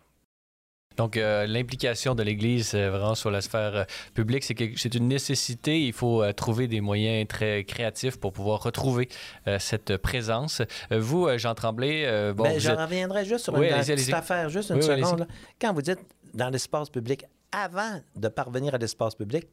Donc, 0.95 1.17
euh, 1.17 1.47
l'implication 1.47 2.13
de 2.13 2.21
l'Église 2.21 2.75
euh, 2.75 2.91
vraiment 2.91 3.15
sur 3.15 3.31
la 3.31 3.41
sphère 3.41 3.75
euh, 3.75 3.83
publique, 4.13 4.43
c'est 4.43 4.53
quelque- 4.53 4.79
c'est 4.79 4.93
une 4.93 5.07
nécessité. 5.07 5.81
Il 5.81 5.93
faut 5.93 6.23
trouver 6.33 6.67
des 6.67 6.81
moyens 6.81 7.27
très 7.27 7.63
créatifs 7.63 8.17
pour 8.19 8.31
pouvoir 8.31 8.61
retrouver 8.61 9.09
cette 9.57 9.97
présence. 9.97 10.61
Vous, 10.91 11.27
Jean 11.37 11.55
Tremblay, 11.55 12.33
bon, 12.33 12.43
Ben, 12.43 12.53
vous 12.53 12.59
je 12.59 12.69
êtes- 12.69 12.77
reviendrai 12.79 13.25
juste 13.25 13.45
sur 13.45 13.53
Oui, 13.55 13.69
une 13.69 13.83
petite 13.83 14.13
affaire, 14.13 14.49
juste 14.49 14.69
une 14.69 14.75
Oui, 14.77 14.83
seconde. 14.83 15.27
Quand 15.59 15.73
vous 15.73 15.81
dites 15.81 15.99
dans 16.33 16.49
l'espace 16.49 16.89
public, 16.89 17.25
avant 17.51 18.01
de 18.15 18.27
parvenir 18.27 18.73
à 18.75 18.77
l'espace 18.77 19.15
public, 19.15 19.47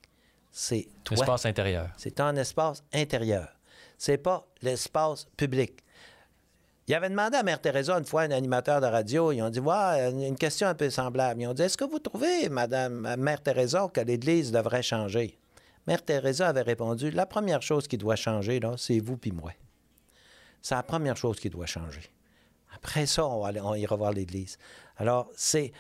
c'est 0.50 0.88
toi. 1.04 1.16
l'espace 1.16 1.46
intérieur. 1.46 1.90
C'est 1.96 2.18
un 2.20 2.34
espace 2.36 2.82
intérieur. 2.92 3.48
C'est 3.98 4.18
pas 4.18 4.46
l'espace 4.62 5.26
public. 5.36 5.84
Il 6.88 6.94
avait 6.94 7.10
demandé 7.10 7.36
à 7.36 7.42
Mère 7.44 7.60
Teresa 7.60 7.96
une 7.98 8.04
fois, 8.04 8.22
un 8.22 8.30
animateur 8.32 8.80
de 8.80 8.86
radio, 8.86 9.30
ils 9.30 9.42
ont 9.42 9.50
dit 9.50 9.60
ouais, 9.60 10.10
une 10.10 10.36
question 10.36 10.66
un 10.66 10.74
peu 10.74 10.90
semblable. 10.90 11.40
Ils 11.42 11.46
ont 11.46 11.54
dit 11.54 11.62
Est-ce 11.62 11.76
que 11.76 11.84
vous 11.84 12.00
trouvez, 12.00 12.48
Madame 12.48 13.14
Mère 13.16 13.42
Teresa, 13.42 13.88
que 13.92 14.00
l'Église 14.00 14.50
devrait 14.50 14.82
changer? 14.82 15.38
Mère 15.86 16.04
Teresa 16.04 16.48
avait 16.48 16.62
répondu 16.62 17.10
La 17.10 17.26
première 17.26 17.62
chose 17.62 17.86
qui 17.86 17.96
doit 17.96 18.16
changer, 18.16 18.58
là, 18.58 18.74
c'est 18.76 18.98
vous 18.98 19.16
puis 19.16 19.30
moi. 19.30 19.52
C'est 20.62 20.74
la 20.74 20.82
première 20.82 21.16
chose 21.16 21.38
qui 21.38 21.48
doit 21.48 21.66
changer. 21.66 22.02
Après 22.74 23.06
ça, 23.06 23.26
on, 23.26 23.42
va 23.42 23.48
aller- 23.48 23.60
on 23.60 23.74
ira 23.74 23.94
voir 23.96 24.12
l'Église. 24.12 24.58
Alors, 24.96 25.28
c'est. 25.36 25.72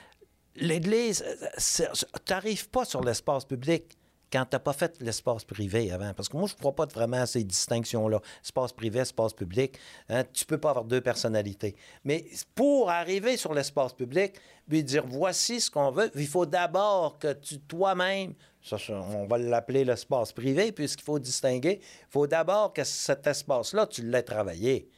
L'Église, 0.60 1.24
tu 1.56 2.32
n'arrives 2.32 2.68
pas 2.68 2.84
sur 2.84 3.02
l'espace 3.02 3.44
public 3.44 3.96
quand 4.32 4.44
tu 4.44 4.54
n'as 4.54 4.60
pas 4.60 4.72
fait 4.72 4.96
l'espace 5.00 5.44
privé 5.44 5.90
avant. 5.90 6.14
Parce 6.14 6.28
que 6.28 6.36
moi, 6.36 6.46
je 6.46 6.54
ne 6.54 6.58
crois 6.58 6.74
pas 6.74 6.86
vraiment 6.86 7.22
à 7.22 7.26
ces 7.26 7.42
distinctions-là. 7.44 8.20
Espace 8.44 8.72
privé, 8.72 9.00
espace 9.00 9.32
public. 9.32 9.78
Hein, 10.08 10.24
tu 10.32 10.44
ne 10.44 10.46
peux 10.46 10.58
pas 10.58 10.70
avoir 10.70 10.84
deux 10.84 11.00
personnalités. 11.00 11.74
Mais 12.04 12.24
pour 12.54 12.90
arriver 12.90 13.36
sur 13.36 13.54
l'espace 13.54 13.92
public, 13.92 14.34
puis 14.68 14.84
dire 14.84 15.04
voici 15.06 15.60
ce 15.60 15.70
qu'on 15.70 15.90
veut, 15.90 16.10
il 16.14 16.28
faut 16.28 16.46
d'abord 16.46 17.18
que 17.18 17.32
tu 17.32 17.58
toi-même, 17.60 18.34
on 18.90 19.26
va 19.26 19.38
l'appeler 19.38 19.84
l'espace 19.84 20.32
privé, 20.32 20.70
puisqu'il 20.70 21.04
faut 21.04 21.18
distinguer, 21.18 21.80
il 21.80 22.10
faut 22.10 22.26
d'abord 22.26 22.72
que 22.72 22.84
cet 22.84 23.26
espace-là, 23.26 23.86
tu 23.86 24.02
l'aies 24.02 24.22
travaillé. 24.22 24.88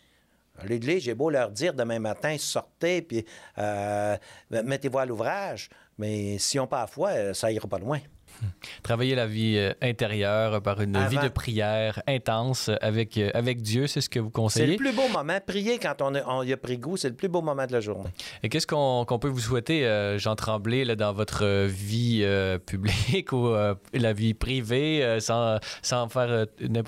À 0.62 0.66
L'Église, 0.66 1.02
j'ai 1.02 1.14
beau 1.14 1.28
leur 1.28 1.50
dire 1.50 1.74
demain 1.74 1.98
matin, 1.98 2.36
sortez, 2.38 3.02
puis 3.02 3.24
euh, 3.58 4.16
mettez-vous 4.50 4.98
à 4.98 5.06
l'ouvrage, 5.06 5.68
mais 5.98 6.38
s'ils 6.38 6.60
n'ont 6.60 6.68
pas 6.68 6.82
la 6.82 6.86
foi, 6.86 7.10
euh, 7.10 7.34
ça 7.34 7.50
ira 7.50 7.66
pas 7.66 7.78
loin. 7.78 7.98
Travailler 8.82 9.14
la 9.14 9.26
vie 9.26 9.56
euh, 9.56 9.72
intérieure 9.80 10.62
par 10.62 10.80
une 10.80 10.96
Avant. 10.96 11.08
vie 11.08 11.18
de 11.18 11.28
prière 11.28 12.02
intense 12.06 12.70
avec, 12.80 13.18
euh, 13.18 13.30
avec 13.34 13.62
Dieu, 13.62 13.86
c'est 13.86 14.00
ce 14.00 14.08
que 14.08 14.18
vous 14.18 14.28
C'est 14.28 14.32
conseillez? 14.32 14.66
le 14.72 14.76
plus 14.76 14.92
beau 14.92 15.08
moment. 15.12 15.38
Prier 15.46 15.78
quand 15.78 16.00
on, 16.02 16.14
a- 16.14 16.24
on 16.26 16.42
y 16.42 16.52
a 16.52 16.56
pris 16.56 16.78
goût, 16.78 16.96
c'est 16.96 17.08
le 17.08 17.14
plus 17.14 17.28
beau 17.28 17.42
moment 17.42 17.66
de 17.66 17.72
la 17.72 17.80
journée. 17.80 18.10
Et 18.42 18.48
qu'est-ce 18.48 18.66
qu'on 18.66 19.18
peut 19.20 19.28
vous 19.28 19.40
souhaiter, 19.40 19.86
euh, 19.86 20.18
Jean 20.18 20.34
Tremblay, 20.36 20.84
là, 20.84 20.96
dans 20.96 21.12
votre 21.12 21.66
vie 21.66 22.20
euh, 22.22 22.58
publique 22.66 23.32
ou 23.32 23.48
euh, 23.48 23.74
la 23.92 24.12
vie 24.12 24.34
privée, 24.34 25.18
sans, 25.20 25.58
sans 25.82 26.08
faire 26.08 26.46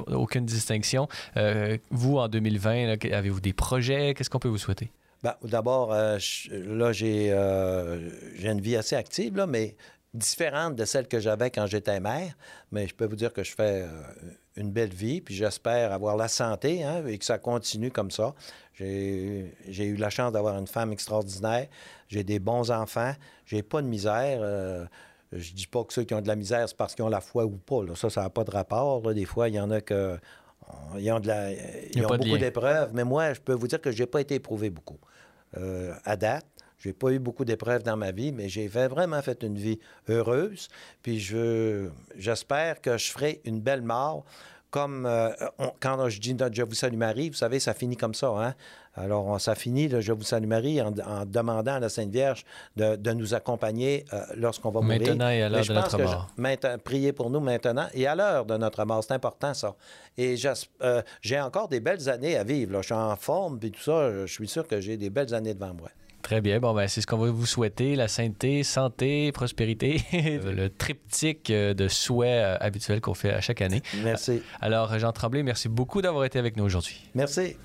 aucune 0.08 0.44
distinction? 0.46 1.08
Vous, 1.90 2.18
en 2.18 2.28
2020, 2.28 2.86
là, 2.86 2.96
que- 2.96 3.12
avez-vous 3.12 3.40
des 3.40 3.52
projets? 3.52 4.14
Qu'est-ce 4.14 4.30
qu'on 4.30 4.38
peut 4.38 4.48
vous 4.48 4.58
souhaiter? 4.58 4.90
Ben, 5.22 5.34
D'abord, 5.42 5.92
euh, 5.92 6.18
là, 6.50 6.92
j'ai 6.92 7.28
euh, 7.30 8.10
une 8.42 8.60
vie 8.60 8.76
assez 8.76 8.94
active, 8.94 9.36
là, 9.36 9.46
mais 9.46 9.74
différente 10.14 10.76
de 10.76 10.84
celle 10.84 11.08
que 11.08 11.18
j'avais 11.18 11.50
quand 11.50 11.66
j'étais 11.66 12.00
mère. 12.00 12.34
Mais 12.72 12.86
je 12.86 12.94
peux 12.94 13.04
vous 13.04 13.16
dire 13.16 13.32
que 13.32 13.42
je 13.42 13.52
fais 13.52 13.82
euh, 13.82 13.88
une 14.56 14.70
belle 14.70 14.94
vie, 14.94 15.20
puis 15.20 15.34
j'espère 15.34 15.92
avoir 15.92 16.16
la 16.16 16.28
santé 16.28 16.84
hein, 16.84 17.04
et 17.06 17.18
que 17.18 17.24
ça 17.24 17.38
continue 17.38 17.90
comme 17.90 18.10
ça. 18.10 18.34
J'ai 18.74 19.52
eu 19.68 19.96
la 19.96 20.10
chance 20.10 20.32
d'avoir 20.32 20.58
une 20.58 20.66
femme 20.66 20.92
extraordinaire. 20.92 21.66
J'ai 22.08 22.24
des 22.24 22.38
bons 22.38 22.70
enfants. 22.70 23.12
J'ai 23.44 23.62
pas 23.62 23.82
de 23.82 23.86
misère. 23.86 24.38
euh, 24.42 24.86
je 25.32 25.52
dis 25.52 25.66
pas 25.66 25.82
que 25.84 25.92
ceux 25.92 26.04
qui 26.04 26.14
ont 26.14 26.20
de 26.20 26.28
la 26.28 26.36
misère, 26.36 26.68
c'est 26.68 26.76
parce 26.76 26.94
qu'ils 26.94 27.04
ont 27.04 27.08
la 27.08 27.20
foi 27.20 27.44
ou 27.44 27.56
pas. 27.56 27.82
là. 27.84 27.96
Ça, 27.96 28.08
ça 28.08 28.22
n'a 28.22 28.30
pas 28.30 28.44
de 28.44 28.50
rapport. 28.52 29.02
là. 29.04 29.14
Des 29.14 29.24
fois, 29.24 29.48
il 29.48 29.56
y 29.56 29.60
en 29.60 29.70
a 29.70 29.80
que... 29.80 30.18
Ils 30.98 31.12
ont, 31.12 31.20
de 31.20 31.26
la, 31.26 31.52
ils 31.52 32.02
ont 32.04 32.08
pas 32.08 32.16
de 32.16 32.24
beaucoup 32.24 32.38
d'épreuves, 32.38 32.90
mais 32.94 33.04
moi, 33.04 33.34
je 33.34 33.40
peux 33.40 33.52
vous 33.52 33.68
dire 33.68 33.80
que 33.80 33.90
je 33.90 34.02
n'ai 34.02 34.06
pas 34.06 34.22
été 34.22 34.36
éprouvé 34.36 34.70
beaucoup. 34.70 34.98
Euh, 35.58 35.92
à 36.04 36.16
date, 36.16 36.46
j'ai 36.84 36.92
pas 36.92 37.10
eu 37.10 37.18
beaucoup 37.18 37.44
d'épreuves 37.46 37.82
dans 37.82 37.96
ma 37.96 38.12
vie, 38.12 38.30
mais 38.30 38.48
j'ai 38.50 38.68
vraiment 38.68 39.22
fait 39.22 39.42
une 39.42 39.56
vie 39.56 39.78
heureuse. 40.08 40.68
Puis 41.02 41.18
je, 41.18 41.88
j'espère 42.16 42.80
que 42.82 42.98
je 42.98 43.10
ferai 43.10 43.40
une 43.44 43.60
belle 43.60 43.82
mort. 43.82 44.24
Comme 44.70 45.06
euh, 45.06 45.30
on- 45.60 45.70
quand 45.78 46.08
je 46.08 46.20
dis 46.20 46.36
Je 46.52 46.62
vous 46.62 46.74
salue 46.74 46.96
Marie, 46.96 47.30
vous 47.30 47.36
savez, 47.36 47.60
ça 47.60 47.74
finit 47.74 47.96
comme 47.96 48.12
ça. 48.12 48.26
Hein? 48.30 48.54
Alors, 48.96 49.24
on- 49.24 49.38
ça 49.38 49.54
finit 49.54 49.86
le 49.86 50.00
Je 50.00 50.12
vous 50.12 50.24
salue 50.24 50.48
Marie 50.48 50.82
en, 50.82 50.92
en 50.98 51.24
demandant 51.24 51.74
à 51.74 51.78
la 51.80 51.88
Sainte 51.88 52.10
Vierge 52.10 52.44
de, 52.74 52.96
de 52.96 53.12
nous 53.12 53.34
accompagner 53.34 54.04
euh, 54.12 54.20
lorsqu'on 54.36 54.70
va 54.70 54.80
mourir. 54.80 54.98
Maintenant 55.10 55.28
et 55.30 55.42
à 55.44 55.48
l'heure 55.48 55.60
de 55.68 55.74
notre 55.74 55.96
mort. 56.04 56.28
je- 56.60 56.76
priez 56.78 57.12
pour 57.12 57.30
nous 57.30 57.38
maintenant 57.38 57.86
et 57.94 58.06
à 58.08 58.16
l'heure 58.16 58.44
de 58.46 58.56
notre 58.56 58.84
mort. 58.84 59.04
C'est 59.04 59.14
important, 59.14 59.54
ça. 59.54 59.76
Et 60.18 60.34
euh, 60.82 61.02
j'ai 61.22 61.40
encore 61.40 61.68
des 61.68 61.78
belles 61.80 62.08
années 62.08 62.36
à 62.36 62.42
vivre. 62.42 62.72
là. 62.72 62.80
Je 62.80 62.86
suis 62.86 62.94
en 62.94 63.14
forme, 63.14 63.60
puis 63.60 63.70
tout 63.70 63.80
ça. 63.80 64.26
Je 64.26 64.32
suis 64.32 64.48
sûr 64.48 64.66
que 64.66 64.80
j'ai 64.80 64.96
des 64.96 65.08
belles 65.08 65.32
années 65.34 65.54
devant 65.54 65.72
moi. 65.72 65.88
Très 66.24 66.40
bien. 66.40 66.58
Bon, 66.58 66.72
ben, 66.72 66.88
c'est 66.88 67.02
ce 67.02 67.06
qu'on 67.06 67.18
va 67.18 67.30
vous 67.30 67.44
souhaiter. 67.44 67.96
La 67.96 68.08
sainteté, 68.08 68.62
santé, 68.62 69.30
prospérité. 69.30 70.00
le 70.12 70.68
triptyque 70.68 71.50
euh, 71.50 71.74
de 71.74 71.86
souhaits 71.86 72.42
euh, 72.42 72.56
habituels 72.60 73.02
qu'on 73.02 73.12
fait 73.12 73.30
à 73.30 73.42
chaque 73.42 73.60
année. 73.60 73.82
Merci. 74.02 74.40
Alors, 74.62 74.98
Jean 74.98 75.12
Tremblay, 75.12 75.42
merci 75.42 75.68
beaucoup 75.68 76.00
d'avoir 76.00 76.24
été 76.24 76.38
avec 76.38 76.56
nous 76.56 76.64
aujourd'hui. 76.64 76.98
Merci. 77.14 77.58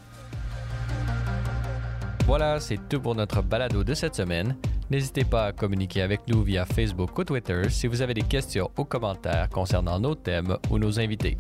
Voilà, 2.25 2.59
c'est 2.59 2.77
tout 2.89 2.99
pour 2.99 3.15
notre 3.15 3.41
balado 3.41 3.85
de 3.85 3.93
cette 3.93 4.15
semaine. 4.15 4.57
N'hésitez 4.89 5.23
pas 5.23 5.45
à 5.45 5.51
communiquer 5.53 6.01
avec 6.01 6.27
nous 6.27 6.43
via 6.43 6.65
Facebook 6.65 7.17
ou 7.17 7.23
Twitter 7.23 7.61
si 7.69 7.87
vous 7.87 8.01
avez 8.01 8.13
des 8.13 8.23
questions 8.23 8.71
ou 8.77 8.83
commentaires 8.83 9.47
concernant 9.49 9.99
nos 9.99 10.15
thèmes 10.15 10.57
ou 10.69 10.79
nos 10.79 10.99
invités. 10.99 11.37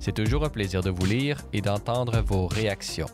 C'est 0.00 0.12
toujours 0.12 0.44
un 0.44 0.50
plaisir 0.50 0.82
de 0.82 0.90
vous 0.90 1.06
lire 1.06 1.38
et 1.54 1.62
d'entendre 1.62 2.20
vos 2.20 2.46
réactions. 2.46 3.06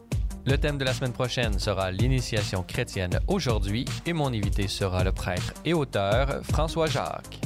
Le 0.48 0.56
thème 0.56 0.78
de 0.78 0.84
la 0.84 0.94
semaine 0.94 1.12
prochaine 1.12 1.58
sera 1.58 1.90
l'initiation 1.90 2.62
chrétienne 2.62 3.20
aujourd'hui 3.26 3.84
et 4.06 4.14
mon 4.14 4.28
invité 4.28 4.66
sera 4.66 5.04
le 5.04 5.12
prêtre 5.12 5.52
et 5.66 5.74
auteur 5.74 6.40
François 6.42 6.86
Jacques. 6.86 7.38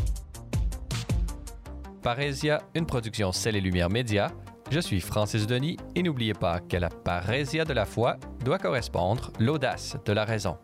Parésia, 2.00 2.62
une 2.76 2.86
production 2.86 3.32
Celle 3.32 3.56
et 3.56 3.60
Lumière 3.60 3.90
Média. 3.90 4.30
Je 4.70 4.78
suis 4.78 5.00
Francis 5.00 5.48
Denis 5.48 5.78
et 5.96 6.02
n'oubliez 6.04 6.34
pas 6.34 6.60
que 6.60 6.76
la 6.76 6.90
parésia 6.90 7.64
de 7.64 7.72
la 7.72 7.86
foi 7.86 8.18
doit 8.44 8.58
correspondre 8.58 9.32
l'audace 9.40 9.96
de 10.04 10.12
la 10.12 10.24
raison. 10.24 10.56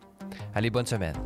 Allez, 0.54 0.70
bonne 0.70 0.86
semaine. 0.86 1.16